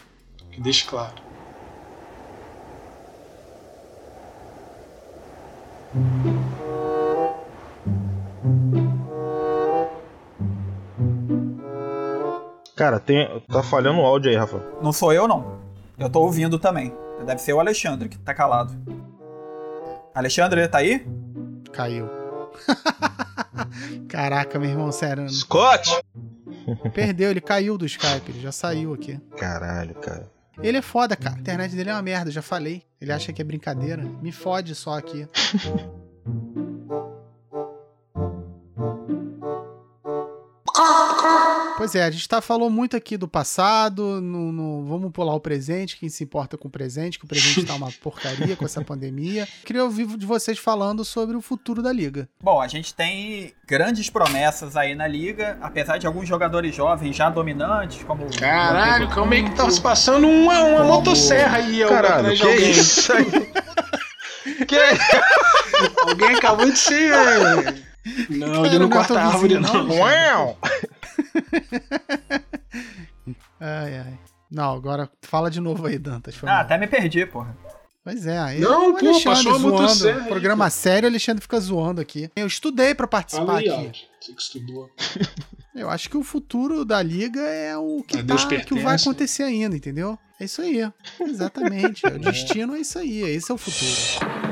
que 0.51 0.61
deixe 0.61 0.85
claro. 0.85 1.15
Cara, 12.77 12.99
tem, 12.99 13.29
tá 13.49 13.63
falhando 13.63 14.01
o 14.01 14.05
áudio 14.05 14.31
aí, 14.31 14.37
Rafa. 14.37 14.61
Não 14.83 14.93
sou 14.93 15.13
eu, 15.13 15.29
não. 15.29 15.61
Eu 15.99 16.11
tô 16.11 16.21
ouvindo 16.21 16.59
também. 16.59 16.93
Deve 17.25 17.41
ser 17.41 17.53
o 17.53 17.61
Alexandre 17.61 18.09
que 18.09 18.19
tá 18.19 18.35
calado. 18.35 18.75
Alexandre, 20.15 20.67
tá 20.69 20.79
aí? 20.79 21.07
Caiu. 21.73 22.09
Caraca, 24.09 24.59
meu 24.59 24.71
irmão, 24.71 24.93
sério. 24.93 25.29
Scott! 25.29 26.03
Perdeu, 26.95 27.31
ele 27.31 27.41
caiu 27.41 27.79
do 27.79 27.87
Skype, 27.87 28.31
ele 28.31 28.41
já 28.41 28.53
saiu 28.53 28.93
aqui. 28.93 29.19
Caralho, 29.37 29.95
cara. 29.95 30.31
Ele 30.63 30.79
é 30.79 30.83
foda, 30.83 31.17
cara. 31.17 31.37
A 31.37 31.41
internet 31.41 31.75
dele 31.75 31.91
é 31.91 31.93
uma 31.95 32.03
merda, 32.03 32.31
já 32.31 32.43
falei. 32.43 32.85
Ele 33.01 33.11
acha 33.11 33.33
que 33.33 33.41
é 33.41 33.45
brincadeira. 33.45 34.03
Me 34.21 34.31
fode 34.31 34.75
só 34.75 34.99
aqui. 34.99 35.27
Pois 41.83 41.97
é, 41.97 42.05
a 42.05 42.11
gente 42.13 42.29
tá, 42.29 42.41
falou 42.41 42.71
muito 42.71 42.97
aqui 42.97 43.17
do 43.17 43.27
passado, 43.27 44.21
no, 44.21 44.53
no, 44.53 44.85
vamos 44.85 45.11
pular 45.11 45.35
o 45.35 45.41
presente, 45.41 45.97
quem 45.97 46.09
se 46.09 46.23
importa 46.23 46.57
com 46.57 46.69
o 46.69 46.71
presente, 46.71 47.19
que 47.19 47.25
o 47.25 47.29
presente 47.29 47.65
tá 47.65 47.75
uma 47.75 47.91
porcaria 48.01 48.55
com 48.55 48.65
essa 48.65 48.85
pandemia. 48.85 49.49
Queria 49.65 49.83
ouvir 49.83 50.07
de 50.17 50.25
vocês 50.25 50.61
falando 50.61 51.05
sobre 51.05 51.37
o 51.37 51.41
futuro 51.41 51.83
da 51.83 51.93
liga. 51.93 52.29
Bom, 52.41 52.61
a 52.61 52.69
gente 52.69 52.95
tem 52.95 53.53
grandes 53.67 54.09
promessas 54.09 54.77
aí 54.77 54.95
na 54.95 55.09
liga, 55.09 55.59
apesar 55.61 55.99
de 55.99 56.07
alguns 56.07 56.29
jogadores 56.29 56.73
jovens 56.73 57.17
já 57.17 57.29
dominantes, 57.29 58.05
como. 58.05 58.31
Caralho, 58.39 59.11
como 59.11 59.35
é 59.35 59.43
que 59.43 59.51
tá 59.51 59.69
se 59.69 59.81
passando 59.81 60.29
uma, 60.29 60.63
uma 60.63 60.79
como... 60.83 60.89
motosserra 60.89 61.57
aí, 61.57 61.85
Caralho, 61.85 62.37
que 62.37 62.43
alguém. 62.45 62.71
Isso 62.71 63.13
aí? 63.13 63.27
que? 64.69 64.77
alguém 66.09 66.37
acabou 66.37 66.71
de 66.71 66.79
ser. 66.79 67.11
Não, 68.31 68.65
ele 68.67 68.79
não, 68.79 68.87
não 68.87 68.91
corta 68.91 69.19
a 69.19 69.27
árvore, 69.27 69.59
não. 69.59 69.83
não. 69.83 70.57
ai, 73.61 73.99
ai. 73.99 74.19
Não, 74.51 74.75
agora 74.75 75.09
fala 75.23 75.51
de 75.51 75.61
novo 75.61 75.87
aí, 75.87 75.99
Dantas. 75.99 76.37
Ah, 76.45 76.61
até 76.61 76.77
me 76.77 76.87
perdi, 76.87 77.25
porra. 77.25 77.57
Pois 78.05 78.27
é, 78.27 78.37
aí 78.37 78.59
não, 78.59 78.97
pô, 78.97 79.23
passou 79.23 79.59
zoando. 79.59 79.89
Sério, 79.89 80.25
programa 80.25 80.69
sério, 80.69 81.09
o 81.09 81.11
Alexandre 81.11 81.41
fica 81.41 81.61
zoando 81.61 82.01
aqui. 82.01 82.29
Eu 82.35 82.49
estudei 82.49 82.97
para 82.97 83.07
participar 83.07 83.59
aí, 83.59 83.69
aqui. 83.69 84.09
Você 84.21 84.33
que 84.33 84.43
estudou. 84.43 84.91
Eu 85.75 85.89
acho 85.89 86.11
que 86.11 86.19
o 86.19 86.23
futuro 86.23 86.85
da 86.85 87.03
liga 87.03 87.41
é 87.41 87.75
o 87.79 88.05
que, 88.07 88.23
tá, 88.23 88.37
que 88.67 88.79
vai 88.81 88.97
acontecer 88.97 89.45
ainda, 89.45 89.75
entendeu? 89.75 90.19
É 90.39 90.45
isso 90.45 90.61
aí. 90.61 90.81
Exatamente. 91.19 92.05
o 92.07 92.19
destino 92.19 92.77
é 92.77 92.81
isso 92.81 92.99
aí. 92.99 93.23
Esse 93.23 93.51
é 93.51 93.55
o 93.55 93.59
futuro. 93.59 94.52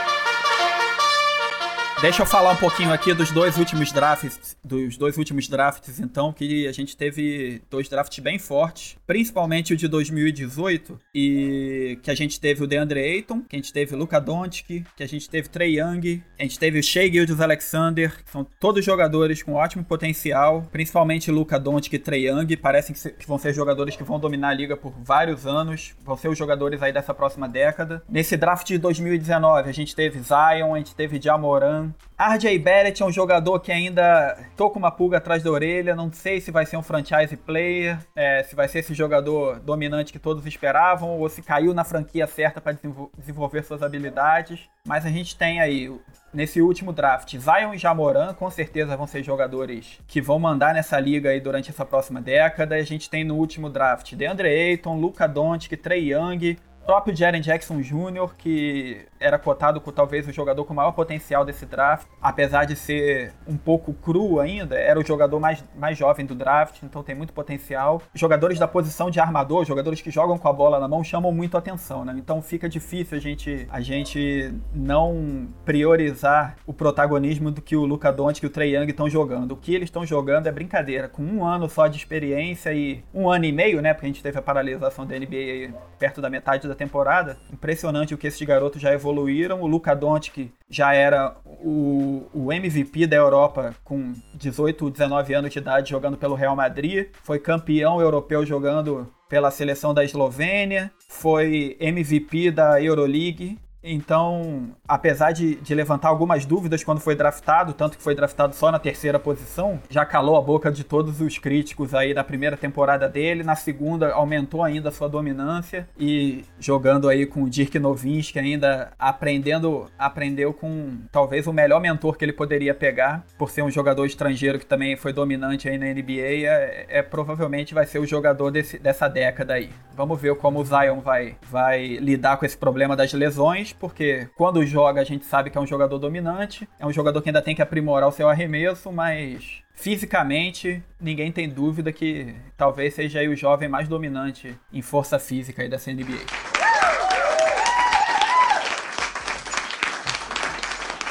Deixa 2.01 2.23
eu 2.23 2.25
falar 2.25 2.53
um 2.53 2.55
pouquinho 2.55 2.91
aqui 2.91 3.13
dos 3.13 3.29
dois 3.29 3.59
últimos 3.59 3.91
drafts, 3.91 4.57
dos 4.63 4.97
dois 4.97 5.19
últimos 5.19 5.47
drafts, 5.47 5.99
então, 5.99 6.33
que 6.33 6.67
a 6.67 6.71
gente 6.71 6.97
teve 6.97 7.61
dois 7.69 7.87
drafts 7.87 8.17
bem 8.17 8.39
fortes, 8.39 8.97
principalmente 9.05 9.75
o 9.75 9.77
de 9.77 9.87
2018, 9.87 10.99
e 11.13 11.99
que 12.01 12.09
a 12.09 12.15
gente 12.15 12.39
teve 12.39 12.63
o 12.63 12.67
DeAndre 12.67 12.99
Ayton, 12.99 13.41
que 13.41 13.55
a 13.55 13.59
gente 13.59 13.71
teve 13.71 13.93
o 13.93 13.97
Luka 13.99 14.19
Doncic, 14.19 14.83
que 14.97 15.03
a 15.03 15.07
gente 15.07 15.29
teve 15.29 15.47
Trey 15.47 15.79
Young, 15.79 16.23
a 16.39 16.41
gente 16.41 16.57
teve 16.57 16.79
o 16.79 16.83
Shea 16.83 17.07
Gildes 17.07 17.39
Alexander, 17.39 18.11
são 18.25 18.47
todos 18.59 18.83
jogadores 18.83 19.43
com 19.43 19.53
ótimo 19.53 19.83
potencial, 19.83 20.67
principalmente 20.71 21.29
Luka 21.29 21.59
Doncic 21.59 21.93
e 21.93 21.99
Trey 21.99 22.27
Young, 22.27 22.57
parecem 22.57 22.95
que 22.95 23.27
vão 23.27 23.37
ser 23.37 23.53
jogadores 23.53 23.95
que 23.95 24.03
vão 24.03 24.19
dominar 24.19 24.49
a 24.49 24.53
liga 24.55 24.75
por 24.75 24.91
vários 25.03 25.45
anos, 25.45 25.93
vão 26.03 26.17
ser 26.17 26.29
os 26.29 26.37
jogadores 26.37 26.81
aí 26.81 26.91
dessa 26.91 27.13
próxima 27.13 27.47
década. 27.47 28.01
Nesse 28.09 28.35
draft 28.35 28.65
de 28.65 28.79
2019, 28.79 29.69
a 29.69 29.71
gente 29.71 29.95
teve 29.95 30.19
Zion, 30.19 30.73
a 30.73 30.77
gente 30.79 30.95
teve 30.95 31.21
Jamoran, 31.21 31.90
RJ 32.17 32.59
Barrett 32.59 33.01
é 33.01 33.05
um 33.05 33.11
jogador 33.11 33.59
que 33.59 33.71
ainda 33.71 34.37
tô 34.55 34.69
com 34.69 34.77
uma 34.77 34.91
pulga 34.91 35.17
atrás 35.17 35.41
da 35.41 35.49
orelha, 35.49 35.95
não 35.95 36.11
sei 36.11 36.39
se 36.39 36.51
vai 36.51 36.65
ser 36.65 36.77
um 36.77 36.83
franchise 36.83 37.35
player, 37.35 37.97
é, 38.15 38.43
se 38.43 38.55
vai 38.55 38.67
ser 38.67 38.79
esse 38.79 38.93
jogador 38.93 39.59
dominante 39.59 40.13
que 40.13 40.19
todos 40.19 40.45
esperavam, 40.45 41.17
ou 41.19 41.27
se 41.29 41.41
caiu 41.41 41.73
na 41.73 41.83
franquia 41.83 42.27
certa 42.27 42.61
para 42.61 42.77
desenvolver 43.17 43.63
suas 43.63 43.81
habilidades. 43.81 44.69
Mas 44.85 45.05
a 45.05 45.09
gente 45.09 45.35
tem 45.35 45.59
aí, 45.59 45.91
nesse 46.33 46.61
último 46.61 46.93
draft, 46.93 47.35
Zion 47.35 47.73
e 47.73 47.77
Jamoran, 47.77 48.33
com 48.33 48.49
certeza 48.49 48.95
vão 48.95 49.07
ser 49.07 49.23
jogadores 49.23 49.99
que 50.07 50.21
vão 50.21 50.39
mandar 50.39 50.73
nessa 50.73 50.99
liga 50.99 51.29
aí 51.29 51.39
durante 51.39 51.71
essa 51.71 51.85
próxima 51.85 52.21
década. 52.21 52.75
A 52.75 52.83
gente 52.83 53.09
tem 53.09 53.23
no 53.23 53.35
último 53.35 53.69
draft 53.69 54.13
DeAndre 54.15 54.47
Ayton, 54.47 54.99
Luca 54.99 55.27
Doncic, 55.27 55.75
Trey 55.77 56.13
Young, 56.13 56.57
próprio 56.85 57.15
Jaren 57.15 57.39
Jackson 57.39 57.81
Jr., 57.81 58.33
que 58.37 59.05
era 59.19 59.37
cotado 59.37 59.79
como 59.79 59.95
talvez 59.95 60.27
o 60.27 60.31
jogador 60.31 60.65
com 60.65 60.73
maior 60.73 60.91
potencial 60.91 61.45
desse 61.45 61.65
draft, 61.65 62.07
apesar 62.21 62.65
de 62.65 62.75
ser 62.75 63.33
um 63.47 63.55
pouco 63.55 63.93
cru 63.93 64.39
ainda, 64.39 64.75
era 64.75 64.99
o 64.99 65.05
jogador 65.05 65.39
mais, 65.39 65.63
mais 65.75 65.97
jovem 65.97 66.25
do 66.25 66.33
draft, 66.33 66.81
então 66.83 67.03
tem 67.03 67.15
muito 67.15 67.33
potencial. 67.33 68.01
Jogadores 68.13 68.57
da 68.57 68.67
posição 68.67 69.09
de 69.09 69.19
armador, 69.19 69.65
jogadores 69.65 70.01
que 70.01 70.09
jogam 70.09 70.37
com 70.37 70.47
a 70.47 70.53
bola 70.53 70.79
na 70.79 70.87
mão, 70.87 71.03
chamam 71.03 71.31
muito 71.31 71.57
atenção, 71.57 72.03
né? 72.03 72.15
Então 72.17 72.41
fica 72.41 72.67
difícil 72.67 73.17
a 73.17 73.21
gente, 73.21 73.67
a 73.69 73.81
gente 73.81 74.53
não 74.73 75.47
priorizar 75.63 76.55
o 76.65 76.73
protagonismo 76.73 77.51
do 77.51 77.61
que 77.61 77.75
o 77.75 77.85
Luca 77.85 78.11
Doncic 78.11 78.43
e 78.43 78.47
o 78.47 78.49
Trey 78.49 78.75
Young 78.75 78.89
estão 78.89 79.09
jogando. 79.09 79.51
O 79.51 79.57
que 79.57 79.75
eles 79.75 79.87
estão 79.87 80.05
jogando 80.05 80.47
é 80.47 80.51
brincadeira, 80.51 81.07
com 81.07 81.21
um 81.21 81.45
ano 81.45 81.69
só 81.69 81.87
de 81.87 81.97
experiência 81.97 82.73
e 82.73 83.03
um 83.13 83.29
ano 83.29 83.45
e 83.45 83.51
meio, 83.51 83.81
né? 83.81 83.93
Porque 83.93 84.07
a 84.07 84.09
gente 84.09 84.23
teve 84.23 84.37
a 84.37 84.41
paralisação 84.41 85.05
da 85.05 85.17
NBA 85.17 85.73
perto 85.99 86.21
da 86.21 86.29
metade 86.29 86.67
da 86.71 86.75
temporada. 86.75 87.37
Impressionante 87.51 88.13
o 88.13 88.17
que 88.17 88.27
esses 88.27 88.41
garotos 88.41 88.81
já 88.81 88.93
evoluíram. 88.93 89.61
O 89.61 89.67
Luka 89.67 89.93
Doncic 89.93 90.51
já 90.69 90.93
era 90.93 91.35
o, 91.45 92.27
o 92.33 92.51
MVP 92.51 93.05
da 93.05 93.17
Europa 93.17 93.75
com 93.83 94.13
18, 94.33 94.89
19 94.89 95.33
anos 95.33 95.51
de 95.51 95.59
idade 95.59 95.89
jogando 95.91 96.17
pelo 96.17 96.35
Real 96.35 96.55
Madrid. 96.55 97.07
Foi 97.23 97.37
campeão 97.37 98.01
europeu 98.01 98.45
jogando 98.45 99.07
pela 99.29 99.51
seleção 99.51 99.93
da 99.93 100.03
Eslovênia. 100.03 100.91
Foi 101.09 101.77
MVP 101.79 102.51
da 102.51 102.81
Euroleague 102.81 103.59
então, 103.83 104.75
apesar 104.87 105.31
de, 105.31 105.55
de, 105.55 105.73
levantar 105.73 106.09
algumas 106.09 106.45
dúvidas 106.45 106.83
quando 106.83 106.99
foi 106.99 107.15
draftado, 107.15 107.73
tanto 107.73 107.97
que 107.97 108.03
foi 108.03 108.13
draftado 108.13 108.53
só 108.53 108.71
na 108.71 108.77
terceira 108.77 109.19
posição, 109.19 109.79
já 109.89 110.05
calou 110.05 110.37
a 110.37 110.41
boca 110.41 110.71
de 110.71 110.83
todos 110.83 111.19
os 111.19 111.37
críticos 111.39 111.95
aí 111.95 112.13
da 112.13 112.23
primeira 112.23 112.55
temporada 112.55 113.09
dele. 113.09 113.43
Na 113.43 113.55
segunda, 113.55 114.13
aumentou 114.13 114.63
ainda 114.63 114.89
a 114.89 114.91
sua 114.91 115.09
dominância 115.09 115.87
e 115.97 116.45
jogando 116.59 117.09
aí 117.09 117.25
com 117.25 117.43
o 117.43 117.49
Dirk 117.49 117.79
Nowitzki 117.79 118.37
ainda 118.37 118.91
aprendendo, 118.99 119.89
aprendeu 119.97 120.53
com 120.53 120.97
talvez 121.11 121.47
o 121.47 121.53
melhor 121.53 121.81
mentor 121.81 122.17
que 122.17 122.23
ele 122.23 122.33
poderia 122.33 122.75
pegar, 122.75 123.25
por 123.37 123.49
ser 123.49 123.63
um 123.63 123.71
jogador 123.71 124.05
estrangeiro 124.05 124.59
que 124.59 124.65
também 124.65 124.95
foi 124.95 125.11
dominante 125.11 125.67
aí 125.67 125.77
na 125.77 125.87
NBA, 125.87 126.45
é, 126.45 126.85
é 126.87 127.01
provavelmente 127.01 127.73
vai 127.73 127.85
ser 127.85 127.99
o 127.99 128.05
jogador 128.05 128.51
desse, 128.51 128.77
dessa 128.77 129.07
década 129.07 129.55
aí. 129.55 129.71
Vamos 129.95 130.21
ver 130.21 130.35
como 130.35 130.59
o 130.59 130.65
Zion 130.65 130.99
vai, 130.99 131.35
vai 131.49 131.97
lidar 131.97 132.37
com 132.37 132.45
esse 132.45 132.57
problema 132.57 132.95
das 132.95 133.11
lesões 133.13 133.70
porque 133.75 134.27
quando 134.35 134.65
joga 134.65 135.01
a 135.01 135.03
gente 135.03 135.25
sabe 135.25 135.49
que 135.49 135.57
é 135.57 135.61
um 135.61 135.67
jogador 135.67 135.97
dominante, 135.97 136.67
é 136.79 136.85
um 136.85 136.91
jogador 136.91 137.21
que 137.21 137.29
ainda 137.29 137.41
tem 137.41 137.55
que 137.55 137.61
aprimorar 137.61 138.09
o 138.09 138.11
seu 138.11 138.29
arremesso, 138.29 138.91
mas 138.91 139.61
fisicamente 139.73 140.83
ninguém 140.99 141.31
tem 141.31 141.49
dúvida 141.49 141.91
que 141.91 142.35
talvez 142.57 142.93
seja 142.93 143.21
o 143.21 143.35
jovem 143.35 143.67
mais 143.67 143.87
dominante 143.87 144.57
em 144.71 144.81
força 144.81 145.17
física 145.17 145.61
aí 145.61 145.69
dessa 145.69 145.91
NBA. 145.91 146.19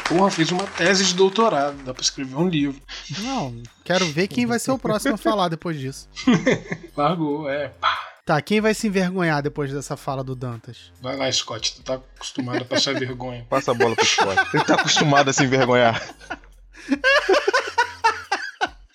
Porra, 0.09 0.29
fez 0.29 0.51
uma 0.51 0.67
tese 0.67 1.05
de 1.05 1.15
doutorado, 1.15 1.85
dá 1.85 1.95
pra 1.95 2.03
escrever 2.03 2.35
um 2.35 2.49
livro. 2.49 2.83
Não, 3.21 3.63
quero 3.85 4.05
ver 4.07 4.27
quem 4.27 4.45
vai 4.45 4.59
ser 4.59 4.73
o 4.73 4.79
próximo 4.79 5.15
a 5.15 5.17
falar 5.17 5.49
depois 5.49 5.79
disso. 5.79 6.09
Largou, 6.97 7.49
é. 7.49 7.69
Pá. 7.69 8.10
Tá, 8.31 8.41
quem 8.41 8.61
vai 8.61 8.73
se 8.73 8.87
envergonhar 8.87 9.43
depois 9.43 9.73
dessa 9.73 9.97
fala 9.97 10.23
do 10.23 10.37
Dantas? 10.37 10.93
Vai 11.03 11.17
lá, 11.17 11.33
Scott, 11.33 11.75
tu 11.75 11.83
tá 11.83 11.95
acostumado 11.95 12.63
a 12.63 12.65
passar 12.65 12.95
vergonha. 12.95 13.45
Passa 13.51 13.73
a 13.73 13.75
bola 13.75 13.97
pro 13.97 14.07
Scott. 14.07 14.37
Ele 14.55 14.63
tá 14.63 14.75
acostumado 14.75 15.31
a 15.31 15.33
se 15.33 15.43
envergonhar. 15.43 16.01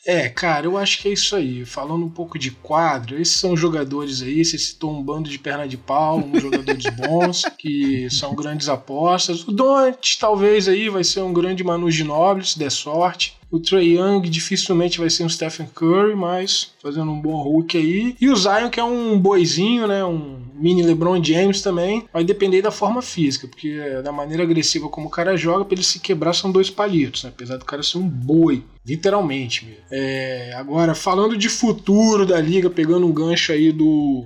É, 0.08 0.30
cara, 0.30 0.68
eu 0.68 0.78
acho 0.78 1.00
que 1.00 1.08
é 1.08 1.14
isso 1.14 1.36
aí. 1.36 1.66
Falando 1.66 2.06
um 2.06 2.10
pouco 2.10 2.38
de 2.38 2.52
quadro, 2.52 3.20
esses 3.20 3.38
são 3.38 3.58
jogadores 3.58 4.22
aí, 4.22 4.46
você 4.46 4.56
citou 4.56 4.94
um 4.96 5.02
bando 5.02 5.28
de 5.28 5.40
perna 5.40 5.68
de 5.68 5.78
pau, 5.78 6.20
uns 6.20 6.44
jogadores 6.44 6.86
bons, 6.96 7.42
que 7.58 8.08
são 8.12 8.36
grandes 8.36 8.70
apostas. 8.70 9.42
O 9.48 9.52
Don't 9.52 10.20
talvez 10.20 10.68
aí 10.68 10.90
vai 10.90 11.04
ser 11.04 11.22
um 11.22 11.34
grande 11.34 11.64
Manu 11.64 11.90
Ginóbili, 11.90 12.46
se 12.46 12.60
der 12.60 12.70
sorte. 12.70 13.36
O 13.56 13.60
Trey 13.62 13.98
Young 13.98 14.20
dificilmente 14.24 15.00
vai 15.00 15.10
ser 15.10 15.24
um 15.24 15.30
Stephen 15.30 15.66
Curry, 15.74 16.14
mas 16.14 16.74
fazendo 16.84 17.10
um 17.10 17.22
bom 17.22 17.42
Hulk 17.42 17.78
aí. 17.78 18.16
E 18.20 18.28
o 18.28 18.36
Zion, 18.36 18.70
que 18.70 18.82
é 18.82 18.84
um 18.84 19.18
boizinho, 19.18 19.88
né? 19.88 20.04
Um 20.04 20.42
mini 20.54 20.84
LeBron 20.84 21.24
James 21.24 21.62
também. 21.62 22.04
Vai 22.12 22.26
depender 22.26 22.62
da 22.62 22.70
forma 22.70 23.02
física, 23.02 23.48
porque 23.48 23.80
da 24.04 24.12
maneira 24.12 24.44
agressiva 24.44 24.90
como 24.90 25.08
o 25.08 25.10
cara 25.10 25.38
joga, 25.38 25.64
para 25.64 25.76
ele 25.76 25.84
se 25.84 26.02
quebrar 26.02 26.34
são 26.34 26.52
dois 26.52 26.70
palitos, 26.70 27.24
né? 27.24 27.30
Apesar 27.34 27.56
do 27.56 27.64
cara 27.64 27.82
ser 27.82 27.98
um 27.98 28.06
boi. 28.06 28.62
Literalmente, 28.86 29.64
mesmo. 29.64 29.82
É, 29.90 30.54
agora, 30.58 30.94
falando 30.94 31.38
de 31.38 31.48
futuro 31.48 32.26
da 32.26 32.42
liga, 32.42 32.70
pegando 32.70 33.08
um 33.08 33.14
gancho 33.14 33.54
aí 33.54 33.72
do 33.72 34.26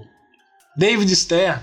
David 0.76 1.16
Stern. 1.16 1.62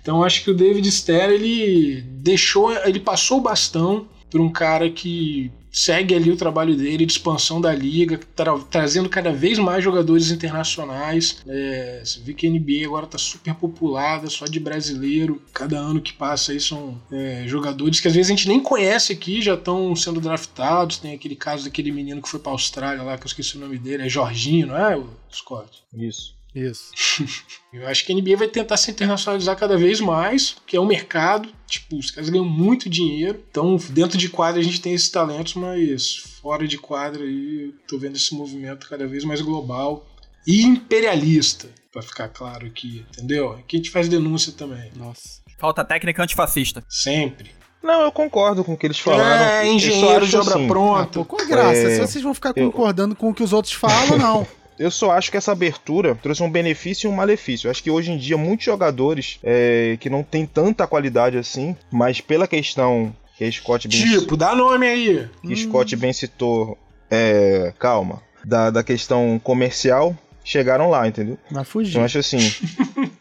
Então 0.00 0.22
acho 0.22 0.44
que 0.44 0.52
o 0.52 0.54
David 0.54 0.88
Stern 0.88 1.34
ele 1.34 2.00
deixou, 2.00 2.72
ele 2.72 3.00
passou 3.00 3.38
o 3.38 3.42
bastão 3.42 4.06
para 4.30 4.40
um 4.40 4.52
cara 4.52 4.88
que 4.88 5.50
segue 5.72 6.14
ali 6.14 6.30
o 6.30 6.36
trabalho 6.36 6.76
dele 6.76 7.06
de 7.06 7.12
expansão 7.12 7.60
da 7.60 7.74
liga, 7.74 8.20
tra 8.36 8.58
trazendo 8.70 9.08
cada 9.08 9.32
vez 9.32 9.58
mais 9.58 9.82
jogadores 9.82 10.30
internacionais. 10.30 11.42
É, 11.48 12.02
você 12.04 12.20
vê 12.20 12.34
que 12.34 12.46
a 12.46 12.50
NBA 12.50 12.86
agora 12.86 13.06
está 13.06 13.16
super 13.16 13.54
populada, 13.54 14.28
só 14.28 14.44
de 14.44 14.60
brasileiro. 14.60 15.40
Cada 15.54 15.78
ano 15.78 16.02
que 16.02 16.12
passa 16.12 16.52
aí 16.52 16.60
são 16.60 17.00
é, 17.10 17.44
jogadores 17.46 17.98
que 17.98 18.08
às 18.08 18.14
vezes 18.14 18.30
a 18.30 18.34
gente 18.34 18.48
nem 18.48 18.60
conhece 18.60 19.12
aqui, 19.12 19.40
já 19.40 19.54
estão 19.54 19.96
sendo 19.96 20.20
draftados. 20.20 20.98
Tem 20.98 21.14
aquele 21.14 21.34
caso 21.34 21.64
daquele 21.64 21.90
menino 21.90 22.20
que 22.20 22.28
foi 22.28 22.38
para 22.38 22.52
a 22.52 22.54
Austrália 22.54 23.02
lá, 23.02 23.16
que 23.16 23.24
eu 23.24 23.28
esqueci 23.28 23.56
o 23.56 23.60
nome 23.60 23.78
dele, 23.78 24.04
é 24.04 24.08
Jorginho, 24.08 24.66
não 24.66 24.76
é, 24.76 25.02
Scott? 25.32 25.82
Isso. 25.94 26.41
Isso. 26.54 26.90
Eu 27.72 27.86
acho 27.88 28.04
que 28.04 28.12
a 28.12 28.14
NBA 28.14 28.36
vai 28.36 28.48
tentar 28.48 28.76
se 28.76 28.90
internacionalizar 28.90 29.56
cada 29.56 29.76
vez 29.76 30.00
mais, 30.00 30.56
que 30.66 30.76
é 30.76 30.80
um 30.80 30.86
mercado, 30.86 31.48
tipo, 31.66 31.96
os 31.96 32.10
caras 32.10 32.28
ganham 32.28 32.44
muito 32.44 32.90
dinheiro. 32.90 33.42
Então, 33.50 33.76
dentro 33.90 34.18
de 34.18 34.28
quadra 34.28 34.60
a 34.60 34.64
gente 34.64 34.80
tem 34.80 34.92
esses 34.92 35.08
talentos, 35.08 35.54
mas 35.54 36.16
fora 36.42 36.68
de 36.68 36.76
quadra 36.76 37.22
aí, 37.22 37.74
tô 37.88 37.98
vendo 37.98 38.16
esse 38.16 38.34
movimento 38.34 38.88
cada 38.88 39.06
vez 39.06 39.24
mais 39.24 39.40
global 39.40 40.06
e 40.46 40.62
imperialista, 40.62 41.68
para 41.90 42.02
ficar 42.02 42.28
claro 42.28 42.66
aqui, 42.66 43.06
entendeu? 43.10 43.52
Aqui 43.52 43.76
a 43.76 43.78
gente 43.78 43.90
faz 43.90 44.08
denúncia 44.08 44.52
também. 44.52 44.90
Nossa. 44.96 45.40
Falta 45.58 45.84
técnica 45.84 46.22
antifascista. 46.22 46.84
Sempre. 46.88 47.50
Não, 47.82 48.02
eu 48.02 48.12
concordo 48.12 48.62
com 48.62 48.74
o 48.74 48.76
que 48.76 48.86
eles 48.86 48.98
falaram. 48.98 49.44
É, 49.44 49.66
engenheiro 49.68 50.26
de 50.26 50.36
obra 50.36 50.54
assim, 50.54 50.68
pronta. 50.68 51.02
Ah, 51.02 51.06
pô, 51.06 51.24
com 51.24 51.46
graça. 51.46 51.78
É, 51.78 51.96
Se 51.96 52.00
vocês 52.00 52.22
vão 52.22 52.32
ficar 52.32 52.54
concordando 52.54 53.14
eu... 53.14 53.16
com 53.16 53.30
o 53.30 53.34
que 53.34 53.42
os 53.42 53.52
outros 53.52 53.74
falam, 53.74 54.18
não. 54.18 54.46
Eu 54.78 54.90
só 54.90 55.12
acho 55.12 55.30
que 55.30 55.36
essa 55.36 55.52
abertura 55.52 56.14
trouxe 56.14 56.42
um 56.42 56.50
benefício 56.50 57.08
e 57.08 57.12
um 57.12 57.14
malefício. 57.14 57.66
Eu 57.66 57.70
acho 57.70 57.82
que 57.82 57.90
hoje 57.90 58.10
em 58.10 58.18
dia 58.18 58.36
muitos 58.36 58.66
jogadores 58.66 59.38
é, 59.42 59.96
que 60.00 60.10
não 60.10 60.22
tem 60.22 60.46
tanta 60.46 60.86
qualidade 60.86 61.36
assim, 61.36 61.76
mas 61.90 62.20
pela 62.20 62.48
questão 62.48 63.14
que 63.36 63.50
Scott 63.50 63.88
bem 63.88 64.20
Tipo, 64.20 64.36
dá 64.36 64.54
nome 64.54 64.86
aí. 64.86 65.28
Que 65.40 65.52
hum. 65.52 65.56
Scott 65.56 65.96
bem 65.96 66.12
citou, 66.12 66.78
é, 67.10 67.72
calma, 67.78 68.22
da, 68.44 68.70
da 68.70 68.82
questão 68.82 69.40
comercial, 69.42 70.16
chegaram 70.44 70.90
lá, 70.90 71.06
entendeu? 71.06 71.38
Mas 71.50 71.68
fugir. 71.68 71.90
Então 71.90 72.02
eu 72.02 72.06
acho 72.06 72.18
assim. 72.18 72.38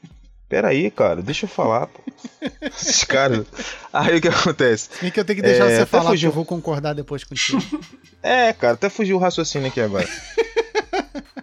Peraí, 0.50 0.92
cara, 0.92 1.22
deixa 1.22 1.46
eu 1.46 1.50
falar, 1.50 1.88
pô. 1.88 2.02
Esses 2.62 3.06
caras. 3.06 3.46
Aí 3.94 4.18
o 4.18 4.22
que 4.22 4.28
acontece? 4.28 4.90
Tem 5.00 5.10
que 5.10 5.18
eu 5.18 5.24
tenho 5.24 5.38
que 5.38 5.44
deixar 5.44 5.66
é, 5.66 5.78
você 5.78 5.86
falar, 5.86 6.10
fugiu. 6.10 6.30
eu 6.30 6.34
vou 6.34 6.44
concordar 6.44 6.94
depois 6.94 7.24
contigo. 7.24 7.62
é, 8.22 8.52
cara, 8.52 8.74
até 8.74 8.90
fugiu 8.90 9.16
o 9.16 9.20
raciocínio 9.20 9.70
aqui 9.70 9.80
agora. 9.80 10.08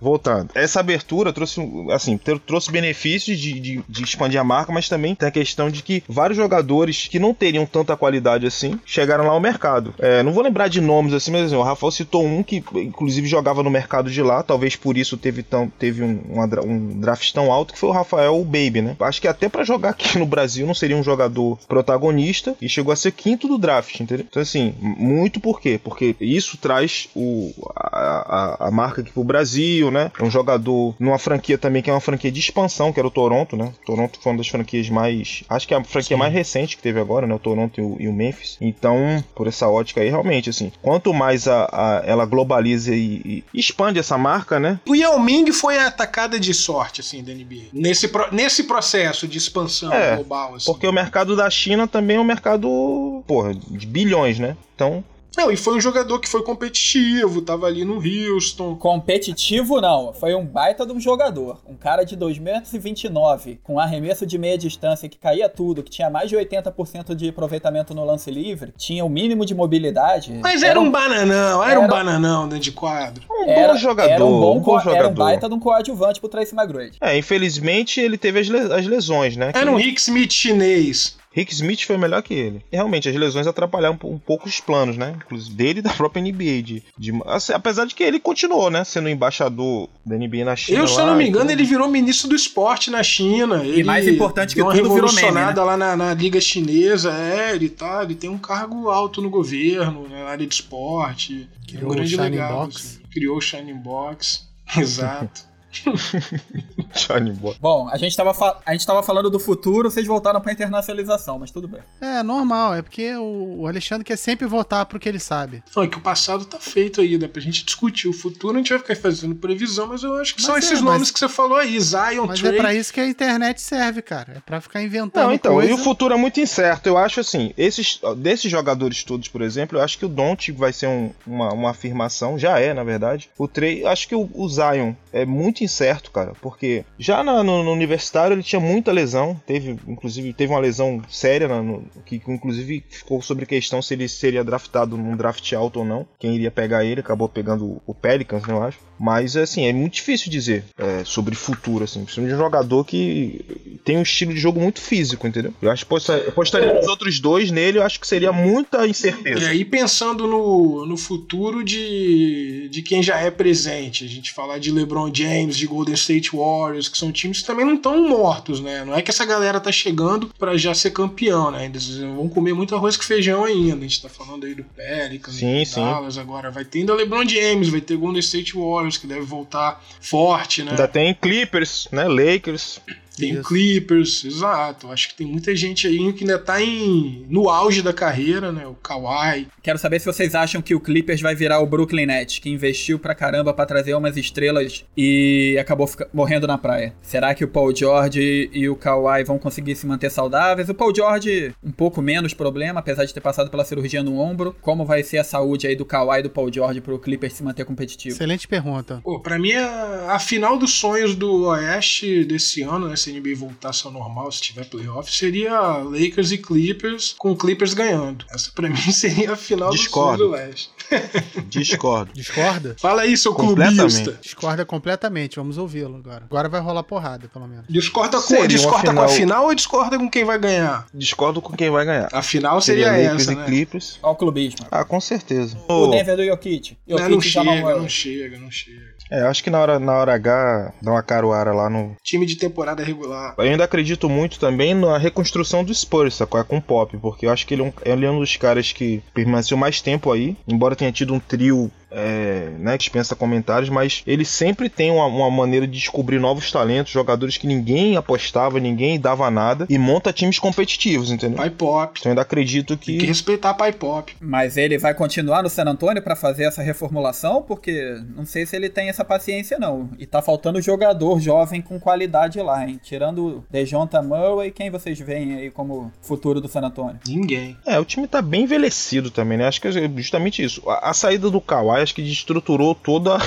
voltando. 0.00 0.50
Essa 0.54 0.80
abertura 0.80 1.32
trouxe, 1.32 1.60
assim, 1.90 2.18
trouxe 2.18 2.70
benefícios 2.70 3.38
de, 3.38 3.58
de, 3.58 3.84
de, 3.88 4.04
expandir 4.04 4.40
a 4.40 4.44
marca, 4.44 4.72
mas 4.72 4.88
também 4.88 5.14
tem 5.14 5.28
a 5.28 5.32
questão 5.32 5.70
de 5.70 5.82
que 5.82 6.02
vários 6.08 6.36
jogadores 6.36 7.08
que 7.08 7.18
não 7.18 7.34
teriam 7.34 7.66
tanta 7.66 7.96
qualidade 7.96 8.46
assim 8.46 8.78
chegaram 8.84 9.24
lá 9.24 9.32
ao 9.32 9.40
mercado. 9.40 9.94
É, 9.98 10.22
não 10.22 10.32
vou 10.32 10.42
lembrar 10.42 10.68
de 10.68 10.80
nomes 10.80 11.12
assim, 11.12 11.30
mas 11.30 11.46
assim, 11.46 11.56
o 11.56 11.62
Rafael 11.62 11.90
citou 11.90 12.24
um 12.24 12.42
que, 12.42 12.62
inclusive, 12.74 13.26
jogava 13.26 13.62
no 13.62 13.70
mercado 13.70 14.10
de 14.10 14.22
lá, 14.22 14.42
talvez 14.42 14.76
por 14.76 14.96
isso 14.96 15.16
teve, 15.16 15.42
tão, 15.42 15.68
teve 15.68 16.02
um, 16.02 16.20
um 16.64 17.00
draft 17.00 17.32
tão 17.32 17.52
alto, 17.52 17.72
que 17.72 17.78
foi 17.78 17.88
o 17.88 17.92
Rafael 17.92 18.42
Baby, 18.44 18.82
né? 18.82 18.96
Acho 19.00 19.20
que 19.20 19.28
até 19.28 19.48
para 19.48 19.64
jogar 19.64 19.90
aqui 19.90 20.18
no 20.18 20.26
Brasil 20.26 20.66
não 20.66 20.74
seria 20.74 20.96
um 20.96 21.02
jogador 21.02 21.58
protagonista 21.66 22.54
e 22.60 22.68
chegou 22.68 22.92
a 22.92 22.96
ser 22.96 23.12
quinto 23.12 23.48
do 23.48 23.58
draft, 23.58 23.98
entendeu? 24.00 24.26
Então, 24.28 24.42
assim, 24.42 24.74
muito 24.80 25.40
por 25.40 25.60
quê? 25.60 25.80
Porque 25.82 26.14
isso 26.20 26.56
traz 26.56 27.08
o, 27.14 27.52
a, 27.74 28.56
a, 28.64 28.68
a 28.68 28.70
marca 28.70 29.00
aqui 29.00 29.12
pro 29.12 29.24
Brasil, 29.24 29.85
né? 29.90 30.10
É 30.18 30.22
um 30.22 30.30
jogador 30.30 30.94
numa 30.98 31.18
franquia 31.18 31.58
também 31.58 31.82
que 31.82 31.90
é 31.90 31.92
uma 31.92 32.00
franquia 32.00 32.30
de 32.30 32.40
expansão, 32.40 32.92
que 32.92 33.00
era 33.00 33.06
o 33.06 33.10
Toronto, 33.10 33.56
né? 33.56 33.72
Toronto 33.84 34.18
foi 34.20 34.32
uma 34.32 34.38
das 34.38 34.48
franquias 34.48 34.88
mais. 34.88 35.44
Acho 35.48 35.66
que 35.66 35.74
é 35.74 35.76
a 35.76 35.84
franquia 35.84 36.16
Sim. 36.16 36.20
mais 36.20 36.32
recente 36.32 36.76
que 36.76 36.82
teve 36.82 37.00
agora, 37.00 37.26
né? 37.26 37.34
O 37.34 37.38
Toronto 37.38 37.80
e 37.80 37.84
o, 37.84 37.96
e 38.00 38.08
o, 38.08 38.12
Memphis. 38.12 38.56
Então, 38.60 39.22
por 39.34 39.46
essa 39.46 39.68
ótica 39.68 40.00
aí, 40.00 40.08
realmente, 40.08 40.50
assim, 40.50 40.72
quanto 40.82 41.12
mais 41.12 41.46
a, 41.46 41.68
a 41.72 42.02
ela 42.04 42.24
globaliza 42.24 42.94
e, 42.94 43.44
e, 43.52 43.58
expande 43.58 43.98
essa 43.98 44.16
marca, 44.16 44.58
né? 44.58 44.80
O 44.86 44.94
Yao 44.94 45.18
Ming 45.18 45.52
foi 45.52 45.78
a 45.78 45.86
atacada 45.86 46.38
de 46.38 46.52
sorte, 46.54 47.00
assim, 47.00 47.22
da 47.22 47.32
NBA. 47.32 47.68
Nesse, 47.72 48.08
pro, 48.08 48.32
nesse 48.32 48.64
processo 48.64 49.26
de 49.26 49.38
expansão 49.38 49.92
é, 49.92 50.16
global, 50.16 50.54
assim. 50.54 50.66
Porque 50.66 50.86
o 50.86 50.92
mercado 50.92 51.36
da 51.36 51.48
China 51.50 51.86
também 51.86 52.16
é 52.16 52.20
um 52.20 52.24
mercado, 52.24 53.22
porra, 53.26 53.54
de 53.54 53.86
bilhões, 53.86 54.38
né? 54.38 54.56
Então, 54.74 55.04
não, 55.36 55.50
e 55.50 55.56
foi 55.56 55.76
um 55.76 55.80
jogador 55.80 56.18
que 56.18 56.28
foi 56.28 56.42
competitivo, 56.42 57.42
tava 57.42 57.66
ali 57.66 57.84
no 57.84 57.96
Houston. 57.96 58.74
Competitivo 58.76 59.80
não, 59.80 60.12
foi 60.12 60.34
um 60.34 60.44
baita 60.44 60.86
de 60.86 60.92
um 60.92 61.00
jogador. 61.00 61.60
Um 61.68 61.74
cara 61.74 62.04
de 62.04 62.16
2,29 62.16 63.58
com 63.62 63.78
arremesso 63.78 64.26
de 64.26 64.38
meia 64.38 64.56
distância 64.56 65.08
que 65.08 65.18
caía 65.18 65.48
tudo, 65.48 65.82
que 65.82 65.90
tinha 65.90 66.08
mais 66.08 66.30
de 66.30 66.36
80% 66.36 67.14
de 67.14 67.28
aproveitamento 67.28 67.94
no 67.94 68.04
lance 68.04 68.30
livre, 68.30 68.72
tinha 68.76 69.04
o 69.04 69.08
mínimo 69.08 69.44
de 69.44 69.54
mobilidade. 69.54 70.32
Mas 70.42 70.62
era, 70.62 70.72
era 70.72 70.80
um 70.80 70.90
bananão, 70.90 71.62
era, 71.62 71.72
era, 71.72 71.80
um 71.80 71.86
bananão 71.86 72.48
dentro 72.48 72.64
de 72.64 72.72
quadro. 72.72 73.24
Um 73.30 73.50
era, 73.50 73.72
bom 73.72 73.78
jogador. 73.78 74.10
Era 74.10 74.24
um 74.24 74.40
bom, 74.40 74.56
um 74.56 74.60
bom 74.60 74.78
jogador. 74.78 74.98
Era 74.98 75.08
um 75.08 75.14
baita 75.14 75.48
de 75.48 75.54
um 75.54 75.60
coadjuvante 75.60 76.20
pro 76.20 76.28
Tracy 76.28 76.54
McGrady. 76.54 76.96
É, 77.00 77.16
infelizmente 77.16 78.00
ele 78.00 78.16
teve 78.16 78.40
as, 78.40 78.50
as 78.50 78.86
lesões, 78.86 79.36
né? 79.36 79.52
Era 79.54 79.66
que... 79.66 79.68
um 79.68 79.76
Rick 79.76 80.00
Smith 80.00 80.32
chinês. 80.32 81.16
Rick 81.36 81.52
Smith 81.52 81.82
foi 81.82 81.98
melhor 81.98 82.22
que 82.22 82.32
ele. 82.32 82.64
E 82.72 82.76
realmente, 82.76 83.10
as 83.10 83.14
lesões 83.14 83.46
atrapalharam 83.46 83.98
um, 84.02 84.14
um 84.14 84.18
pouco 84.18 84.48
os 84.48 84.58
planos, 84.58 84.96
né? 84.96 85.14
Inclusive 85.16 85.54
dele 85.54 85.78
e 85.80 85.82
da 85.82 85.92
própria 85.92 86.22
NBA. 86.22 86.62
De, 86.62 86.82
de 86.96 87.12
assim, 87.26 87.52
apesar 87.52 87.84
de 87.84 87.94
que 87.94 88.02
ele 88.02 88.18
continuou, 88.18 88.70
né? 88.70 88.84
Sendo 88.84 89.10
embaixador 89.10 89.90
da 90.04 90.16
NBA 90.16 90.46
na 90.46 90.56
China. 90.56 90.78
Eu, 90.78 90.88
se 90.88 90.98
eu 90.98 91.06
não 91.06 91.14
me 91.14 91.28
engano, 91.28 91.50
ele 91.50 91.62
virou 91.62 91.90
ministro 91.90 92.30
do 92.30 92.34
esporte 92.34 92.90
na 92.90 93.02
China. 93.02 93.62
Ele 93.62 93.82
e 93.82 93.84
mais 93.84 94.08
importante 94.08 94.54
que 94.54 94.62
tudo, 94.62 94.94
virou 94.94 95.12
meme, 95.12 95.32
né? 95.32 95.52
lá 95.52 95.76
na, 95.76 95.94
na, 95.94 96.14
Liga 96.14 96.40
Chinesa. 96.40 97.12
É, 97.12 97.54
ele 97.54 97.68
tá. 97.68 98.02
Ele 98.02 98.14
tem 98.14 98.30
um 98.30 98.38
cargo 98.38 98.88
alto 98.88 99.20
no 99.20 99.28
governo, 99.28 100.08
na 100.08 100.24
área 100.24 100.46
de 100.46 100.54
esporte. 100.54 101.50
Criou 101.68 101.82
é 101.82 101.86
um 101.86 101.96
grande 101.96 102.14
o 102.14 102.16
Shining 102.16 102.30
legado, 102.30 102.54
Box. 102.54 102.76
Assim. 102.76 103.00
Criou 103.12 103.36
o 103.36 103.40
Shining 103.42 103.76
Box. 103.76 104.48
Exato. 104.74 105.55
Bom, 107.60 107.88
a 107.88 107.96
gente, 107.96 108.16
tava 108.16 108.60
a 108.64 108.72
gente 108.72 108.86
tava 108.86 109.02
falando 109.02 109.30
do 109.30 109.38
futuro, 109.38 109.90
vocês 109.90 110.06
voltaram 110.06 110.40
pra 110.40 110.52
internacionalização, 110.52 111.38
mas 111.38 111.50
tudo 111.50 111.68
bem. 111.68 111.80
É, 112.00 112.22
normal, 112.22 112.74
é 112.74 112.82
porque 112.82 113.14
o 113.16 113.66
Alexandre 113.66 114.04
quer 114.04 114.16
sempre 114.16 114.46
voltar 114.46 114.84
pro 114.86 114.98
que 114.98 115.08
ele 115.08 115.18
sabe. 115.18 115.62
Não, 115.74 115.82
é 115.82 115.86
que 115.88 115.98
o 115.98 116.00
passado 116.00 116.44
tá 116.44 116.58
feito 116.58 117.00
aí, 117.00 117.16
dá 117.18 117.28
pra 117.28 117.40
gente 117.40 117.64
discutir. 117.64 118.08
O 118.08 118.12
futuro 118.12 118.54
a 118.54 118.58
gente 118.58 118.70
vai 118.70 118.78
ficar 118.78 118.96
fazendo 118.96 119.34
previsão, 119.34 119.86
mas 119.88 120.02
eu 120.02 120.14
acho 120.14 120.34
que 120.34 120.40
mas 120.40 120.46
são 120.46 120.56
é, 120.56 120.58
esses 120.58 120.80
nomes 120.80 121.10
que 121.10 121.18
você 121.18 121.28
falou 121.28 121.56
aí, 121.58 121.78
Zion, 121.80 122.26
Mas 122.26 122.40
Trey. 122.40 122.54
é 122.54 122.60
pra 122.60 122.74
isso 122.74 122.92
que 122.92 123.00
a 123.00 123.06
internet 123.06 123.60
serve, 123.60 124.02
cara. 124.02 124.34
É 124.36 124.40
pra 124.40 124.60
ficar 124.60 124.82
inventando 124.82 125.26
Não, 125.26 125.32
então, 125.32 125.54
coisa. 125.54 125.70
e 125.70 125.74
o 125.74 125.78
futuro 125.78 126.14
é 126.14 126.16
muito 126.16 126.40
incerto. 126.40 126.86
Eu 126.88 126.96
acho 126.98 127.20
assim, 127.20 127.52
esses, 127.56 128.00
desses 128.16 128.50
jogadores 128.50 129.02
todos, 129.04 129.28
por 129.28 129.42
exemplo, 129.42 129.78
eu 129.78 129.82
acho 129.82 129.98
que 129.98 130.04
o 130.04 130.08
Don't 130.08 130.50
vai 130.52 130.72
ser 130.72 130.86
um, 130.86 131.10
uma, 131.26 131.52
uma 131.52 131.70
afirmação, 131.70 132.38
já 132.38 132.58
é, 132.58 132.72
na 132.74 132.84
verdade. 132.84 133.28
O 133.38 133.46
Trey, 133.48 133.84
acho 133.86 134.08
que 134.08 134.14
o, 134.14 134.28
o 134.34 134.48
Zion 134.48 134.94
é 135.12 135.24
muito 135.24 135.64
incerto, 135.66 136.10
cara, 136.10 136.32
porque 136.40 136.84
já 136.98 137.22
na, 137.22 137.42
no, 137.42 137.62
no, 137.62 137.72
universitário 137.72 138.34
ele 138.34 138.42
tinha 138.42 138.60
muita 138.60 138.92
lesão, 138.92 139.40
teve 139.46 139.78
inclusive 139.86 140.32
teve 140.32 140.52
uma 140.52 140.60
lesão 140.60 141.02
séria 141.08 141.48
no, 141.48 141.84
que 142.04 142.22
inclusive 142.26 142.84
ficou 142.88 143.20
sobre 143.20 143.46
questão 143.46 143.82
se 143.82 143.94
ele 143.94 144.08
seria 144.08 144.42
draftado 144.42 144.96
num 144.96 145.16
draft 145.16 145.52
alto 145.52 145.80
ou 145.80 145.84
não, 145.84 146.06
quem 146.18 146.34
iria 146.34 146.50
pegar 146.50 146.84
ele, 146.84 147.00
acabou 147.00 147.28
pegando 147.28 147.82
o 147.86 147.94
Pelicans, 147.94 148.46
né, 148.46 148.54
eu 148.54 148.62
acho. 148.62 148.78
Mas 148.98 149.36
assim, 149.36 149.66
é 149.66 149.72
muito 149.72 149.94
difícil 149.94 150.30
dizer 150.30 150.64
é, 150.78 151.04
sobre 151.04 151.34
futuro, 151.34 151.84
assim, 151.84 152.02
principalmente 152.02 152.30
de 152.30 152.36
um 152.36 152.44
jogador 152.44 152.84
que 152.84 153.44
tem 153.84 153.98
um 153.98 154.02
estilo 154.02 154.32
de 154.32 154.40
jogo 154.40 154.60
muito 154.60 154.80
físico, 154.80 155.26
entendeu? 155.26 155.54
Eu 155.60 155.70
acho 155.70 155.86
que 155.86 155.94
apostaria 156.28 156.80
os 156.80 156.88
outros 156.88 157.20
dois 157.20 157.50
nele, 157.50 157.78
eu 157.78 157.82
acho 157.82 158.00
que 158.00 158.06
seria 158.06 158.32
muita 158.32 158.86
incerteza. 158.86 159.44
E 159.44 159.46
aí, 159.46 159.64
pensando 159.64 160.26
no, 160.26 160.86
no 160.86 160.96
futuro 160.96 161.62
de, 161.62 162.68
de 162.70 162.82
quem 162.82 163.02
já 163.02 163.18
é 163.18 163.30
presente, 163.30 164.04
a 164.04 164.08
gente 164.08 164.32
falar 164.32 164.58
de 164.58 164.70
LeBron 164.70 165.12
James, 165.12 165.56
de 165.56 165.66
Golden 165.66 165.94
State 165.94 166.30
Warriors, 166.34 166.88
que 166.88 166.98
são 166.98 167.12
times 167.12 167.40
que 167.40 167.46
também 167.46 167.64
não 167.64 167.74
estão 167.74 168.08
mortos, 168.08 168.60
né? 168.60 168.84
Não 168.84 168.94
é 168.94 169.02
que 169.02 169.10
essa 169.10 169.24
galera 169.24 169.60
tá 169.60 169.70
chegando 169.70 170.30
para 170.38 170.56
já 170.56 170.74
ser 170.74 170.90
campeão, 170.90 171.50
né? 171.50 171.66
Eles 171.66 171.98
vão 171.98 172.28
comer 172.28 172.54
muito 172.54 172.74
arroz 172.74 172.96
com 172.96 173.02
feijão 173.02 173.44
ainda. 173.44 173.76
A 173.76 173.88
gente 173.88 174.02
tá 174.02 174.08
falando 174.08 174.46
aí 174.46 174.54
do 174.54 174.64
Pelicans, 174.64 175.36
sim, 175.36 175.62
do 175.62 175.74
Dallas 175.74 176.18
agora. 176.18 176.50
Vai 176.50 176.64
ter 176.64 176.80
ainda 176.80 176.94
LeBron 176.94 177.28
James, 177.28 177.68
vai 177.68 177.80
ter 177.80 177.96
Golden 177.96 178.20
State 178.20 178.54
Warriors, 178.54 178.85
que 178.94 179.06
deve 179.06 179.22
voltar 179.22 179.82
forte, 180.00 180.62
né? 180.62 180.70
Ainda 180.70 180.86
tem 180.86 181.14
Clippers, 181.14 181.88
né? 181.90 182.06
Lakers. 182.06 182.80
Tem 183.16 183.32
Isso. 183.32 183.44
Clippers, 183.44 184.24
exato. 184.24 184.92
Acho 184.92 185.08
que 185.08 185.14
tem 185.14 185.26
muita 185.26 185.56
gente 185.56 185.86
aí 185.86 186.12
que 186.12 186.24
ainda 186.24 186.38
tá 186.38 186.62
em, 186.62 187.24
no 187.28 187.48
auge 187.48 187.80
da 187.80 187.92
carreira, 187.92 188.52
né? 188.52 188.66
O 188.66 188.74
Kawhi. 188.74 189.48
Quero 189.62 189.78
saber 189.78 189.98
se 189.98 190.06
vocês 190.06 190.34
acham 190.34 190.60
que 190.60 190.74
o 190.74 190.80
Clippers 190.80 191.20
vai 191.20 191.34
virar 191.34 191.60
o 191.60 191.66
Brooklyn 191.66 192.06
Nets, 192.06 192.38
que 192.38 192.50
investiu 192.50 192.98
pra 192.98 193.14
caramba 193.14 193.54
pra 193.54 193.64
trazer 193.64 193.94
umas 193.94 194.16
estrelas 194.16 194.84
e 194.96 195.56
acabou 195.58 195.88
morrendo 196.12 196.46
na 196.46 196.58
praia. 196.58 196.94
Será 197.00 197.34
que 197.34 197.44
o 197.44 197.48
Paul 197.48 197.74
George 197.74 198.50
e 198.52 198.68
o 198.68 198.76
Kawhi 198.76 199.24
vão 199.24 199.38
conseguir 199.38 199.76
se 199.76 199.86
manter 199.86 200.10
saudáveis? 200.10 200.68
O 200.68 200.74
Paul 200.74 200.94
George, 200.94 201.54
um 201.64 201.72
pouco 201.72 202.02
menos 202.02 202.34
problema, 202.34 202.80
apesar 202.80 203.04
de 203.04 203.14
ter 203.14 203.20
passado 203.20 203.50
pela 203.50 203.64
cirurgia 203.64 204.02
no 204.02 204.18
ombro. 204.18 204.54
Como 204.60 204.84
vai 204.84 205.02
ser 205.02 205.18
a 205.18 205.24
saúde 205.24 205.66
aí 205.66 205.74
do 205.74 205.84
Kawhi 205.84 206.20
e 206.20 206.22
do 206.22 206.30
Paul 206.30 206.52
George 206.52 206.80
pro 206.80 206.98
Clippers 206.98 207.32
se 207.32 207.42
manter 207.42 207.64
competitivo? 207.64 208.14
Excelente 208.14 208.46
pergunta. 208.46 209.00
Pô, 209.02 209.20
pra 209.20 209.38
mim, 209.38 209.52
a, 209.52 210.12
a 210.12 210.18
final 210.18 210.58
dos 210.58 210.72
sonhos 210.72 211.14
do 211.14 211.46
Oeste 211.46 212.24
desse 212.24 212.62
ano, 212.62 212.88
né? 212.88 212.96
Se 213.06 213.10
a 213.10 213.20
NBA 213.20 213.36
voltasse 213.36 213.86
ao 213.86 213.92
normal, 213.92 214.30
se 214.32 214.42
tiver 214.42 214.64
playoff, 214.64 215.12
seria 215.12 215.78
Lakers 215.78 216.32
e 216.32 216.38
Clippers, 216.38 217.14
com 217.16 217.30
o 217.30 217.36
Clippers 217.36 217.72
ganhando. 217.72 218.24
Essa 218.30 218.50
pra 218.52 218.68
mim 218.68 218.76
seria 218.76 219.32
a 219.32 219.36
final 219.36 219.70
Discordo. 219.70 220.16
do 220.16 220.30
Sul 220.30 220.30
do 220.30 220.36
Leste. 220.36 220.70
Discordo. 221.48 222.12
Discorda? 222.12 222.76
Fala 222.78 223.02
aí, 223.02 223.16
seu 223.16 223.34
clubista. 223.34 224.18
Discorda 224.20 224.64
completamente, 224.64 225.36
vamos 225.36 225.58
ouvi-lo 225.58 225.96
agora. 225.96 226.24
Agora 226.24 226.48
vai 226.48 226.60
rolar 226.60 226.82
porrada, 226.82 227.28
pelo 227.28 227.46
menos. 227.46 227.66
Discorda, 227.68 228.20
com, 228.20 228.46
discorda 228.46 228.90
final... 228.90 228.94
com 228.94 229.10
a 229.10 229.14
final 229.14 229.44
ou 229.46 229.54
discorda 229.54 229.98
com 229.98 230.10
quem 230.10 230.24
vai 230.24 230.38
ganhar? 230.38 230.86
Discordo 230.92 231.40
com 231.40 231.56
quem 231.56 231.70
vai 231.70 231.84
ganhar. 231.84 232.08
A 232.12 232.22
final 232.22 232.60
seria, 232.60 232.92
seria 232.92 233.10
essa, 233.10 233.34
né? 233.34 233.44
Clippers. 233.44 233.98
Olha 234.02 234.12
o 234.12 234.16
clubismo. 234.16 234.66
Ah, 234.70 234.84
com 234.84 235.00
certeza. 235.00 235.56
O 235.68 235.88
Denver 235.88 236.16
do 236.16 236.24
Jokic. 236.24 236.76
Jokic 236.86 237.06
não, 237.06 237.10
não 237.10 237.20
chega, 237.20 237.76
não 237.78 237.88
chega, 237.88 238.38
não 238.38 238.50
chega. 238.50 238.95
É, 239.10 239.22
acho 239.22 239.42
que 239.42 239.50
na 239.50 239.60
hora, 239.60 239.78
na 239.78 239.92
hora 239.92 240.14
H 240.14 240.72
dá 240.82 240.90
uma 240.90 241.02
caruara 241.02 241.52
lá 241.52 241.70
no. 241.70 241.96
Time 242.02 242.26
de 242.26 242.36
temporada 242.36 242.82
regular. 242.82 243.34
Eu 243.38 243.44
ainda 243.44 243.64
acredito 243.64 244.08
muito 244.08 244.38
também 244.38 244.74
na 244.74 244.98
reconstrução 244.98 245.64
do 245.64 245.74
Spurs, 245.74 246.14
sacou? 246.14 246.40
É 246.40 246.44
com 246.44 246.58
o 246.58 246.62
Pop, 246.62 246.96
porque 246.98 247.26
eu 247.26 247.30
acho 247.30 247.46
que 247.46 247.54
ele 247.54 247.62
é, 247.62 247.64
um, 247.64 247.72
ele 247.84 248.04
é 248.06 248.10
um 248.10 248.20
dos 248.20 248.36
caras 248.36 248.72
que 248.72 249.02
permaneceu 249.14 249.56
mais 249.56 249.80
tempo 249.80 250.10
aí, 250.10 250.36
embora 250.46 250.76
tenha 250.76 250.92
tido 250.92 251.14
um 251.14 251.20
trio 251.20 251.70
é, 251.90 252.50
né, 252.58 252.76
dispensa 252.76 253.14
comentários, 253.14 253.68
mas 253.68 254.02
ele 254.06 254.24
sempre 254.24 254.68
tem 254.68 254.90
uma, 254.90 255.06
uma, 255.06 255.30
maneira 255.30 255.66
de 255.66 255.78
descobrir 255.78 256.18
novos 256.18 256.50
talentos, 256.50 256.92
jogadores 256.92 257.36
que 257.36 257.46
ninguém 257.46 257.96
apostava, 257.96 258.58
ninguém 258.58 258.98
dava 258.98 259.30
nada, 259.30 259.66
e 259.68 259.78
monta 259.78 260.12
times 260.12 260.38
competitivos, 260.38 261.10
entendeu? 261.10 261.36
Pai 261.36 261.50
Pop. 261.50 261.98
Então 261.98 262.10
eu 262.10 262.12
ainda 262.12 262.22
acredito 262.22 262.76
que. 262.76 262.92
Tem 262.92 262.98
que 262.98 263.06
respeitar 263.06 263.54
Pai 263.54 263.72
Pop. 263.72 264.14
Mas 264.20 264.56
ele 264.56 264.78
vai 264.78 264.94
continuar 264.94 265.42
no 265.42 265.48
San 265.48 265.64
Antonio 265.64 266.02
para 266.02 266.16
fazer 266.16 266.44
essa 266.44 266.62
reformulação? 266.62 267.42
Porque 267.42 268.00
não 268.14 268.26
sei 268.26 268.46
se 268.46 268.56
ele 268.56 268.68
tem 268.68 268.88
essa 268.88 269.04
paciência, 269.04 269.58
não. 269.58 269.88
E 269.98 270.06
tá 270.06 270.20
faltando 270.20 270.60
jogador 270.60 271.20
jovem 271.20 271.60
com 271.60 271.78
qualidade 271.78 272.40
lá, 272.40 272.66
hein? 272.66 272.80
Tirando 272.82 273.44
Dejonta 273.50 274.02
Murray, 274.02 274.50
quem 274.50 274.70
vocês 274.70 274.98
veem 274.98 275.34
aí 275.34 275.50
como 275.50 275.92
futuro 276.00 276.40
do 276.40 276.48
San 276.48 276.60
Antonio? 276.60 276.98
Ninguém. 277.06 277.56
É, 277.66 277.78
o 277.78 277.84
time 277.84 278.06
tá 278.08 278.20
bem 278.20 278.44
envelhecido 278.44 279.10
também, 279.10 279.38
né? 279.38 279.46
Acho 279.46 279.60
que 279.60 279.68
é 279.68 279.88
justamente 279.96 280.42
isso. 280.42 280.68
A, 280.68 280.90
a 280.90 280.94
saída 280.94 281.30
do 281.30 281.40
Kawhi 281.40 281.75
acho 281.82 281.94
que 281.94 282.02
destruturou 282.02 282.74
toda 282.74 283.18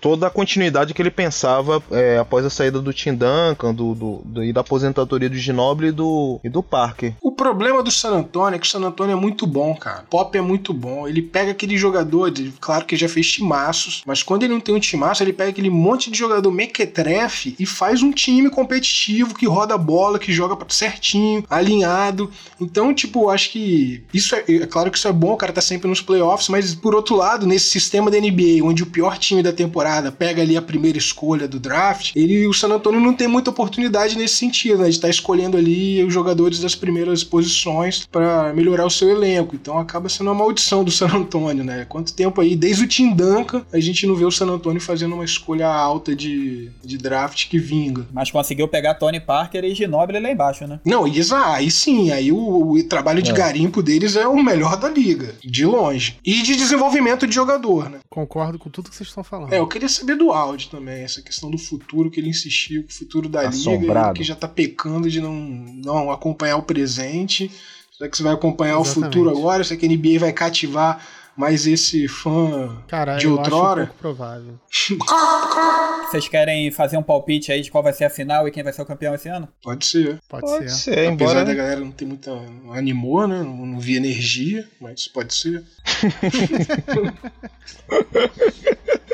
toda 0.00 0.26
a 0.26 0.30
continuidade 0.30 0.94
que 0.94 1.02
ele 1.02 1.10
pensava 1.10 1.82
é, 1.90 2.18
após 2.18 2.44
a 2.44 2.50
saída 2.50 2.80
do 2.80 2.92
Tim 2.92 3.14
Duncan 3.14 3.74
do, 3.74 3.94
do, 3.94 4.22
do, 4.24 4.44
e 4.44 4.52
da 4.52 4.60
aposentadoria 4.60 5.28
do 5.28 5.36
Ginobili 5.36 5.88
e 5.88 5.92
do, 5.92 6.40
e 6.42 6.48
do 6.48 6.62
Parker. 6.62 7.14
O 7.20 7.32
problema 7.32 7.82
do 7.82 7.90
San 7.90 8.10
Antonio 8.10 8.56
é 8.56 8.58
que 8.58 8.66
o 8.66 8.70
San 8.70 8.80
Antonio 8.80 9.12
é 9.12 9.20
muito 9.20 9.46
bom, 9.46 9.74
cara. 9.74 10.04
Pop 10.08 10.36
é 10.36 10.40
muito 10.40 10.72
bom. 10.72 11.08
Ele 11.08 11.22
pega 11.22 11.50
aquele 11.50 11.76
jogador, 11.76 12.32
claro 12.60 12.84
que 12.84 12.96
já 12.96 13.08
fez 13.08 13.30
timaços, 13.30 14.02
mas 14.06 14.22
quando 14.22 14.44
ele 14.44 14.54
não 14.54 14.60
tem 14.60 14.74
um 14.74 14.80
timaço, 14.80 15.22
ele 15.22 15.32
pega 15.32 15.50
aquele 15.50 15.70
monte 15.70 16.10
de 16.10 16.18
jogador 16.18 16.50
mequetrefe 16.50 17.56
e 17.58 17.66
faz 17.66 18.02
um 18.02 18.12
time 18.12 18.50
competitivo 18.50 19.34
que 19.34 19.46
roda 19.46 19.74
a 19.74 19.78
bola, 19.78 20.18
que 20.18 20.32
joga 20.32 20.56
certinho, 20.68 21.44
alinhado. 21.48 22.30
Então, 22.60 22.94
tipo, 22.94 23.28
acho 23.30 23.50
que 23.50 24.04
isso 24.12 24.34
é, 24.34 24.44
é 24.48 24.66
claro 24.66 24.90
que 24.90 24.98
isso 24.98 25.08
é 25.08 25.12
bom, 25.12 25.32
o 25.32 25.36
cara 25.36 25.52
tá 25.52 25.60
sempre 25.60 25.88
nos 25.88 26.00
playoffs, 26.00 26.48
mas 26.48 26.74
por 26.74 26.94
outro 26.94 27.16
lado, 27.16 27.46
nesse 27.46 27.70
sistema 27.70 28.10
da 28.10 28.18
NBA, 28.18 28.62
onde 28.62 28.82
o 28.82 28.86
pior 28.86 29.18
time 29.18 29.42
da 29.42 29.52
temporada 29.52 29.87
pega 30.16 30.42
ali 30.42 30.56
a 30.56 30.62
primeira 30.62 30.98
escolha 30.98 31.48
do 31.48 31.58
draft, 31.58 32.12
ele 32.14 32.46
o 32.46 32.52
San 32.52 32.68
Antonio 32.68 33.00
não 33.00 33.14
tem 33.14 33.28
muita 33.28 33.50
oportunidade 33.50 34.16
nesse 34.16 34.36
sentido, 34.36 34.78
né, 34.78 34.84
de 34.84 34.90
estar 34.90 35.08
tá 35.08 35.10
escolhendo 35.10 35.56
ali 35.56 36.02
os 36.04 36.12
jogadores 36.12 36.60
das 36.60 36.74
primeiras 36.74 37.24
posições 37.24 38.06
para 38.06 38.52
melhorar 38.52 38.86
o 38.86 38.90
seu 38.90 39.08
elenco. 39.10 39.54
Então 39.54 39.78
acaba 39.78 40.08
sendo 40.08 40.28
uma 40.28 40.34
maldição 40.34 40.84
do 40.84 40.90
San 40.90 41.08
Antonio, 41.08 41.64
né? 41.64 41.86
Quanto 41.88 42.14
tempo 42.14 42.40
aí, 42.40 42.56
desde 42.56 42.84
o 42.84 42.88
Tim 42.88 43.12
Duncan, 43.12 43.64
a 43.72 43.80
gente 43.80 44.06
não 44.06 44.14
vê 44.14 44.24
o 44.24 44.30
San 44.30 44.46
Antonio 44.46 44.80
fazendo 44.80 45.14
uma 45.14 45.24
escolha 45.24 45.68
alta 45.68 46.14
de, 46.14 46.70
de 46.84 46.98
draft 46.98 47.48
que 47.48 47.58
vinga. 47.58 48.06
Mas 48.12 48.30
conseguiu 48.30 48.68
pegar 48.68 48.94
Tony 48.94 49.20
Parker 49.20 49.64
e 49.64 49.74
Ginobili 49.74 50.20
lá 50.20 50.30
embaixo, 50.30 50.66
né? 50.66 50.80
Não, 50.84 51.04
ah, 51.32 51.54
aí 51.54 51.70
sim, 51.70 52.10
aí 52.10 52.32
o, 52.32 52.72
o 52.72 52.82
trabalho 52.84 53.22
de 53.22 53.30
é. 53.30 53.34
garimpo 53.34 53.82
deles 53.82 54.16
é 54.16 54.26
o 54.26 54.42
melhor 54.42 54.76
da 54.76 54.88
liga, 54.88 55.34
de 55.44 55.64
longe. 55.64 56.18
E 56.24 56.42
de 56.42 56.56
desenvolvimento 56.56 57.26
de 57.26 57.34
jogador, 57.34 57.90
né? 57.90 57.98
Concordo 58.08 58.58
com 58.58 58.70
tudo 58.70 58.90
que 58.90 58.96
vocês 58.96 59.08
estão 59.08 59.22
falando. 59.22 59.52
É, 59.52 59.58
eu 59.58 59.66
queria 59.78 59.88
saber 59.88 60.16
do 60.16 60.32
áudio 60.32 60.70
também, 60.70 61.04
essa 61.04 61.22
questão 61.22 61.48
do 61.50 61.56
futuro 61.56 62.10
que 62.10 62.18
ele 62.18 62.28
insistiu, 62.28 62.82
o 62.82 62.92
futuro 62.92 63.28
da 63.28 63.48
Assombrado. 63.48 64.08
liga, 64.08 64.14
que 64.14 64.24
já 64.24 64.34
tá 64.34 64.48
pecando 64.48 65.08
de 65.08 65.20
não, 65.20 65.32
não 65.32 66.10
acompanhar 66.10 66.56
o 66.56 66.62
presente. 66.62 67.48
Será 67.96 68.10
que 68.10 68.16
você 68.16 68.24
vai 68.24 68.32
acompanhar 68.32 68.80
Exatamente. 68.80 68.98
o 68.98 69.04
futuro 69.04 69.38
agora? 69.38 69.62
Será 69.62 69.78
que 69.78 69.86
a 69.86 69.88
NBA 69.88 70.18
vai 70.18 70.32
cativar 70.32 71.06
mais 71.36 71.68
esse 71.68 72.08
fã 72.08 72.82
Cara, 72.88 73.16
de 73.16 73.28
outrora? 73.28 73.84
Acho 73.84 73.92
um 73.92 73.96
provável. 73.96 74.58
Vocês 76.10 76.26
querem 76.26 76.72
fazer 76.72 76.96
um 76.96 77.02
palpite 77.02 77.52
aí 77.52 77.60
de 77.60 77.70
qual 77.70 77.84
vai 77.84 77.92
ser 77.92 78.06
a 78.06 78.10
final 78.10 78.48
e 78.48 78.50
quem 78.50 78.64
vai 78.64 78.72
ser 78.72 78.82
o 78.82 78.86
campeão 78.86 79.14
esse 79.14 79.28
ano? 79.28 79.46
Pode 79.62 79.86
ser. 79.86 80.18
Pode, 80.28 80.42
pode 80.42 80.72
ser. 80.72 80.94
ser. 80.94 81.08
Apesar 81.08 81.12
embora... 81.12 81.44
da 81.44 81.54
galera 81.54 81.80
não 81.80 81.92
ter 81.92 82.06
muita. 82.06 82.34
Não 82.34 82.72
animou, 82.72 83.28
né? 83.28 83.42
Não, 83.42 83.66
não 83.66 83.78
vi 83.78 83.96
energia, 83.96 84.66
mas 84.80 85.06
pode 85.06 85.34
ser. 85.34 85.62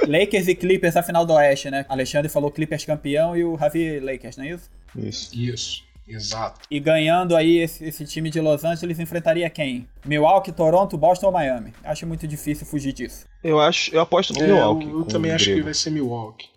Lakers 0.06 0.48
e 0.48 0.54
Clippers 0.54 0.96
a 0.96 1.02
final 1.02 1.24
do 1.24 1.32
Oeste, 1.32 1.70
né? 1.70 1.84
Alexandre 1.88 2.28
falou 2.28 2.50
Clippers 2.50 2.84
campeão 2.84 3.36
e 3.36 3.44
o 3.44 3.54
Ravi 3.54 4.00
Lakers, 4.00 4.36
não 4.36 4.44
é 4.44 4.50
isso? 4.50 4.70
Isso. 4.96 5.30
Isso. 5.36 5.84
Exato. 6.06 6.60
E 6.70 6.78
ganhando 6.78 7.34
aí 7.34 7.58
esse, 7.58 7.82
esse, 7.84 8.04
time 8.04 8.28
de 8.28 8.38
Los 8.38 8.62
Angeles 8.62 8.98
enfrentaria 8.98 9.48
quem? 9.48 9.88
Milwaukee, 10.04 10.52
Toronto, 10.52 10.98
Boston 10.98 11.26
ou 11.26 11.32
Miami? 11.32 11.72
Acho 11.82 12.06
muito 12.06 12.28
difícil 12.28 12.66
fugir 12.66 12.92
disso. 12.92 13.24
Eu 13.42 13.58
acho, 13.58 13.94
eu 13.94 14.00
aposto 14.00 14.34
no 14.34 14.42
é, 14.42 14.46
Milwaukee. 14.46 14.86
Eu, 14.86 14.98
eu 14.98 15.04
também 15.06 15.32
acho 15.32 15.46
que 15.46 15.62
vai 15.62 15.72
ser 15.72 15.90
Milwaukee. 15.90 16.48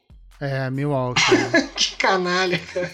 É, 0.42 0.70
Milwaukee. 0.70 1.22
que 1.76 1.96
canalha, 1.96 2.60
cara. 2.74 2.92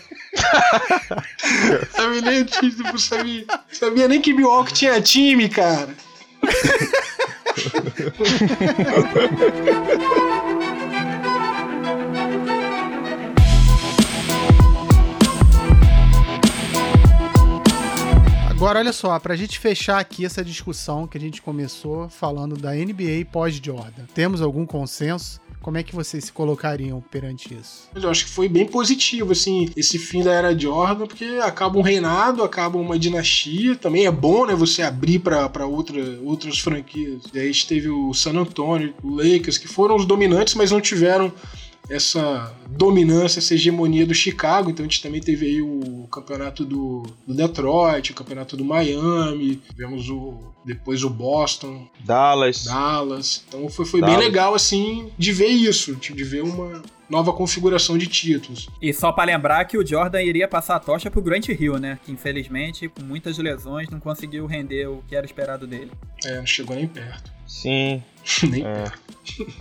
sabia 1.92 2.22
nem 2.22 2.44
tipo, 2.46 3.00
sabia, 3.00 3.46
sabia 3.72 4.08
nem 4.08 4.22
que 4.22 4.34
Milwaukee 4.34 4.74
tinha 4.74 5.02
time, 5.02 5.50
cara. 5.50 5.94
Agora, 18.50 18.80
olha 18.80 18.94
só, 18.94 19.20
pra 19.20 19.36
gente 19.36 19.60
fechar 19.60 20.00
aqui 20.00 20.26
essa 20.26 20.42
discussão 20.42 21.06
que 21.06 21.18
a 21.18 21.22
gente 21.22 21.42
começou 21.42 22.08
falando 22.08 22.56
da 22.56 22.72
NBA 22.74 23.26
pós-Jordan, 23.30 24.06
temos 24.16 24.42
algum 24.42 24.66
consenso? 24.66 25.42
Como 25.64 25.78
é 25.78 25.84
que 25.84 25.96
vocês 25.96 26.26
se 26.26 26.32
colocariam 26.34 27.02
perante 27.10 27.54
isso? 27.54 27.88
Eu 27.96 28.10
acho 28.10 28.26
que 28.26 28.32
foi 28.32 28.50
bem 28.50 28.68
positivo, 28.68 29.32
assim, 29.32 29.70
esse 29.78 29.98
fim 29.98 30.22
da 30.22 30.34
era 30.34 30.60
Jordan, 30.60 31.08
porque 31.08 31.40
acaba 31.42 31.80
um 31.80 31.82
reinado, 31.82 32.44
acaba 32.44 32.78
uma 32.78 33.00
dinastia. 33.00 33.74
Também 33.78 34.06
é 34.06 34.12
bom, 34.12 34.46
né, 34.46 34.54
você 34.54 34.82
abrir 34.82 35.20
para 35.20 35.66
outra, 35.66 36.20
outras 36.22 36.60
franquias. 36.60 37.24
E 37.34 37.40
aí 37.40 37.46
a 37.46 37.52
gente 37.52 37.66
teve 37.66 37.88
o 37.90 38.14
San 38.14 38.38
Antonio, 38.38 38.94
o 39.02 39.16
Lakers, 39.16 39.58
que 39.58 39.70
foram 39.70 39.96
os 39.96 40.06
dominantes, 40.06 40.54
mas 40.54 40.70
não 40.70 40.82
tiveram 40.82 41.32
essa 41.90 42.54
dominância, 42.68 43.40
essa 43.40 43.54
hegemonia 43.54 44.06
do 44.06 44.14
Chicago. 44.14 44.70
Então 44.70 44.86
a 44.86 44.88
gente 44.88 45.02
também 45.02 45.22
teve 45.22 45.46
aí 45.46 45.62
o 45.62 46.08
campeonato 46.12 46.66
do, 46.66 47.04
do 47.28 47.34
Detroit, 47.34 48.12
o 48.12 48.16
campeonato 48.16 48.56
do 48.56 48.64
Miami, 48.64 49.58
tivemos 49.70 50.10
o, 50.10 50.54
depois 50.66 51.04
o 51.04 51.10
Boston, 51.10 51.88
Dallas. 52.04 52.66
Dallas. 52.66 53.44
Então 53.48 53.68
foi, 53.70 53.86
foi 53.86 54.02
Dallas. 54.02 54.18
bem 54.18 54.26
legal 54.26 54.54
assim 54.54 55.12
de 55.18 55.32
ver 55.32 55.48
isso, 55.48 55.96
de 55.96 56.24
ver 56.24 56.44
uma 56.44 56.82
nova 57.10 57.34
configuração 57.34 57.98
de 57.98 58.08
títulos. 58.08 58.68
E 58.82 58.94
só 58.94 59.12
para 59.12 59.26
lembrar 59.26 59.66
que 59.66 59.78
o 59.78 59.86
Jordan 59.86 60.22
iria 60.22 60.48
passar 60.48 60.76
a 60.76 60.80
tocha 60.80 61.12
pro 61.12 61.22
Grant 61.22 61.50
Hill, 61.50 61.78
né? 61.78 62.00
Que 62.04 62.12
infelizmente, 62.12 62.88
com 62.88 63.04
muitas 63.04 63.38
lesões, 63.38 63.90
não 63.90 64.00
conseguiu 64.00 64.46
render 64.46 64.88
o 64.88 65.04
que 65.08 65.16
era 65.16 65.26
esperado 65.26 65.68
dele. 65.68 65.92
É, 66.26 66.38
não 66.38 66.46
chegou 66.46 66.76
nem 66.76 66.88
perto. 66.88 67.32
Sim. 67.46 68.02
nem 68.50 68.66
é. 68.66 68.74
perto. 68.74 69.02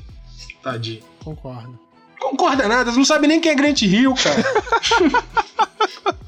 Tadinho. 0.63 1.03
Concordo. 1.23 1.79
Concorda 2.23 2.69
nada, 2.69 2.93
não 2.93 3.05
sabe 3.05 3.27
nem 3.27 3.41
quem 3.41 3.53
é 3.53 3.55
Grant 3.55 3.83
Hill, 3.83 4.15
cara. 4.15 4.43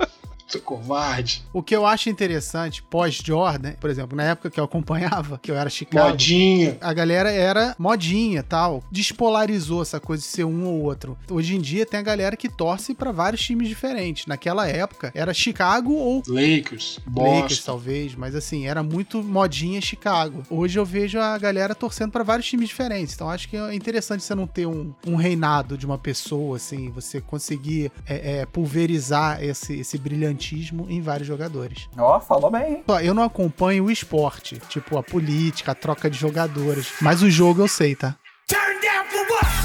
Seu 0.54 0.60
covarde. 0.60 1.44
O 1.52 1.62
que 1.62 1.74
eu 1.74 1.84
acho 1.84 2.08
interessante, 2.08 2.80
pós-Jordan, 2.82 3.72
por 3.72 3.90
exemplo, 3.90 4.16
na 4.16 4.22
época 4.22 4.50
que 4.50 4.60
eu 4.60 4.64
acompanhava, 4.64 5.36
que 5.42 5.50
eu 5.50 5.56
era 5.56 5.68
Chicago. 5.68 6.10
Modinha. 6.10 6.78
A 6.80 6.92
galera 6.92 7.28
era 7.28 7.74
modinha 7.76 8.40
tal. 8.42 8.84
Despolarizou 8.90 9.82
essa 9.82 9.98
coisa 9.98 10.22
de 10.22 10.28
ser 10.28 10.44
um 10.44 10.64
ou 10.66 10.82
outro. 10.82 11.18
Hoje 11.28 11.56
em 11.56 11.60
dia 11.60 11.84
tem 11.84 11.98
a 11.98 12.02
galera 12.02 12.36
que 12.36 12.48
torce 12.48 12.94
para 12.94 13.10
vários 13.10 13.42
times 13.42 13.68
diferentes. 13.68 14.26
Naquela 14.26 14.68
época 14.68 15.10
era 15.12 15.34
Chicago 15.34 15.92
ou. 15.92 16.22
Lakers. 16.28 17.00
Boston. 17.04 17.34
Lakers, 17.40 17.64
talvez. 17.64 18.14
Mas 18.14 18.36
assim, 18.36 18.68
era 18.68 18.82
muito 18.82 19.24
modinha 19.24 19.80
Chicago. 19.80 20.44
Hoje 20.48 20.78
eu 20.78 20.84
vejo 20.84 21.18
a 21.18 21.36
galera 21.36 21.74
torcendo 21.74 22.12
para 22.12 22.22
vários 22.22 22.46
times 22.46 22.68
diferentes. 22.68 23.14
Então 23.14 23.28
acho 23.28 23.48
que 23.48 23.56
é 23.56 23.74
interessante 23.74 24.22
você 24.22 24.36
não 24.36 24.46
ter 24.46 24.66
um, 24.66 24.94
um 25.04 25.16
reinado 25.16 25.76
de 25.76 25.84
uma 25.84 25.98
pessoa, 25.98 26.58
assim. 26.58 26.90
Você 26.90 27.20
conseguir 27.20 27.90
é, 28.06 28.38
é, 28.38 28.46
pulverizar 28.46 29.42
esse, 29.42 29.80
esse 29.80 29.98
brilhantismo 29.98 30.43
em 30.52 31.00
vários 31.00 31.26
jogadores. 31.26 31.88
Ó, 31.96 32.16
oh, 32.16 32.20
falou 32.20 32.50
bem. 32.50 32.82
Só, 32.86 33.00
eu 33.00 33.14
não 33.14 33.22
acompanho 33.22 33.84
o 33.84 33.90
esporte, 33.90 34.58
tipo 34.68 34.98
a 34.98 35.02
política, 35.02 35.72
a 35.72 35.74
troca 35.74 36.10
de 36.10 36.18
jogadores, 36.18 36.92
mas 37.00 37.22
o 37.22 37.30
jogo 37.30 37.62
eu 37.62 37.68
sei, 37.68 37.94
tá? 37.94 38.16
Turn 38.46 38.80
down 38.80 39.04
for 39.06 39.26
what? 39.30 39.64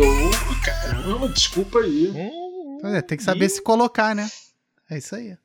Oh, 0.00 0.64
caramba, 0.64 1.28
desculpa 1.28 1.78
aí. 1.78 2.12
É, 2.84 3.00
tem 3.00 3.16
que 3.16 3.24
saber 3.24 3.48
se 3.48 3.62
colocar, 3.62 4.14
né? 4.14 4.28
É 4.90 4.98
isso 4.98 5.14
aí. 5.14 5.36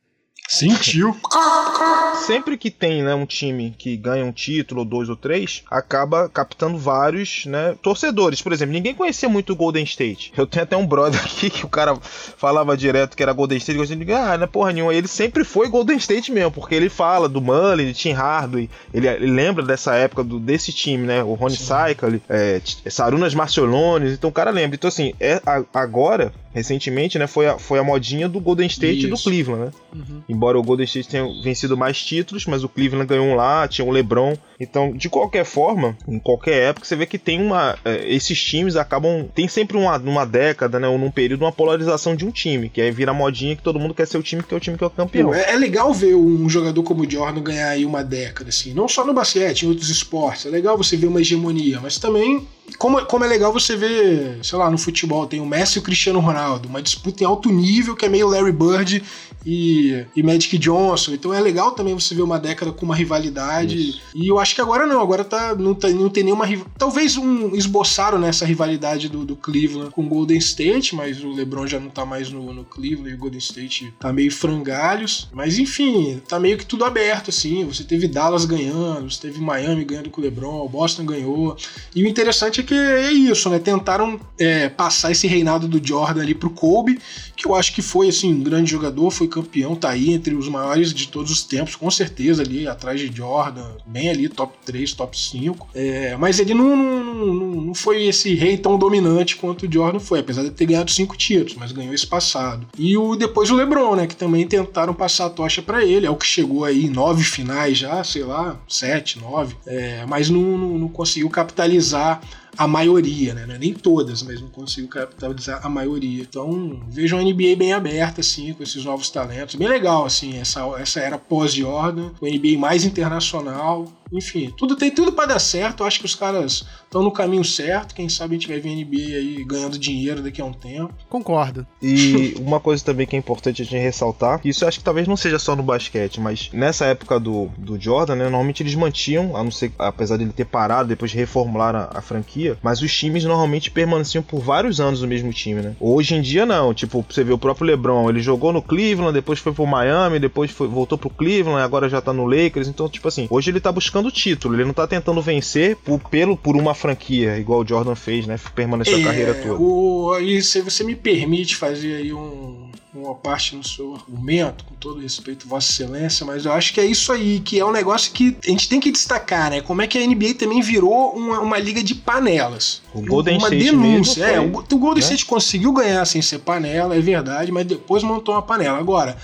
Sentiu. 0.49 1.15
Sempre 2.25 2.57
que 2.57 2.71
tem 2.71 3.03
né, 3.03 3.13
um 3.13 3.25
time 3.25 3.73
que 3.77 3.95
ganha 3.95 4.25
um 4.25 4.31
título, 4.31 4.81
ou 4.81 4.85
dois 4.85 5.07
ou 5.07 5.15
três, 5.15 5.63
acaba 5.69 6.27
captando 6.27 6.75
vários 6.75 7.45
né, 7.45 7.75
torcedores. 7.83 8.41
Por 8.41 8.51
exemplo, 8.51 8.73
ninguém 8.73 8.95
conhecia 8.95 9.29
muito 9.29 9.53
o 9.53 9.55
Golden 9.55 9.83
State. 9.83 10.33
Eu 10.35 10.47
tenho 10.47 10.63
até 10.63 10.75
um 10.75 10.87
brother 10.87 11.21
aqui 11.23 11.51
que 11.51 11.63
o 11.63 11.69
cara 11.69 11.95
falava 12.01 12.75
direto 12.75 13.15
que 13.15 13.21
era 13.21 13.31
Golden 13.31 13.59
State. 13.59 13.77
E 13.77 13.81
eu 13.81 13.85
digo, 13.85 14.13
ah, 14.13 14.37
não 14.37 14.45
é 14.45 14.47
porra 14.47 14.73
nenhuma. 14.73 14.93
Ele 14.93 15.07
sempre 15.07 15.43
foi 15.43 15.69
Golden 15.69 15.97
State 15.97 16.31
mesmo, 16.31 16.51
porque 16.51 16.73
ele 16.73 16.89
fala 16.89 17.29
do 17.29 17.39
Mullen, 17.39 17.85
de 17.87 17.93
Tim 17.93 18.13
Hardaway. 18.13 18.69
Ele, 18.91 19.07
ele, 19.07 19.31
lembra 19.31 19.63
dessa 19.63 19.93
época 19.93 20.23
do, 20.23 20.39
desse 20.39 20.73
time, 20.73 21.05
né? 21.05 21.23
O 21.23 21.35
Ronnie 21.35 21.57
Cycle, 21.57 22.23
é, 22.27 22.59
Sarunas 22.89 23.35
Marciolones. 23.35 24.13
Então 24.13 24.31
o 24.31 24.33
cara 24.33 24.49
lembra. 24.49 24.75
Então, 24.75 24.87
assim, 24.87 25.13
é, 25.19 25.39
a, 25.45 25.63
agora 25.75 26.33
recentemente, 26.53 27.19
né, 27.19 27.27
foi 27.27 27.47
a, 27.47 27.59
foi 27.59 27.79
a 27.79 27.83
modinha 27.83 28.27
do 28.27 28.39
Golden 28.39 28.67
State 28.67 28.99
Isso. 28.99 29.07
e 29.07 29.09
do 29.09 29.17
Cleveland, 29.17 29.65
né? 29.65 29.71
Uhum. 29.93 30.21
Embora 30.27 30.57
o 30.57 30.63
Golden 30.63 30.85
State 30.85 31.09
tenha 31.09 31.25
vencido 31.43 31.77
mais 31.77 32.03
títulos, 32.03 32.45
mas 32.45 32.63
o 32.63 32.69
Cleveland 32.69 33.07
ganhou 33.07 33.25
um 33.25 33.35
lá, 33.35 33.67
tinha 33.67 33.85
o 33.85 33.91
LeBron. 33.91 34.35
Então, 34.59 34.91
de 34.91 35.09
qualquer 35.09 35.45
forma, 35.45 35.97
em 36.07 36.19
qualquer 36.19 36.69
época, 36.69 36.85
você 36.85 36.95
vê 36.95 37.05
que 37.05 37.17
tem 37.17 37.41
uma. 37.41 37.77
É, 37.85 38.13
esses 38.13 38.41
times 38.41 38.75
acabam. 38.75 39.27
Tem 39.33 39.47
sempre 39.47 39.77
uma, 39.77 39.97
numa 39.97 40.25
década, 40.25 40.79
né, 40.79 40.87
ou 40.87 40.97
num 40.97 41.11
período, 41.11 41.43
uma 41.43 41.51
polarização 41.51 42.15
de 42.15 42.25
um 42.25 42.31
time, 42.31 42.69
que 42.69 42.81
aí 42.81 42.91
vira 42.91 43.13
modinha 43.13 43.55
que 43.55 43.63
todo 43.63 43.79
mundo 43.79 43.93
quer 43.93 44.05
ser 44.05 44.17
o 44.17 44.23
time 44.23 44.43
que 44.43 44.53
é 44.53 44.57
o 44.57 44.59
time 44.59 44.77
que 44.77 44.83
é 44.83 44.87
o 44.87 44.89
campeão. 44.89 45.33
É, 45.33 45.53
é 45.53 45.55
legal 45.55 45.93
ver 45.93 46.15
um 46.15 46.49
jogador 46.49 46.83
como 46.83 47.03
o 47.03 47.09
Jordan 47.09 47.41
ganhar 47.41 47.69
aí 47.69 47.85
uma 47.85 48.03
década, 48.03 48.49
assim. 48.49 48.73
Não 48.73 48.87
só 48.87 49.05
no 49.05 49.13
basquete, 49.13 49.63
em 49.63 49.69
outros 49.69 49.89
esportes. 49.89 50.45
É 50.45 50.49
legal 50.49 50.77
você 50.77 50.97
ver 50.97 51.07
uma 51.07 51.21
hegemonia, 51.21 51.79
mas 51.81 51.97
também 51.97 52.45
como, 52.77 53.03
como 53.05 53.23
é 53.23 53.27
legal 53.27 53.51
você 53.51 53.75
ver, 53.75 54.39
sei 54.43 54.57
lá, 54.57 54.69
no 54.69 54.77
futebol, 54.77 55.25
tem 55.25 55.39
o 55.39 55.45
Messi 55.45 55.77
e 55.77 55.79
o 55.79 55.83
Cristiano 55.83 56.19
Ronaldo, 56.19 56.48
uma 56.67 56.81
disputa 56.81 57.23
em 57.23 57.25
alto 57.25 57.51
nível 57.51 57.95
que 57.95 58.05
é 58.05 58.09
meio 58.09 58.27
Larry 58.27 58.51
Bird 58.51 59.03
e, 59.45 60.05
e 60.15 60.23
Magic 60.23 60.57
Johnson. 60.57 61.13
Então 61.13 61.33
é 61.33 61.39
legal 61.39 61.71
também 61.71 61.93
você 61.93 62.13
ver 62.13 62.21
uma 62.21 62.39
década 62.39 62.71
com 62.71 62.85
uma 62.85 62.95
rivalidade. 62.95 63.89
Isso. 63.89 64.01
E 64.13 64.27
eu 64.27 64.39
acho 64.39 64.55
que 64.55 64.61
agora 64.61 64.85
não, 64.85 65.01
agora 65.01 65.23
tá, 65.23 65.55
não, 65.55 65.73
tá, 65.73 65.89
não 65.89 66.09
tem 66.09 66.23
nenhuma 66.23 66.47
Talvez 66.77 67.17
um 67.17 67.55
esboçaram 67.55 68.17
nessa 68.17 68.45
rivalidade 68.45 69.07
do, 69.07 69.25
do 69.25 69.35
Cleveland 69.35 69.91
com 69.91 70.03
o 70.03 70.07
Golden 70.07 70.37
State, 70.37 70.95
mas 70.95 71.23
o 71.23 71.31
LeBron 71.31 71.67
já 71.67 71.79
não 71.79 71.89
tá 71.89 72.05
mais 72.05 72.29
no, 72.29 72.53
no 72.53 72.63
Cleveland 72.63 73.11
e 73.11 73.13
o 73.13 73.17
Golden 73.17 73.39
State 73.39 73.93
tá 73.99 74.11
meio 74.11 74.31
frangalhos. 74.31 75.27
Mas 75.31 75.59
enfim, 75.59 76.21
tá 76.27 76.39
meio 76.39 76.57
que 76.57 76.65
tudo 76.65 76.85
aberto, 76.85 77.29
assim. 77.29 77.65
Você 77.65 77.83
teve 77.83 78.07
Dallas 78.07 78.45
ganhando, 78.45 79.09
você 79.09 79.21
teve 79.21 79.39
Miami 79.39 79.83
ganhando 79.83 80.09
com 80.09 80.21
o 80.21 80.23
LeBron, 80.23 80.65
o 80.65 80.69
Boston 80.69 81.05
ganhou. 81.05 81.55
E 81.95 82.03
o 82.03 82.07
interessante 82.07 82.61
é 82.61 82.63
que 82.63 82.73
é 82.73 83.11
isso, 83.11 83.49
né? 83.49 83.59
Tentaram 83.59 84.19
é, 84.37 84.69
passar 84.69 85.11
esse 85.11 85.27
reinado 85.27 85.67
do 85.67 85.85
Jordan 85.85 86.23
ali 86.29 86.35
pro 86.35 86.49
Kobe, 86.49 86.99
que 87.35 87.47
eu 87.47 87.55
acho 87.55 87.73
que 87.73 87.81
foi, 87.81 88.09
assim, 88.09 88.33
um 88.33 88.43
grande 88.43 88.69
jogador, 88.69 89.09
foi 89.09 89.27
campeão, 89.27 89.75
tá 89.75 89.89
aí 89.89 90.11
entre 90.11 90.35
os 90.35 90.47
maiores 90.47 90.93
de 90.93 91.07
todos 91.07 91.31
os 91.31 91.43
tempos, 91.43 91.75
com 91.75 91.89
certeza 91.89 92.43
ali 92.43 92.67
atrás 92.67 92.99
de 92.99 93.15
Jordan, 93.15 93.65
bem 93.85 94.09
ali, 94.09 94.29
top 94.29 94.53
3, 94.65 94.93
top 94.93 95.17
5. 95.17 95.69
É, 95.73 96.15
mas 96.17 96.39
ele 96.39 96.53
não, 96.53 96.75
não, 96.75 97.25
não, 97.61 97.73
foi 97.73 98.05
esse 98.05 98.35
rei 98.35 98.57
tão 98.57 98.77
dominante 98.77 99.35
quanto 99.35 99.65
o 99.65 99.71
Jordan 99.71 99.99
foi, 99.99 100.19
apesar 100.19 100.43
de 100.43 100.51
ter 100.51 100.65
ganhado 100.65 100.91
cinco 100.91 101.17
títulos, 101.17 101.55
mas 101.55 101.71
ganhou 101.71 101.93
esse 101.93 102.05
passado. 102.05 102.67
E 102.77 102.95
o, 102.95 103.15
depois 103.15 103.49
o 103.49 103.55
LeBron, 103.55 103.95
né, 103.95 104.07
que 104.07 104.15
também 104.15 104.47
tentaram 104.47 104.93
passar 104.93 105.25
a 105.25 105.29
tocha 105.29 105.61
para 105.61 105.83
ele, 105.83 106.05
é 106.05 106.09
o 106.09 106.15
que 106.15 106.27
chegou 106.27 106.63
aí 106.63 106.85
em 106.85 106.89
nove 106.89 107.23
finais 107.23 107.77
já, 107.77 108.03
sei 108.03 108.23
lá, 108.23 108.59
sete, 108.67 109.19
nove, 109.19 109.55
é, 109.65 110.05
mas 110.07 110.29
não, 110.29 110.41
não, 110.57 110.77
não 110.77 110.87
conseguiu 110.87 111.29
capitalizar 111.29 112.21
a 112.59 112.67
maioria, 112.67 113.33
né? 113.33 113.45
É 113.55 113.57
nem 113.57 113.73
todas, 113.73 114.21
mas 114.21 114.41
não 114.41 114.49
consigo 114.49 114.89
capitalizar 114.89 115.65
a 115.65 115.69
maioria. 115.69 116.23
Então, 116.23 116.81
vejo 116.89 117.15
a 117.15 117.21
NBA 117.21 117.55
bem 117.57 117.71
aberta, 117.71 118.19
assim, 118.19 118.53
com 118.53 118.61
esses 118.61 118.83
novos 118.83 119.09
talentos. 119.09 119.55
Bem 119.55 119.69
legal, 119.69 120.03
assim, 120.03 120.37
essa, 120.37 120.59
essa 120.77 120.99
era 120.99 121.17
pós-Jordan, 121.17 122.11
o 122.19 122.27
NBA 122.27 122.59
mais 122.59 122.83
internacional, 122.83 123.89
enfim, 124.11 124.53
tudo 124.55 124.75
tem 124.75 124.91
tudo 124.91 125.11
para 125.11 125.27
dar 125.27 125.39
certo. 125.39 125.83
Eu 125.83 125.87
acho 125.87 125.99
que 125.99 126.05
os 126.05 126.15
caras 126.15 126.65
estão 126.83 127.03
no 127.03 127.11
caminho 127.11 127.43
certo. 127.43 127.93
Quem 127.93 128.09
sabe 128.09 128.35
a 128.35 128.39
gente 128.39 128.47
vai 128.47 128.59
ver 128.59 128.69
a 128.69 128.75
NBA 128.75 129.17
aí 129.17 129.43
ganhando 129.45 129.77
dinheiro 129.77 130.21
daqui 130.21 130.41
a 130.41 130.45
um 130.45 130.53
tempo. 130.53 130.93
Concordo. 131.07 131.65
E 131.81 132.35
uma 132.41 132.59
coisa 132.59 132.83
também 132.83 133.05
que 133.05 133.15
é 133.15 133.19
importante 133.19 133.61
a 133.61 133.65
gente 133.65 133.77
ressaltar, 133.77 134.41
isso 134.43 134.63
eu 134.63 134.67
acho 134.67 134.79
que 134.79 134.83
talvez 134.83 135.07
não 135.07 135.15
seja 135.15 135.39
só 135.39 135.55
no 135.55 135.63
basquete, 135.63 136.19
mas 136.19 136.49
nessa 136.51 136.85
época 136.85 137.19
do, 137.19 137.49
do 137.57 137.79
Jordan, 137.79 138.15
né, 138.15 138.23
normalmente 138.23 138.63
eles 138.63 138.75
mantinham, 138.75 139.35
a 139.35 139.43
não 139.43 139.51
ser, 139.51 139.71
apesar 139.77 140.17
de 140.17 140.23
ele 140.23 140.33
ter 140.33 140.45
parado 140.45 140.89
depois 140.89 141.11
de 141.11 141.17
reformular 141.17 141.75
a, 141.75 141.99
a 141.99 142.01
franquia, 142.01 142.57
mas 142.61 142.81
os 142.81 142.95
times 142.95 143.23
normalmente 143.23 143.71
permaneciam 143.71 144.23
por 144.23 144.39
vários 144.39 144.79
anos 144.79 145.01
no 145.01 145.07
mesmo 145.07 145.31
time, 145.31 145.61
né? 145.61 145.75
Hoje 145.79 146.15
em 146.15 146.21
dia 146.21 146.45
não, 146.45 146.73
tipo, 146.73 147.05
você 147.07 147.23
vê 147.23 147.31
o 147.31 147.37
próprio 147.37 147.67
LeBron, 147.67 148.09
ele 148.09 148.21
jogou 148.21 148.51
no 148.51 148.61
Cleveland, 148.61 149.13
depois 149.13 149.39
foi 149.39 149.53
pro 149.53 149.65
Miami, 149.65 150.19
depois 150.19 150.51
foi, 150.51 150.67
voltou 150.67 150.97
pro 150.97 151.09
Cleveland, 151.09 151.61
agora 151.61 151.89
já 151.89 152.01
tá 152.01 152.11
no 152.11 152.25
Lakers, 152.25 152.67
então 152.67 152.89
tipo 152.89 153.07
assim, 153.07 153.27
hoje 153.29 153.51
ele 153.51 153.59
tá 153.59 153.71
buscando 153.71 153.98
buscando 153.99 154.07
o 154.07 154.11
título, 154.11 154.55
ele 154.55 154.65
não 154.65 154.73
tá 154.73 154.87
tentando 154.87 155.21
vencer 155.21 155.75
por, 155.77 155.99
pelo, 155.99 156.35
por 156.35 156.55
uma 156.55 156.73
franquia, 156.73 157.37
igual 157.37 157.61
o 157.61 157.67
Jordan 157.67 157.95
fez, 157.95 158.25
né? 158.25 158.39
Permaneceu 158.55 158.97
é, 158.97 159.01
a 159.01 159.05
carreira 159.05 159.33
toda. 159.33 159.55
O, 159.55 160.17
e 160.19 160.41
se 160.41 160.61
você 160.61 160.83
me 160.83 160.95
permite 160.95 161.55
fazer 161.55 161.97
aí 161.97 162.13
um, 162.13 162.69
uma 162.93 163.13
parte 163.13 163.55
no 163.55 163.63
seu 163.63 163.95
argumento, 163.95 164.63
com 164.63 164.75
todo 164.75 165.01
respeito, 165.01 165.47
Vossa 165.47 165.71
Excelência, 165.71 166.25
mas 166.25 166.45
eu 166.45 166.53
acho 166.53 166.73
que 166.73 166.79
é 166.79 166.85
isso 166.85 167.11
aí, 167.11 167.39
que 167.39 167.59
é 167.59 167.65
um 167.65 167.71
negócio 167.71 168.11
que 168.11 168.35
a 168.45 168.49
gente 168.49 168.69
tem 168.69 168.79
que 168.79 168.91
destacar, 168.91 169.51
né? 169.51 169.61
Como 169.61 169.81
é 169.81 169.87
que 169.87 169.97
a 169.97 170.05
NBA 170.05 170.35
também 170.35 170.61
virou 170.61 171.13
uma, 171.15 171.39
uma 171.39 171.59
liga 171.59 171.83
de 171.83 171.95
panelas. 171.95 172.81
O 172.93 173.01
Golden 173.01 173.37
uma 173.37 173.47
State 173.47 173.63
denúncia. 173.63 174.25
Foi, 174.25 174.35
é, 174.35 174.39
o, 174.39 174.57
o 174.57 174.77
Golden 174.77 174.95
né? 174.95 175.01
State 175.01 175.25
conseguiu 175.25 175.73
ganhar 175.73 176.05
sem 176.05 176.21
ser 176.21 176.39
panela, 176.39 176.95
é 176.95 176.99
verdade, 176.99 177.51
mas 177.51 177.65
depois 177.65 178.03
montou 178.03 178.33
uma 178.33 178.41
panela. 178.41 178.77
Agora, 178.77 179.17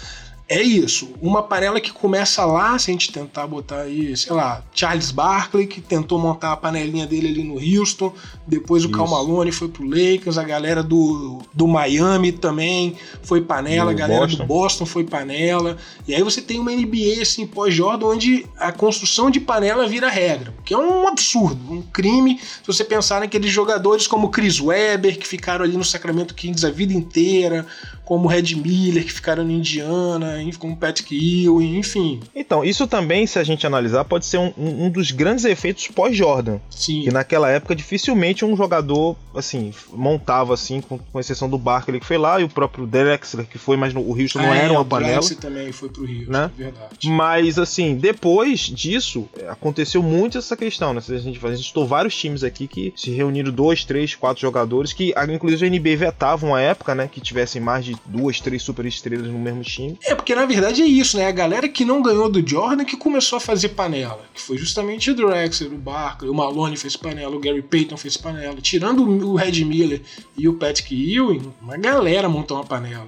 é 0.48 0.62
isso. 0.62 1.10
Uma 1.20 1.42
panela 1.42 1.82
que 1.82 1.92
começa 1.92 2.46
lá, 2.46 2.78
se 2.78 2.92
a 2.92 2.94
gente 2.94 3.12
tentar 3.12 3.48
botar 3.48 3.82
aí, 3.82 4.16
sei 4.16 4.32
lá, 4.32 4.64
Charles 4.74 5.10
Barkley, 5.10 5.66
que 5.66 5.82
tentou 5.82 6.20
montar 6.20 6.52
a 6.52 6.58
panelinha 6.58 7.08
dele 7.08 7.30
ali 7.30 7.44
no 7.44 7.56
Houston, 7.56 8.14
depois 8.46 8.86
o 8.86 8.92
Cal 8.92 9.08
Malone 9.08 9.52
foi 9.52 9.70
pro 9.70 9.84
Lakers, 9.84 10.38
a 10.38 10.44
galera 10.44 10.84
do, 10.84 11.42
do 11.52 11.68
Miami 11.68 12.32
também 12.32 12.96
foi 13.24 13.42
panela, 13.42 13.90
a 13.90 13.94
galera 13.94 14.22
Boston. 14.22 14.38
do 14.38 14.46
Boston 14.46 14.86
foi 14.86 15.04
panela. 15.04 15.78
E 16.08 16.14
aí 16.14 16.22
você 16.22 16.42
tem 16.44 16.60
uma 16.60 16.72
NBA 16.72 17.22
assim, 17.24 17.48
pós-Jordan, 17.48 18.06
onde 18.06 18.46
a 18.58 18.72
construção 18.72 19.32
de 19.32 19.40
panela 19.40 19.88
vira 19.88 20.10
regra, 20.10 20.54
que 20.64 20.76
é 20.76 20.78
um 20.78 21.08
absurdo, 21.08 21.74
um 21.74 21.82
crime. 21.82 22.40
Se 22.40 22.68
você 22.68 22.84
pensar 22.84 23.20
naqueles 23.20 23.52
jogadores 23.52 24.06
como 24.06 24.30
Chris 24.30 24.60
Webber, 24.60 25.18
que 25.18 25.28
ficaram 25.28 25.66
ali 25.66 25.76
no 25.76 25.84
Sacramento 25.84 26.36
Kings 26.36 26.64
a 26.64 26.70
vida 26.70 26.94
inteira, 26.94 27.66
como 28.06 28.28
Red 28.28 28.56
Miller, 28.56 29.04
que 29.04 29.12
ficaram 29.12 29.44
no 29.44 29.52
Indiana, 29.52 30.36
como 30.60 30.78
Patrick 30.78 31.16
Ewing, 31.16 31.78
enfim. 31.78 32.20
Então, 32.36 32.64
isso 32.64 32.88
também, 32.88 33.26
se 33.26 33.40
a 33.40 33.44
gente 33.44 33.66
analisar, 33.66 34.06
pode 34.06 34.26
ser 34.26 34.38
um, 34.38 34.54
um 34.58 34.90
dos 34.90 35.12
grandes 35.12 35.44
efeitos 35.44 35.88
pós-Jordan. 35.88 36.60
Sim. 36.70 37.04
Que 37.04 37.12
naquela 37.12 37.50
época, 37.50 37.76
dificilmente 37.76 38.46
um 38.46 38.56
jogador, 38.56 39.16
assim, 39.34 39.74
montava, 39.92 40.54
assim, 40.54 40.82
com, 40.82 40.98
com 40.98 41.20
exceção 41.20 41.50
do 41.50 41.58
Barkley 41.58 42.00
que 42.00 42.06
foi 42.06 42.18
lá, 42.18 42.40
e 42.40 42.44
o 42.44 42.50
próprio 42.50 42.86
Drexler 42.86 43.48
que 43.48 43.58
foi, 43.58 43.76
mas 43.76 43.94
no, 43.94 44.02
o 44.02 44.20
Houston 44.20 44.40
não 44.40 44.54
é, 44.54 44.66
era 44.66 44.74
uma 44.74 44.86
panela. 44.86 45.22
O 45.26 45.36
também 45.36 45.72
foi 45.72 45.90
pro 45.90 46.06
Rio, 46.06 46.30
né? 46.30 46.52
É 46.58 46.64
verdade. 46.64 47.10
Mas, 47.10 47.58
assim, 47.58 47.96
depois 47.96 48.60
disso, 48.60 49.28
aconteceu 49.48 50.04
muito 50.04 50.38
essa 50.38 50.56
questão, 50.56 50.94
né? 50.94 51.02
A 51.08 51.18
gente, 51.18 51.44
a 51.44 51.56
gente 51.56 51.68
citou 51.68 51.88
vários 51.88 52.16
times 52.16 52.44
aqui 52.44 52.68
que 52.68 52.94
se 52.96 53.10
reuniram 53.12 53.52
dois, 53.52 53.84
três, 53.84 54.14
quatro 54.14 54.42
jogadores, 54.42 54.94
que 54.94 55.14
inclusive 55.34 55.66
a 55.66 55.70
NBA 55.70 55.98
vetava 55.98 56.46
uma 56.46 56.62
época, 56.62 56.94
né, 56.94 57.10
que 57.12 57.20
tivessem 57.20 57.62
mais 57.62 57.86
de 57.86 57.95
duas, 58.06 58.40
três 58.40 58.62
super 58.62 58.86
estrelas 58.86 59.28
no 59.28 59.40
mesmo 59.40 59.62
time. 59.62 59.98
É, 60.04 60.16
porque 60.16 60.36
na 60.36 60.46
verdade 60.46 60.82
é 60.82 60.86
isso, 60.86 61.18
né? 61.18 61.28
A 61.28 61.32
galera 61.32 61.68
que 61.68 61.86
não 61.86 62.02
ganhou 62.02 62.30
do 62.30 62.48
Jordan 62.48 62.86
que 62.86 62.98
começou 62.98 63.38
a 63.38 63.40
fazer 63.40 63.70
panela. 63.70 64.26
Que 64.34 64.42
foi 64.42 64.58
justamente 64.58 65.12
o 65.12 65.16
Drexler, 65.16 65.74
o 65.74 65.78
Barkley, 65.78 66.30
o 66.30 66.34
Malone 66.34 66.78
fez 66.78 66.96
panela, 66.96 67.36
o 67.36 67.40
Gary 67.40 67.62
Payton 67.62 67.98
fez 67.98 68.18
panela. 68.18 68.56
Tirando 68.62 69.04
o 69.04 69.36
Red 69.36 69.64
Miller 69.64 70.02
e 70.38 70.48
o 70.48 70.54
Patrick 70.54 70.94
Ewing, 70.94 71.54
uma 71.62 71.78
galera 71.78 72.30
montou 72.30 72.58
uma 72.58 72.66
panela. 72.66 73.08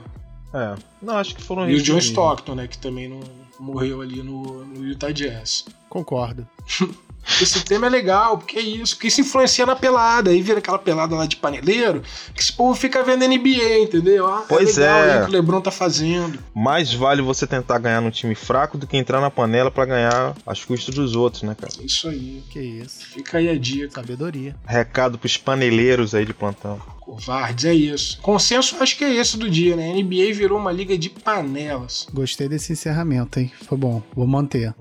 É, 0.54 0.76
não, 1.02 1.18
acho 1.18 1.36
que 1.36 1.42
foram 1.42 1.70
E 1.70 1.76
o 1.76 1.82
John 1.82 1.98
Stockton, 1.98 2.56
né? 2.56 2.68
Que 2.68 2.78
também 2.78 3.08
não 3.08 3.20
morreu 3.60 4.02
ali 4.02 4.22
no, 4.24 4.66
no 4.66 4.86
Utah 4.86 5.12
Jazz. 5.12 5.66
Concordo. 5.90 6.48
Esse 7.42 7.64
tema 7.64 7.88
é 7.88 7.90
legal, 7.90 8.38
porque 8.38 8.58
é 8.58 8.62
isso, 8.62 8.96
porque 8.96 9.08
isso 9.08 9.22
influencia 9.22 9.66
na 9.66 9.76
pelada, 9.76 10.32
aí 10.32 10.42
vira 10.42 10.60
aquela 10.60 10.80
pelada 10.80 11.16
lá 11.16 11.26
de 11.26 11.36
paneleiro, 11.36 12.02
que 12.34 12.42
esse 12.42 12.54
povo 12.54 12.74
fica 12.74 13.04
vendo 13.04 13.28
NBA, 13.28 13.80
entendeu? 13.80 14.28
Ah, 14.28 14.44
é 14.44 14.48
pois 14.48 14.78
é. 14.78 14.82
Legal 14.82 15.10
é. 15.10 15.22
o 15.22 15.26
que 15.26 15.30
o 15.30 15.34
Lebron 15.34 15.62
tá 15.62 15.72
fazendo. 15.72 16.40
Mais 16.56 16.94
vale 16.94 17.22
você 17.22 17.46
tentar 17.46 17.78
ganhar 17.80 18.02
num 18.02 18.10
time 18.10 18.34
fraco 18.34 18.78
do 18.78 18.88
que 18.88 18.98
entrar 18.98 19.22
na 19.22 19.30
panela 19.30 19.70
para 19.70 19.86
ganhar 19.86 20.36
às 20.46 20.64
custas 20.64 20.96
dos 20.96 21.16
outros, 21.16 21.44
né, 21.44 21.56
cara? 21.60 21.74
Isso 21.84 22.08
aí. 22.08 22.44
Que 22.50 22.60
isso. 22.60 23.06
Fica 23.06 23.38
aí 23.38 23.50
a 23.50 23.58
dica. 23.58 24.02
Sabedoria. 24.02 24.56
Recado 24.66 25.18
pros 25.18 25.38
paneleiros 25.38 26.16
aí 26.16 26.26
de 26.26 26.34
plantão. 26.34 26.80
Covardes, 27.00 27.66
é 27.66 27.74
isso. 27.74 28.20
Consenso, 28.22 28.76
acho 28.82 28.98
que 28.98 29.04
é 29.04 29.16
esse 29.16 29.38
do 29.38 29.50
dia, 29.50 29.76
né? 29.76 29.94
NBA 29.94 30.34
virou 30.34 30.60
uma 30.60 30.72
liga 30.72 30.98
de 30.98 31.10
panelas. 31.10 32.06
Gostei 32.14 32.50
desse 32.50 32.74
encerramento, 32.74 33.40
hein? 33.40 33.52
Foi 33.66 33.78
bom. 33.78 34.02
Vou 34.14 34.28
manter. 34.28 34.74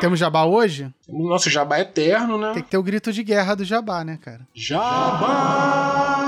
Temos 0.00 0.18
jabá 0.18 0.44
hoje? 0.44 0.90
O 1.08 1.28
nosso 1.28 1.50
jabá 1.50 1.78
é 1.78 1.82
eterno, 1.82 2.38
né? 2.38 2.52
Tem 2.54 2.62
que 2.62 2.70
ter 2.70 2.78
o 2.78 2.82
grito 2.82 3.12
de 3.12 3.22
guerra 3.22 3.54
do 3.54 3.64
jabá, 3.64 4.02
né, 4.02 4.18
cara? 4.20 4.40
Jabá! 4.54 6.19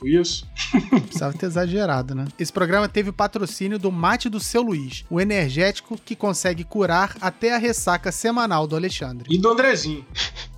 Tipo 0.00 0.08
isso. 0.08 0.46
Precisava 1.04 1.34
ter 1.36 1.46
exagerado, 1.46 2.14
né? 2.14 2.26
Esse 2.38 2.50
programa 2.52 2.88
teve 2.88 3.10
o 3.10 3.12
patrocínio 3.12 3.78
do 3.78 3.92
Mate 3.92 4.30
do 4.30 4.40
Seu 4.40 4.62
Luiz, 4.62 5.04
o 5.10 5.20
energético 5.20 5.98
que 6.02 6.16
consegue 6.16 6.64
curar 6.64 7.16
até 7.20 7.54
a 7.54 7.58
ressaca 7.58 8.10
semanal 8.10 8.66
do 8.66 8.74
Alexandre. 8.74 9.26
E 9.30 9.38
do 9.38 9.50
Andrezinho. 9.50 10.06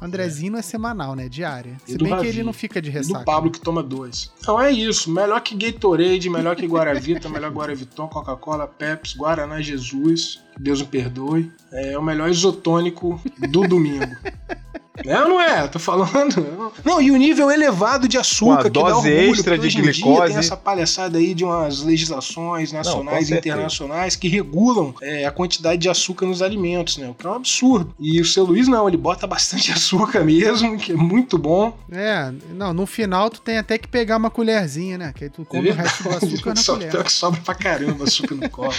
O 0.01 0.05
Andrezinho 0.05 0.53
não 0.53 0.59
é 0.61 0.63
semanal, 0.63 1.17
né? 1.17 1.27
É 1.27 1.29
diária. 1.29 1.77
E 1.89 1.93
Se 1.93 1.99
bem 1.99 2.17
que 2.19 2.27
ele 2.27 2.43
não 2.45 2.53
fica 2.53 2.81
de 2.81 2.89
E 2.89 2.93
ressaca. 2.93 3.19
do 3.21 3.25
Pablo 3.25 3.51
que 3.51 3.61
toma 3.61 3.83
dois. 3.83 4.31
Então 4.39 4.61
é 4.61 4.71
isso. 4.71 5.11
Melhor 5.11 5.41
que 5.41 5.57
Gatorade, 5.57 6.31
melhor 6.31 6.55
que 6.55 6.67
Guaravita, 6.67 7.29
melhor 7.31 7.51
Guaraviton, 7.51 8.07
Coca-Cola, 8.07 8.69
Pepsi, 8.69 9.17
Guaraná 9.19 9.61
Jesus. 9.61 10.41
Deus 10.59 10.81
me 10.81 10.87
perdoe. 10.87 11.51
É 11.73 11.99
o 11.99 12.03
melhor 12.03 12.31
isotônico 12.31 13.21
do 13.51 13.63
domingo. 13.63 14.07
Não, 15.07 15.27
não 15.31 15.41
é, 15.41 15.67
tô 15.69 15.79
falando. 15.79 16.73
Não, 16.85 17.01
e 17.01 17.11
o 17.11 17.17
nível 17.17 17.51
elevado 17.51 18.07
de 18.07 18.19
açúcar 18.19 18.51
Uma 18.53 18.63
que 18.65 18.71
dá 18.71 18.81
dose 18.83 19.09
orgulho, 19.11 19.33
extra 19.33 19.57
de 19.59 19.67
hoje 19.67 19.79
em 19.79 19.83
dia 19.83 19.93
glicose. 19.93 20.27
tem 20.29 20.37
essa 20.37 20.55
palhaçada 20.55 21.17
aí 21.17 21.33
de 21.33 21.45
umas 21.45 21.81
legislações 21.83 22.73
nacionais 22.73 23.25
e 23.25 23.29
certeza. 23.29 23.55
internacionais 23.57 24.17
que 24.17 24.29
regulam 24.29 24.95
é, 25.01 25.25
a 25.25 25.31
quantidade 25.31 25.81
de 25.81 25.89
açúcar 25.89 26.27
nos 26.27 26.43
alimentos, 26.43 26.99
né? 26.99 27.09
O 27.09 27.15
que 27.15 27.27
é 27.27 27.31
um 27.31 27.35
absurdo. 27.35 27.95
E 27.99 28.21
o 28.21 28.25
seu 28.27 28.45
Luiz 28.45 28.69
não, 28.69 28.87
ele 28.87 28.99
bota 28.99 29.27
bastante 29.27 29.73
açúcar 29.73 30.25
mesmo, 30.25 30.77
que 30.77 30.93
é 30.93 30.95
muito 30.97 31.39
bom. 31.39 31.75
É, 31.91 32.31
não, 32.51 32.75
no 32.75 32.85
final 32.87 33.31
tu 33.31 33.41
tem 33.41 33.57
até 33.57 33.79
que 33.79 33.89
pegar 33.89 34.19
uma 34.19 34.29
colherzinha, 34.31 34.99
né? 34.99 35.13
Que 35.17 35.25
aí 35.25 35.31
tu 35.31 35.43
come 35.47 35.71
o 35.71 35.75
resto 35.75 36.03
do 36.03 36.11
açúcar 36.11 36.51
na 36.51 36.57
Só- 36.63 36.75
colher. 36.75 36.91
pior 36.91 37.05
que 37.05 37.13
sobra 37.13 37.41
pra 37.43 37.55
caramba 37.55 38.05
açúcar 38.05 38.35
no 38.35 38.49
copo. 38.51 38.75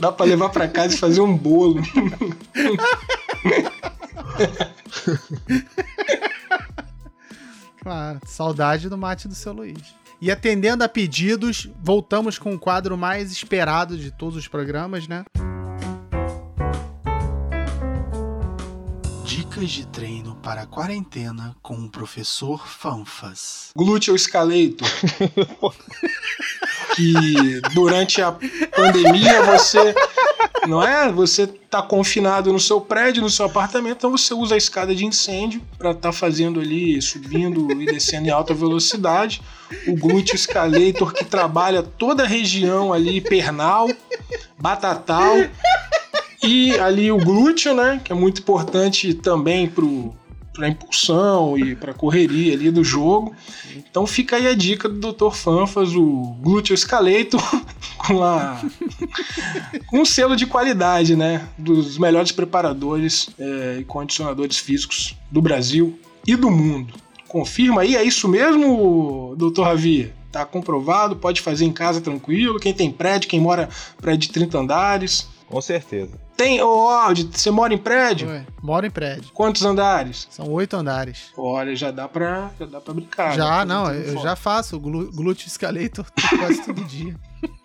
Dá 0.00 0.10
pra 0.10 0.24
levar 0.24 0.48
pra 0.48 0.66
casa 0.68 0.94
e 0.94 0.98
fazer 0.98 1.20
um 1.20 1.36
bolo. 1.36 1.82
Claro, 7.84 8.18
saudade 8.24 8.88
do 8.88 8.96
mate 8.96 9.28
do 9.28 9.34
seu 9.34 9.52
Luiz. 9.52 9.94
E 10.18 10.30
atendendo 10.30 10.82
a 10.82 10.88
pedidos, 10.88 11.68
voltamos 11.82 12.38
com 12.38 12.54
o 12.54 12.58
quadro 12.58 12.96
mais 12.96 13.30
esperado 13.30 13.98
de 13.98 14.10
todos 14.10 14.36
os 14.36 14.48
programas, 14.48 15.06
né? 15.06 15.22
Dicas 19.22 19.68
de 19.68 19.86
treino 19.88 20.34
para 20.36 20.62
a 20.62 20.66
quarentena 20.66 21.54
com 21.60 21.74
o 21.74 21.90
professor 21.90 22.66
Fanfas. 22.66 23.70
Glúteo 23.76 24.16
escalator. 24.16 24.88
que 26.96 27.60
durante 27.74 28.22
a 28.22 28.32
pandemia 28.32 29.42
você 29.42 29.94
não 30.66 30.82
é? 30.82 31.10
Você 31.10 31.46
tá 31.46 31.82
confinado 31.82 32.52
no 32.52 32.60
seu 32.60 32.80
prédio, 32.80 33.22
no 33.22 33.30
seu 33.30 33.46
apartamento, 33.46 33.98
então 33.98 34.10
você 34.10 34.32
usa 34.32 34.54
a 34.54 34.58
escada 34.58 34.94
de 34.94 35.04
incêndio 35.04 35.62
para 35.76 35.90
estar 35.90 36.12
fazendo 36.12 36.60
ali, 36.60 37.00
subindo 37.00 37.70
e 37.72 37.86
descendo 37.86 38.28
em 38.28 38.30
alta 38.30 38.54
velocidade. 38.54 39.42
O 39.86 39.96
glúteo 39.96 40.34
escalator 40.34 41.12
que 41.12 41.24
trabalha 41.24 41.82
toda 41.82 42.22
a 42.22 42.26
região 42.26 42.92
ali, 42.92 43.20
pernal, 43.20 43.88
batatal 44.58 45.34
e 46.42 46.78
ali 46.78 47.10
o 47.10 47.18
glúteo, 47.18 47.74
né, 47.74 48.00
que 48.04 48.12
é 48.12 48.14
muito 48.14 48.40
importante 48.40 49.14
também 49.14 49.68
pro 49.68 50.14
para 50.54 50.68
impulsão 50.68 51.58
e 51.58 51.74
para 51.74 51.92
correria 51.92 52.54
ali 52.54 52.70
do 52.70 52.84
jogo. 52.84 53.34
Então 53.76 54.06
fica 54.06 54.36
aí 54.36 54.46
a 54.46 54.54
dica 54.54 54.88
do 54.88 55.12
Dr. 55.12 55.32
Fanfas, 55.32 55.96
o 55.96 56.36
glúteo 56.40 56.74
escalator 56.74 57.42
com 58.06 58.22
a 58.22 58.60
com 59.86 60.00
um 60.00 60.04
selo 60.04 60.36
de 60.36 60.46
qualidade, 60.46 61.16
né, 61.16 61.48
dos 61.56 61.98
melhores 61.98 62.32
preparadores 62.32 63.30
é, 63.38 63.78
e 63.80 63.84
condicionadores 63.84 64.58
físicos 64.58 65.16
do 65.30 65.40
Brasil 65.40 65.98
e 66.26 66.36
do 66.36 66.50
mundo. 66.50 66.94
Confirma 67.28 67.82
aí, 67.82 67.96
é 67.96 68.02
isso 68.02 68.28
mesmo, 68.28 69.34
Dr. 69.36 69.62
Ravi? 69.62 70.12
Tá 70.30 70.44
comprovado, 70.44 71.16
pode 71.16 71.40
fazer 71.40 71.64
em 71.64 71.72
casa 71.72 72.00
tranquilo. 72.00 72.60
Quem 72.60 72.72
tem 72.72 72.90
prédio, 72.90 73.28
quem 73.28 73.40
mora 73.40 73.68
prédio 74.00 74.28
de 74.28 74.30
30 74.30 74.58
andares. 74.58 75.28
Com 75.48 75.60
certeza. 75.60 76.18
Tem, 76.36 76.60
ô, 76.60 76.88
Aldi, 76.88 77.28
você 77.32 77.50
mora 77.50 77.72
em 77.72 77.78
prédio? 77.78 78.28
Ué, 78.28 78.44
moro 78.62 78.84
em 78.86 78.90
prédio. 78.90 79.30
Quantos 79.32 79.64
andares? 79.64 80.26
São 80.30 80.50
oito 80.50 80.74
andares. 80.74 81.30
Olha, 81.36 81.76
já 81.76 81.90
dá 81.90 82.08
pra, 82.08 82.50
já 82.58 82.66
dá 82.66 82.80
pra 82.80 82.92
brincar. 82.94 83.34
já, 83.36 83.58
né? 83.64 83.64
não, 83.66 83.92
eu 83.92 84.14
fora. 84.14 84.20
já 84.28 84.36
faço 84.36 84.80
glú- 84.80 85.12
glúteo 85.12 85.46
escalator 85.46 86.06
quase 86.38 86.64
todo 86.64 86.82
dia. 86.84 87.14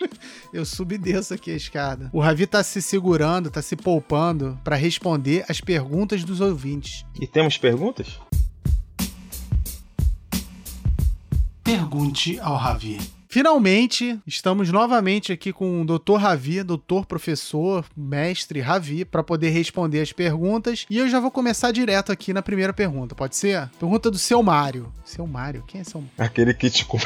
eu 0.54 0.66
subo 0.66 0.94
e 0.94 0.98
desço 0.98 1.34
aqui 1.34 1.52
a 1.52 1.56
escada. 1.56 2.10
O 2.14 2.20
Ravi 2.20 2.46
tá 2.46 2.62
se 2.62 2.82
segurando, 2.82 3.50
tá 3.50 3.62
se 3.62 3.76
poupando 3.76 4.60
pra 4.64 4.76
responder 4.76 5.46
as 5.50 5.60
perguntas 5.60 6.24
dos 6.24 6.42
ouvintes. 6.42 7.06
E 7.20 7.26
temos 7.26 7.58
perguntas? 7.58 8.20
Pergunte 11.64 12.40
ao 12.40 12.56
Ravi. 12.56 13.00
Finalmente, 13.32 14.20
estamos 14.26 14.72
novamente 14.72 15.32
aqui 15.32 15.54
com 15.54 15.84
o 15.84 15.86
Dr. 15.86 16.16
Ravi, 16.16 16.64
doutor, 16.64 17.06
professor, 17.06 17.86
mestre 17.96 18.60
Ravi, 18.60 19.06
para 19.06 19.22
poder 19.22 19.52
responder 19.52 20.02
as 20.02 20.12
perguntas. 20.12 20.88
E 20.90 20.98
eu 20.98 21.08
já 21.08 21.20
vou 21.20 21.30
começar 21.30 21.72
direto 21.72 22.12
aqui 22.12 22.34
na 22.34 22.42
primeira 22.42 22.74
pergunta, 22.74 23.14
pode 23.14 23.36
ser? 23.36 23.70
Pergunta 23.80 24.10
do 24.10 24.18
seu 24.18 24.42
Mário. 24.42 24.92
Seu 25.06 25.28
Mário? 25.28 25.64
Quem 25.68 25.82
é 25.82 25.84
seu 25.84 26.04
Aquele 26.18 26.56
que 26.56 26.72
te 26.72 26.84
comeu. 26.86 27.06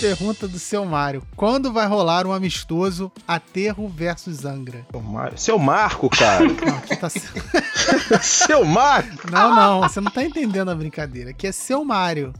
Pergunta 0.00 0.46
do 0.46 0.58
seu 0.58 0.84
Mário. 0.84 1.22
Quando 1.34 1.72
vai 1.72 1.86
rolar 1.86 2.26
um 2.26 2.32
amistoso 2.32 3.10
Aterro 3.26 3.88
versus 3.88 4.44
Angra? 4.44 4.86
Seu 4.90 5.00
Mário. 5.00 5.38
Seu 5.38 5.58
Marco, 5.58 6.10
cara. 6.10 6.44
Não, 6.46 6.76
aqui 6.78 6.96
tá... 6.96 7.08
Seu 8.20 8.64
Marco. 8.64 9.30
não, 9.30 9.54
não, 9.54 9.80
você 9.82 10.00
não 10.00 10.10
tá 10.10 10.24
entendendo 10.24 10.70
a 10.70 10.74
brincadeira. 10.74 11.30
Aqui 11.30 11.46
é 11.46 11.52
seu 11.52 11.84
Mário. 11.84 12.32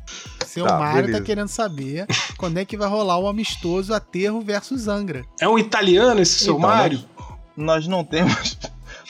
Seu 0.45 0.67
Tá, 0.67 0.79
Mário 0.79 1.03
beleza. 1.03 1.19
tá 1.21 1.25
querendo 1.25 1.49
saber 1.49 2.07
quando 2.37 2.59
é 2.59 2.65
que 2.65 2.77
vai 2.77 2.89
rolar 2.89 3.19
o 3.19 3.29
amistoso 3.29 3.95
Aterro 3.95 4.41
versus 4.41 4.89
Angra. 4.89 5.25
É 5.41 5.49
um 5.49 5.59
italiano 5.59 6.21
esse 6.21 6.39
seu 6.45 6.57
Então, 6.59 6.69
Mário? 6.69 7.05
Nós 7.57 7.87
não 7.87 8.05
temos. 8.05 8.59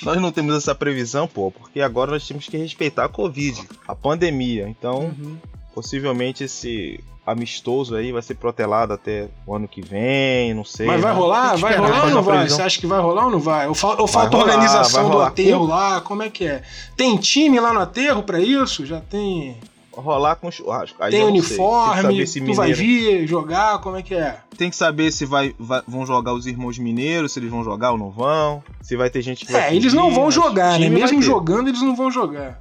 Nós 0.02 0.20
não 0.20 0.30
temos 0.30 0.54
essa 0.56 0.74
previsão, 0.74 1.26
pô, 1.26 1.50
porque 1.50 1.80
agora 1.80 2.10
nós 2.12 2.26
temos 2.26 2.46
que 2.46 2.56
respeitar 2.58 3.06
a 3.06 3.08
Covid, 3.08 3.66
a 3.88 3.94
pandemia. 3.94 4.68
Então, 4.68 5.04
Uhum. 5.18 5.36
Possivelmente 5.76 6.42
esse 6.42 6.98
amistoso 7.26 7.94
aí 7.96 8.10
vai 8.10 8.22
ser 8.22 8.34
protelado 8.36 8.94
até 8.94 9.28
o 9.46 9.54
ano 9.54 9.68
que 9.68 9.82
vem, 9.82 10.54
não 10.54 10.64
sei. 10.64 10.86
Mas 10.86 11.02
vai 11.02 11.12
né? 11.12 11.18
rolar? 11.18 11.50
Tem 11.52 11.60
Vai 11.60 11.76
rolar 11.76 12.04
ou 12.04 12.10
não 12.10 12.22
vai? 12.22 12.36
previsão. 12.36 12.56
Você 12.56 12.62
acha 12.62 12.80
que 12.80 12.86
vai 12.86 12.98
rolar 12.98 13.26
ou 13.26 13.30
não 13.30 13.40
vai? 13.40 13.68
Ou, 13.68 13.74
fal- 13.74 13.96
ou 14.00 14.06
falta 14.06 14.34
rolar, 14.34 14.54
organização 14.54 15.10
do 15.10 15.20
aterro 15.20 15.66
lá? 15.66 16.00
Como 16.00 16.22
é 16.22 16.30
que 16.30 16.46
é? 16.46 16.62
Tem 16.96 17.14
time 17.18 17.60
lá 17.60 17.74
no 17.74 17.80
aterro 17.80 18.22
pra 18.22 18.40
isso? 18.40 18.86
Já 18.86 19.00
tem, 19.02 19.58
Rolar 19.92 20.36
com 20.36 20.50
churrasco. 20.50 20.96
Aí 21.02 21.10
tem. 21.10 21.20
Tem 21.20 21.28
uniforme? 21.28 22.26
se 22.26 22.40
Tu 22.40 22.54
vai 22.54 22.72
vir 22.72 23.26
jogar? 23.26 23.78
Como 23.80 23.96
é 23.96 24.02
que 24.02 24.14
é? 24.14 24.38
Tem 24.56 24.70
que 24.70 24.76
saber 24.76 25.10
se 25.12 25.26
vai, 25.26 25.54
vai- 25.58 25.82
vão 25.86 26.06
jogar 26.06 26.32
os 26.32 26.46
irmãos 26.46 26.78
mineiros, 26.78 27.32
se 27.32 27.38
eles 27.38 27.50
vão 27.50 27.62
jogar 27.64 27.92
ou 27.92 27.98
não 27.98 28.10
vão. 28.10 28.62
Se 28.80 28.96
vai 28.96 29.10
ter 29.10 29.20
gente 29.20 29.44
que 29.44 29.52
vai. 29.52 29.70
É, 29.72 29.74
eles 29.76 29.92
não 29.92 30.04
fugir, 30.04 30.14
vão 30.20 30.30
jogar, 30.30 30.78
né? 30.78 30.88
Mesmo 30.88 31.20
jogando, 31.20 31.68
eles 31.68 31.82
não 31.82 31.94
vão 31.94 32.10
jogar. 32.10 32.58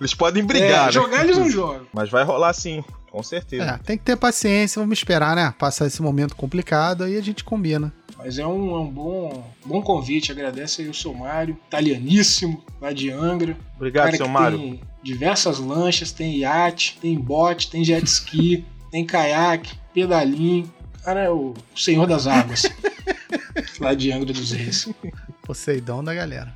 Eles 0.00 0.14
podem 0.14 0.44
brigar, 0.44 0.82
É, 0.82 0.86
né? 0.86 0.92
jogar 0.92 1.24
eles 1.24 1.38
não 1.38 1.50
jogam. 1.50 1.86
Mas 1.92 2.10
vai 2.10 2.24
rolar 2.24 2.52
sim, 2.52 2.84
com 3.10 3.22
certeza. 3.22 3.64
É, 3.64 3.78
tem 3.78 3.96
que 3.98 4.04
ter 4.04 4.16
paciência, 4.16 4.80
vamos 4.80 4.98
esperar, 4.98 5.34
né? 5.36 5.54
Passar 5.58 5.86
esse 5.86 6.00
momento 6.02 6.34
complicado 6.36 7.04
aí 7.04 7.16
a 7.16 7.22
gente 7.22 7.42
combina. 7.44 7.92
Mas 8.18 8.38
é 8.38 8.46
um, 8.46 8.74
é 8.74 8.78
um 8.80 8.88
bom, 8.90 9.52
bom 9.64 9.82
convite. 9.82 10.32
Agradece 10.32 10.82
aí 10.82 10.88
o 10.88 10.94
seu 10.94 11.12
Mário, 11.14 11.56
italianíssimo, 11.68 12.64
lá 12.80 12.92
de 12.92 13.10
Angra. 13.10 13.56
Obrigado, 13.76 14.04
cara 14.06 14.16
seu 14.16 14.26
que 14.26 14.32
Mário. 14.32 14.58
tem 14.58 14.80
diversas 15.02 15.58
lanchas, 15.58 16.12
tem 16.12 16.36
iate, 16.38 16.98
tem 17.00 17.16
bote, 17.16 17.70
tem 17.70 17.84
jet 17.84 18.04
ski, 18.06 18.64
tem 18.90 19.04
caiaque, 19.04 19.74
pedalinho. 19.94 20.72
O 21.00 21.04
cara 21.04 21.20
é 21.24 21.30
o 21.30 21.54
senhor 21.76 22.06
das 22.06 22.26
águas. 22.26 22.64
lá 23.80 23.94
de 23.94 24.10
Angra 24.10 24.32
dos 24.32 24.50
Reis. 24.50 24.88
Poseidão 25.42 26.02
da 26.02 26.12
galera. 26.14 26.52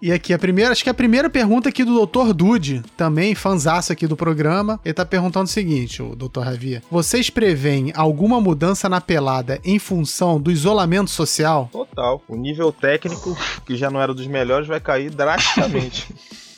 E 0.00 0.12
aqui, 0.12 0.32
a 0.32 0.38
primeira, 0.38 0.72
acho 0.72 0.84
que 0.84 0.90
a 0.90 0.94
primeira 0.94 1.28
pergunta 1.30 1.68
aqui 1.68 1.84
do 1.84 2.06
Dr. 2.06 2.32
Dude, 2.32 2.82
também 2.96 3.34
fanzaço 3.34 3.92
aqui 3.92 4.06
do 4.06 4.16
programa. 4.16 4.80
Ele 4.84 4.94
tá 4.94 5.04
perguntando 5.04 5.46
o 5.46 5.52
seguinte, 5.52 6.02
o 6.02 6.14
Dr. 6.14 6.40
Ravi. 6.40 6.82
Vocês 6.90 7.30
preveem 7.30 7.92
alguma 7.94 8.40
mudança 8.40 8.88
na 8.88 9.00
pelada 9.00 9.60
em 9.64 9.78
função 9.78 10.40
do 10.40 10.50
isolamento 10.50 11.10
social? 11.10 11.68
Total. 11.72 12.22
O 12.28 12.36
nível 12.36 12.72
técnico, 12.72 13.36
que 13.64 13.76
já 13.76 13.90
não 13.90 14.00
era 14.00 14.12
dos 14.12 14.26
melhores, 14.26 14.68
vai 14.68 14.80
cair 14.80 15.10
drasticamente. 15.10 16.14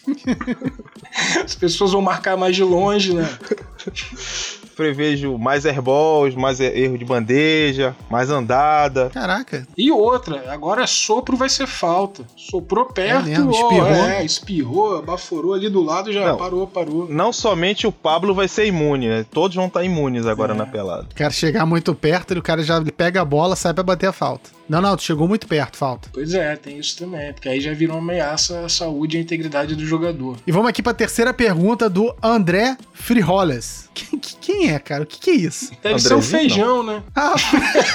As 1.45 1.55
pessoas 1.55 1.93
vão 1.93 2.01
marcar 2.01 2.37
mais 2.37 2.57
de 2.57 2.63
longe, 2.63 3.15
né? 3.15 3.29
Prevejo 4.79 5.37
mais 5.37 5.67
airballs, 5.67 6.37
mais 6.37 6.61
erro 6.61 6.97
de 6.97 7.05
bandeja, 7.05 7.97
mais 8.09 8.31
andada. 8.31 9.11
Caraca, 9.13 9.67
E 9.77 9.91
outra, 9.91 10.45
agora 10.53 10.87
sopro 10.87 11.37
vai 11.37 11.49
ser 11.49 11.67
falta. 11.67 12.23
Soprou 12.37 12.85
perto, 12.87 13.25
mesmo? 13.27 13.49
ó, 13.49 13.51
Espirrou? 13.51 13.87
é, 14.09 14.25
espirrou, 14.25 15.03
baforou 15.03 15.53
ali 15.55 15.69
do 15.69 15.83
lado 15.83 16.13
já 16.13 16.25
Não. 16.29 16.37
parou, 16.37 16.65
parou. 16.65 17.09
Não 17.11 17.33
somente 17.33 17.89
o 17.89 17.93
Pablo 17.93 18.33
vai 18.33 18.47
ser 18.47 18.67
imune, 18.67 19.09
né? 19.09 19.27
Todos 19.33 19.57
vão 19.57 19.67
estar 19.67 19.83
imunes 19.83 20.27
agora 20.27 20.55
É. 20.55 20.57
na 20.57 20.65
pelada. 20.65 21.09
o 21.11 21.15
cara 21.15 21.31
chegar 21.33 21.67
muito 21.67 21.93
perto, 21.93 22.39
o 22.39 22.43
cara 22.43 22.63
já 22.63 22.81
pega 22.97 23.21
a 23.21 23.25
bola, 23.25 23.57
sai 23.57 23.75
pra 23.75 23.83
bater 23.83 24.07
a 24.07 24.13
falta. 24.13 24.49
Não, 24.69 24.81
não, 24.83 24.97
tu 24.97 25.03
chegou 25.03 25.27
muito 25.27 25.47
perto, 25.47 25.77
falta. 25.79 26.11
Pois 26.13 26.35
é, 26.35 26.55
tem 26.57 26.79
isso 26.79 26.99
também, 26.99 27.33
porque 27.33 27.49
aí 27.49 27.61
já 27.61 27.73
virou 27.73 27.97
uma 27.97 28.03
ameaça 28.13 28.61
à 28.67 28.69
saúde 28.69 29.17
e 29.17 29.19
à 29.19 29.23
integridade 29.23 29.75
do 29.75 29.87
jogador. 29.87 30.37
E 30.47 30.53
vamos 30.53 30.69
aqui 30.69 30.83
pra 30.83 30.93
terceira 30.93 31.33
pergunta 31.33 31.89
do 31.89 32.15
André 32.23 32.77
Frijoles. 32.93 33.89
Quem, 33.95 34.19
quem 34.41 34.71
é, 34.73 34.79
cara? 34.79 35.03
O 35.05 35.07
que, 35.07 35.19
que 35.19 35.31
é 35.31 35.35
isso? 35.35 35.71
Deve 35.83 35.99
ser 35.99 36.13
o 36.13 36.17
Andrezinho, 36.19 36.41
feijão, 36.41 36.83
né? 36.83 37.03
Ah, 37.17 37.35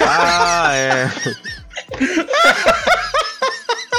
Ah, 0.01 0.71
é. 0.75 1.09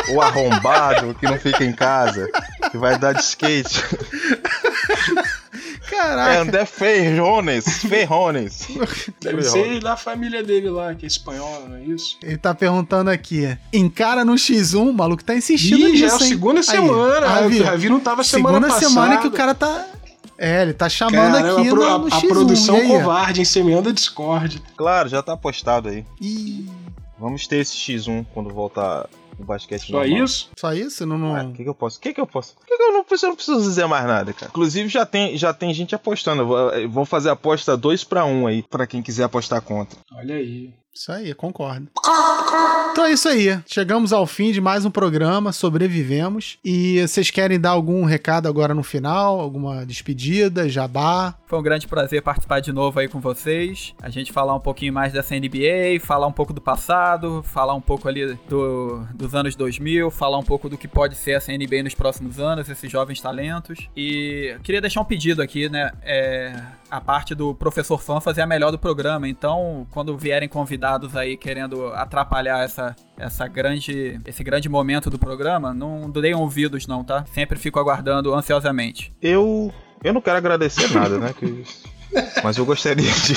o 0.12 0.20
arrombado 0.20 1.14
que 1.14 1.26
não 1.26 1.38
fica 1.38 1.64
em 1.64 1.72
casa, 1.72 2.28
que 2.70 2.76
vai 2.76 2.98
dar 2.98 3.12
de 3.14 3.20
skate. 3.22 3.82
Caraca. 5.96 6.32
É 6.34 6.36
André 6.38 6.64
Ferrones. 6.66 7.64
Ferrones. 7.82 8.68
Deve 9.20 9.42
ser 9.42 9.80
da 9.80 9.96
família 9.96 10.42
dele 10.42 10.68
lá, 10.70 10.94
que 10.94 11.04
é 11.04 11.08
espanhola, 11.08 11.68
não 11.68 11.76
é 11.76 11.82
isso? 11.84 12.16
Ele 12.22 12.36
tá 12.38 12.54
perguntando 12.54 13.10
aqui. 13.10 13.56
Encara 13.72 14.24
no 14.24 14.34
X1, 14.34 14.90
o 14.90 14.92
maluco 14.92 15.24
tá 15.24 15.34
insistindo 15.34 15.88
Ih, 15.88 15.96
já 15.96 16.06
é 16.06 16.10
nisso, 16.10 16.22
a 16.22 16.26
hein? 16.26 16.32
segunda 16.32 16.60
Aí, 16.60 16.64
semana. 16.66 17.26
Ravi, 17.26 17.60
o 17.60 17.64
Ravi 17.64 17.88
não 17.88 18.00
tava 18.00 18.24
semana 18.24 18.54
segunda 18.54 18.68
passada. 18.74 18.88
semana 18.92 19.18
que 19.18 19.26
o 19.26 19.30
cara 19.30 19.54
tá... 19.54 19.86
É, 20.36 20.62
ele 20.62 20.72
tá 20.74 20.88
chamando 20.88 21.32
Caramba, 21.32 21.60
aqui 21.60 21.68
a, 21.68 21.70
pro- 21.70 21.80
no, 21.84 21.94
a- 21.94 21.98
no 21.98 22.06
a 22.06 22.10
X1. 22.10 22.28
produção 22.28 22.76
e 22.76 22.80
aí? 22.80 22.88
covarde, 22.88 23.40
em 23.40 23.44
semeando 23.44 23.88
a 23.88 23.92
Discord. 23.92 24.60
Claro, 24.76 25.08
já 25.08 25.22
tá 25.22 25.36
postado 25.36 25.88
aí. 25.88 26.04
Ih, 26.20 26.66
Vamos 27.16 27.46
ter 27.46 27.58
esse 27.58 27.76
X1 27.76 28.26
quando 28.34 28.50
voltar 28.52 29.06
o 29.38 29.44
basquete 29.44 29.86
Só 29.86 29.98
normal. 29.98 30.24
isso? 30.24 30.50
só 30.56 30.72
isso? 30.72 31.06
Não, 31.06 31.18
não... 31.18 31.50
O 31.50 31.52
que, 31.52 31.62
que 31.62 31.68
eu 31.68 31.74
posso? 31.74 31.98
O 31.98 32.00
que, 32.00 32.12
que 32.12 32.20
eu 32.20 32.26
posso? 32.26 32.54
O 32.60 32.64
que, 32.66 32.76
que 32.76 32.82
eu 32.82 32.92
não 32.92 33.04
preciso, 33.04 33.28
não 33.28 33.36
preciso 33.36 33.60
dizer 33.60 33.86
mais 33.86 34.06
nada, 34.06 34.32
cara. 34.32 34.50
Inclusive 34.50 34.88
já 34.88 35.04
tem, 35.06 35.36
já 35.36 35.52
tem 35.52 35.72
gente 35.72 35.94
apostando. 35.94 36.42
Eu 36.42 36.46
vou, 36.46 36.58
eu 36.70 36.90
vou 36.90 37.04
fazer 37.04 37.30
a 37.30 37.32
aposta 37.32 37.76
2 37.76 38.04
pra 38.04 38.24
1 38.24 38.46
aí, 38.46 38.62
pra 38.62 38.86
quem 38.86 39.02
quiser 39.02 39.24
apostar 39.24 39.60
contra. 39.62 39.98
Olha 40.12 40.36
aí. 40.36 40.72
Isso 40.94 41.10
aí, 41.10 41.34
concordo. 41.34 41.88
Então 42.92 43.04
é 43.04 43.10
isso 43.10 43.28
aí. 43.28 43.58
Chegamos 43.66 44.12
ao 44.12 44.24
fim 44.26 44.52
de 44.52 44.60
mais 44.60 44.84
um 44.84 44.90
programa, 44.92 45.50
sobrevivemos. 45.50 46.56
E 46.64 47.00
vocês 47.00 47.32
querem 47.32 47.58
dar 47.58 47.70
algum 47.70 48.04
recado 48.04 48.46
agora 48.46 48.72
no 48.72 48.84
final? 48.84 49.40
Alguma 49.40 49.84
despedida, 49.84 50.68
jabá? 50.68 51.34
Foi 51.48 51.58
um 51.58 51.62
grande 51.62 51.88
prazer 51.88 52.22
participar 52.22 52.60
de 52.60 52.72
novo 52.72 53.00
aí 53.00 53.08
com 53.08 53.18
vocês. 53.18 53.92
A 54.00 54.08
gente 54.08 54.32
falar 54.32 54.54
um 54.54 54.60
pouquinho 54.60 54.92
mais 54.92 55.12
dessa 55.12 55.34
NBA, 55.34 55.98
falar 56.00 56.28
um 56.28 56.32
pouco 56.32 56.52
do 56.52 56.60
passado, 56.60 57.42
falar 57.42 57.74
um 57.74 57.80
pouco 57.80 58.06
ali 58.06 58.38
do, 58.48 59.04
dos 59.12 59.34
anos 59.34 59.56
2000, 59.56 60.12
falar 60.12 60.38
um 60.38 60.44
pouco 60.44 60.68
do 60.68 60.78
que 60.78 60.86
pode 60.86 61.16
ser 61.16 61.32
essa 61.32 61.50
NBA 61.50 61.82
nos 61.82 61.94
próximos 61.94 62.38
anos, 62.38 62.68
esses 62.68 62.90
jovens 62.90 63.20
talentos. 63.20 63.88
E 63.96 64.56
queria 64.62 64.80
deixar 64.80 65.00
um 65.00 65.04
pedido 65.04 65.42
aqui, 65.42 65.68
né? 65.68 65.90
É, 66.02 66.54
a 66.90 67.00
parte 67.00 67.34
do 67.34 67.54
professor 67.54 68.00
fã 68.00 68.20
fazer 68.20 68.42
a 68.42 68.46
melhor 68.46 68.70
do 68.70 68.78
programa. 68.78 69.28
Então, 69.28 69.86
quando 69.90 70.16
vierem 70.16 70.48
convidados 70.48 71.16
aí 71.16 71.36
querendo 71.36 71.86
atrapalhar 71.88 72.64
essa, 72.64 72.94
essa 73.16 73.46
grande, 73.48 74.20
esse 74.26 74.44
grande 74.44 74.68
momento 74.68 75.10
do 75.10 75.18
programa, 75.18 75.72
não 75.74 76.10
deem 76.10 76.34
ouvidos 76.34 76.86
não, 76.86 77.02
tá? 77.02 77.24
Sempre 77.32 77.58
fico 77.58 77.78
aguardando 77.78 78.32
ansiosamente. 78.34 79.12
Eu. 79.20 79.72
Eu 80.02 80.12
não 80.12 80.20
quero 80.20 80.36
agradecer 80.36 80.92
nada, 80.92 81.18
né? 81.18 81.34
que- 81.38 81.64
Mas 82.44 82.56
eu 82.56 82.64
gostaria 82.64 83.10
de. 83.10 83.34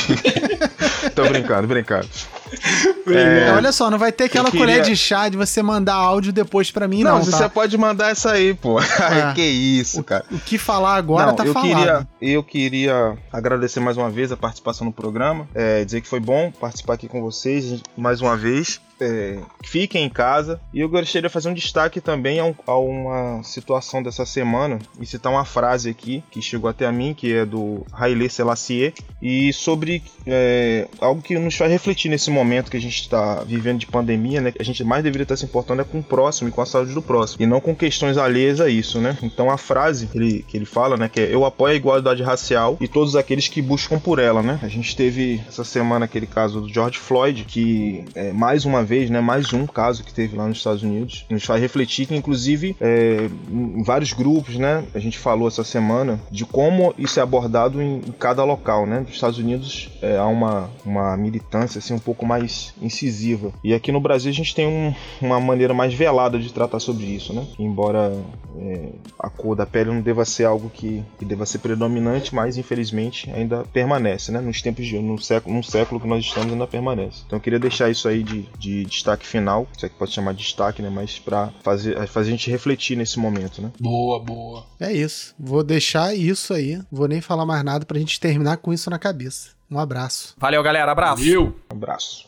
Tô 1.15 1.27
brincando, 1.27 1.67
brincando. 1.67 2.07
É, 3.09 3.51
olha 3.53 3.71
só, 3.71 3.89
não 3.89 3.97
vai 3.97 4.11
ter 4.11 4.25
aquela 4.25 4.51
queria- 4.51 4.65
colher 4.65 4.81
de 4.83 4.95
chá 4.95 5.29
de 5.29 5.37
você 5.37 5.63
mandar 5.63 5.93
áudio 5.95 6.33
depois 6.33 6.69
pra 6.71 6.87
mim, 6.89 7.03
não, 7.03 7.19
Não, 7.19 7.25
tá? 7.25 7.37
você 7.37 7.49
pode 7.49 7.77
mandar 7.77 8.11
essa 8.11 8.31
aí, 8.33 8.53
pô. 8.53 8.79
É. 9.07 9.33
que 9.33 9.41
isso, 9.41 10.03
cara. 10.03 10.25
O 10.29 10.37
que 10.39 10.57
falar 10.57 10.95
agora 10.95 11.27
Não, 11.27 11.35
tá 11.35 11.45
eu 11.45 11.53
falado. 11.53 11.69
Queria, 11.77 12.07
eu 12.21 12.43
queria 12.43 13.17
agradecer 13.31 13.79
mais 13.79 13.95
uma 13.97 14.09
vez 14.09 14.31
a 14.31 14.37
participação 14.37 14.85
no 14.85 14.91
programa, 14.91 15.47
é, 15.55 15.85
dizer 15.85 16.01
que 16.01 16.07
foi 16.07 16.19
bom 16.19 16.51
participar 16.51 16.93
aqui 16.95 17.07
com 17.07 17.21
vocês 17.21 17.81
mais 17.95 18.19
uma 18.21 18.35
vez. 18.35 18.81
É, 18.99 19.37
fiquem 19.63 20.03
em 20.05 20.09
casa. 20.09 20.59
E 20.73 20.79
eu 20.79 20.89
gostaria 20.89 21.29
de 21.29 21.33
fazer 21.33 21.47
um 21.49 21.53
destaque 21.53 22.01
também 22.01 22.39
a, 22.39 22.45
um- 22.45 22.55
a 22.65 22.75
uma 22.79 23.43
situação 23.43 24.01
dessa 24.01 24.25
semana 24.25 24.79
e 24.99 25.05
citar 25.05 25.31
uma 25.31 25.45
frase 25.45 25.87
aqui 25.87 26.23
que 26.31 26.41
chegou 26.41 26.67
até 26.67 26.85
a 26.87 26.91
mim, 26.91 27.13
que 27.13 27.31
é 27.31 27.45
do 27.45 27.85
Haile 27.93 28.27
Selassie, 28.27 28.95
e 29.21 29.53
sobre 29.53 30.01
é, 30.25 30.87
algo 30.99 31.21
que 31.21 31.37
nos 31.37 31.55
faz 31.55 31.71
refletir 31.71 32.09
nesse 32.09 32.31
momento 32.31 32.36
que 32.69 32.77
a 32.77 32.81
gente 32.81 33.01
está 33.01 33.43
vivendo 33.43 33.79
de 33.79 33.87
pandemia, 33.87 34.41
né? 34.41 34.53
A 34.59 34.63
gente 34.63 34.83
mais 34.83 35.03
deveria 35.03 35.23
estar 35.23 35.37
se 35.37 35.45
importando 35.45 35.81
é 35.81 35.85
com 35.85 35.99
o 35.99 36.03
próximo 36.03 36.49
e 36.49 36.51
com 36.51 36.61
a 36.61 36.65
saúde 36.65 36.93
do 36.93 37.01
próximo, 37.01 37.43
e 37.43 37.45
não 37.45 37.59
com 37.59 37.75
questões 37.75 38.17
alheias 38.17 38.59
a 38.59 38.69
isso, 38.69 38.99
né? 38.99 39.17
Então 39.21 39.49
a 39.49 39.57
frase 39.57 40.07
que 40.07 40.17
ele, 40.17 40.45
que 40.47 40.57
ele 40.57 40.65
fala, 40.65 40.97
né, 40.97 41.09
que 41.09 41.19
é 41.19 41.33
eu 41.33 41.45
apoio 41.45 41.73
a 41.73 41.75
igualdade 41.75 42.23
racial 42.23 42.77
e 42.79 42.87
todos 42.87 43.15
aqueles 43.15 43.47
que 43.47 43.61
buscam 43.61 43.99
por 43.99 44.19
ela, 44.19 44.41
né? 44.41 44.59
A 44.61 44.67
gente 44.67 44.95
teve 44.95 45.41
essa 45.47 45.63
semana 45.63 46.05
aquele 46.05 46.27
caso 46.27 46.61
do 46.61 46.69
George 46.69 46.97
Floyd, 46.97 47.43
que 47.45 48.05
é 48.15 48.31
mais 48.31 48.65
uma 48.65 48.83
vez, 48.83 49.09
né, 49.09 49.21
mais 49.21 49.53
um 49.53 49.65
caso 49.65 50.03
que 50.03 50.13
teve 50.13 50.35
lá 50.35 50.47
nos 50.47 50.57
Estados 50.57 50.83
Unidos, 50.83 51.25
nos 51.29 51.43
faz 51.43 51.61
refletir 51.61 52.07
que 52.07 52.15
inclusive 52.15 52.75
é, 52.79 53.29
em 53.49 53.83
vários 53.83 54.13
grupos, 54.13 54.55
né, 54.57 54.83
a 54.93 54.99
gente 54.99 55.17
falou 55.17 55.47
essa 55.47 55.63
semana 55.63 56.19
de 56.31 56.45
como 56.45 56.93
isso 56.97 57.19
é 57.19 57.23
abordado 57.23 57.81
em 57.81 58.01
cada 58.19 58.43
local, 58.43 58.85
né? 58.85 58.99
Nos 58.99 59.11
Estados 59.11 59.37
Unidos 59.37 59.89
é, 60.01 60.17
há 60.17 60.25
uma, 60.25 60.69
uma 60.85 61.17
militância 61.17 61.79
assim 61.79 61.93
um 61.93 61.99
pouco 61.99 62.25
mais 62.27 62.73
incisiva 62.81 63.51
e 63.63 63.73
aqui 63.73 63.91
no 63.91 63.99
Brasil 64.01 64.29
a 64.29 64.33
gente 64.33 64.53
tem 64.53 64.67
um- 64.67 64.93
uma 65.21 65.39
maneira 65.39 65.73
mais 65.73 65.93
velada 65.93 66.37
de 66.37 66.51
tratar 66.51 66.79
sobre 66.79 67.05
isso, 67.05 67.33
né? 67.33 67.45
Embora 67.57 68.11
é, 68.59 68.89
a 69.19 69.29
cor 69.29 69.55
da 69.55 69.65
pele 69.65 69.91
não 69.91 70.01
deva 70.01 70.25
ser 70.25 70.43
algo 70.45 70.69
que, 70.69 71.03
que 71.17 71.25
deva 71.25 71.45
ser 71.45 71.59
predominante, 71.59 72.33
mas 72.35 72.57
infelizmente 72.57 73.29
ainda 73.31 73.63
permanece, 73.71 74.31
né? 74.31 74.39
Nos 74.41 74.61
tempos 74.61 74.85
de 74.85 74.97
no 74.99 75.19
século, 75.19 75.55
num 75.55 75.63
século 75.63 75.99
que 76.01 76.07
nós 76.07 76.23
estamos 76.25 76.51
ainda 76.51 76.67
permanece. 76.67 77.23
Então 77.25 77.37
eu 77.37 77.41
queria 77.41 77.59
deixar 77.59 77.89
isso 77.89 78.07
aí 78.07 78.23
de, 78.23 78.43
de 78.59 78.83
destaque 78.85 79.25
final, 79.25 79.67
se 79.77 79.85
é 79.85 79.89
que 79.89 79.95
pode 79.95 80.11
chamar 80.11 80.33
de 80.33 80.39
destaque, 80.43 80.81
né? 80.81 80.89
Mas 80.89 81.19
para 81.19 81.51
fazer, 81.63 82.07
fazer 82.07 82.29
a 82.29 82.31
gente 82.31 82.49
refletir 82.51 82.97
nesse 82.97 83.19
momento, 83.19 83.61
né? 83.61 83.71
Boa, 83.79 84.19
boa. 84.19 84.65
É 84.79 84.91
isso. 84.91 85.33
Vou 85.39 85.63
deixar 85.63 86.15
isso 86.15 86.53
aí. 86.53 86.81
Vou 86.91 87.07
nem 87.07 87.21
falar 87.21 87.45
mais 87.45 87.63
nada 87.63 87.85
pra 87.85 87.99
gente 87.99 88.19
terminar 88.19 88.57
com 88.57 88.73
isso 88.73 88.89
na 88.89 88.97
cabeça. 88.99 89.56
Um 89.69 89.79
abraço. 89.79 90.33
Valeu, 90.37 90.63
galera. 90.63 90.91
Abraço. 90.91 91.23
Valeu. 91.23 91.55
Um 91.71 91.75
abraço. 91.75 92.26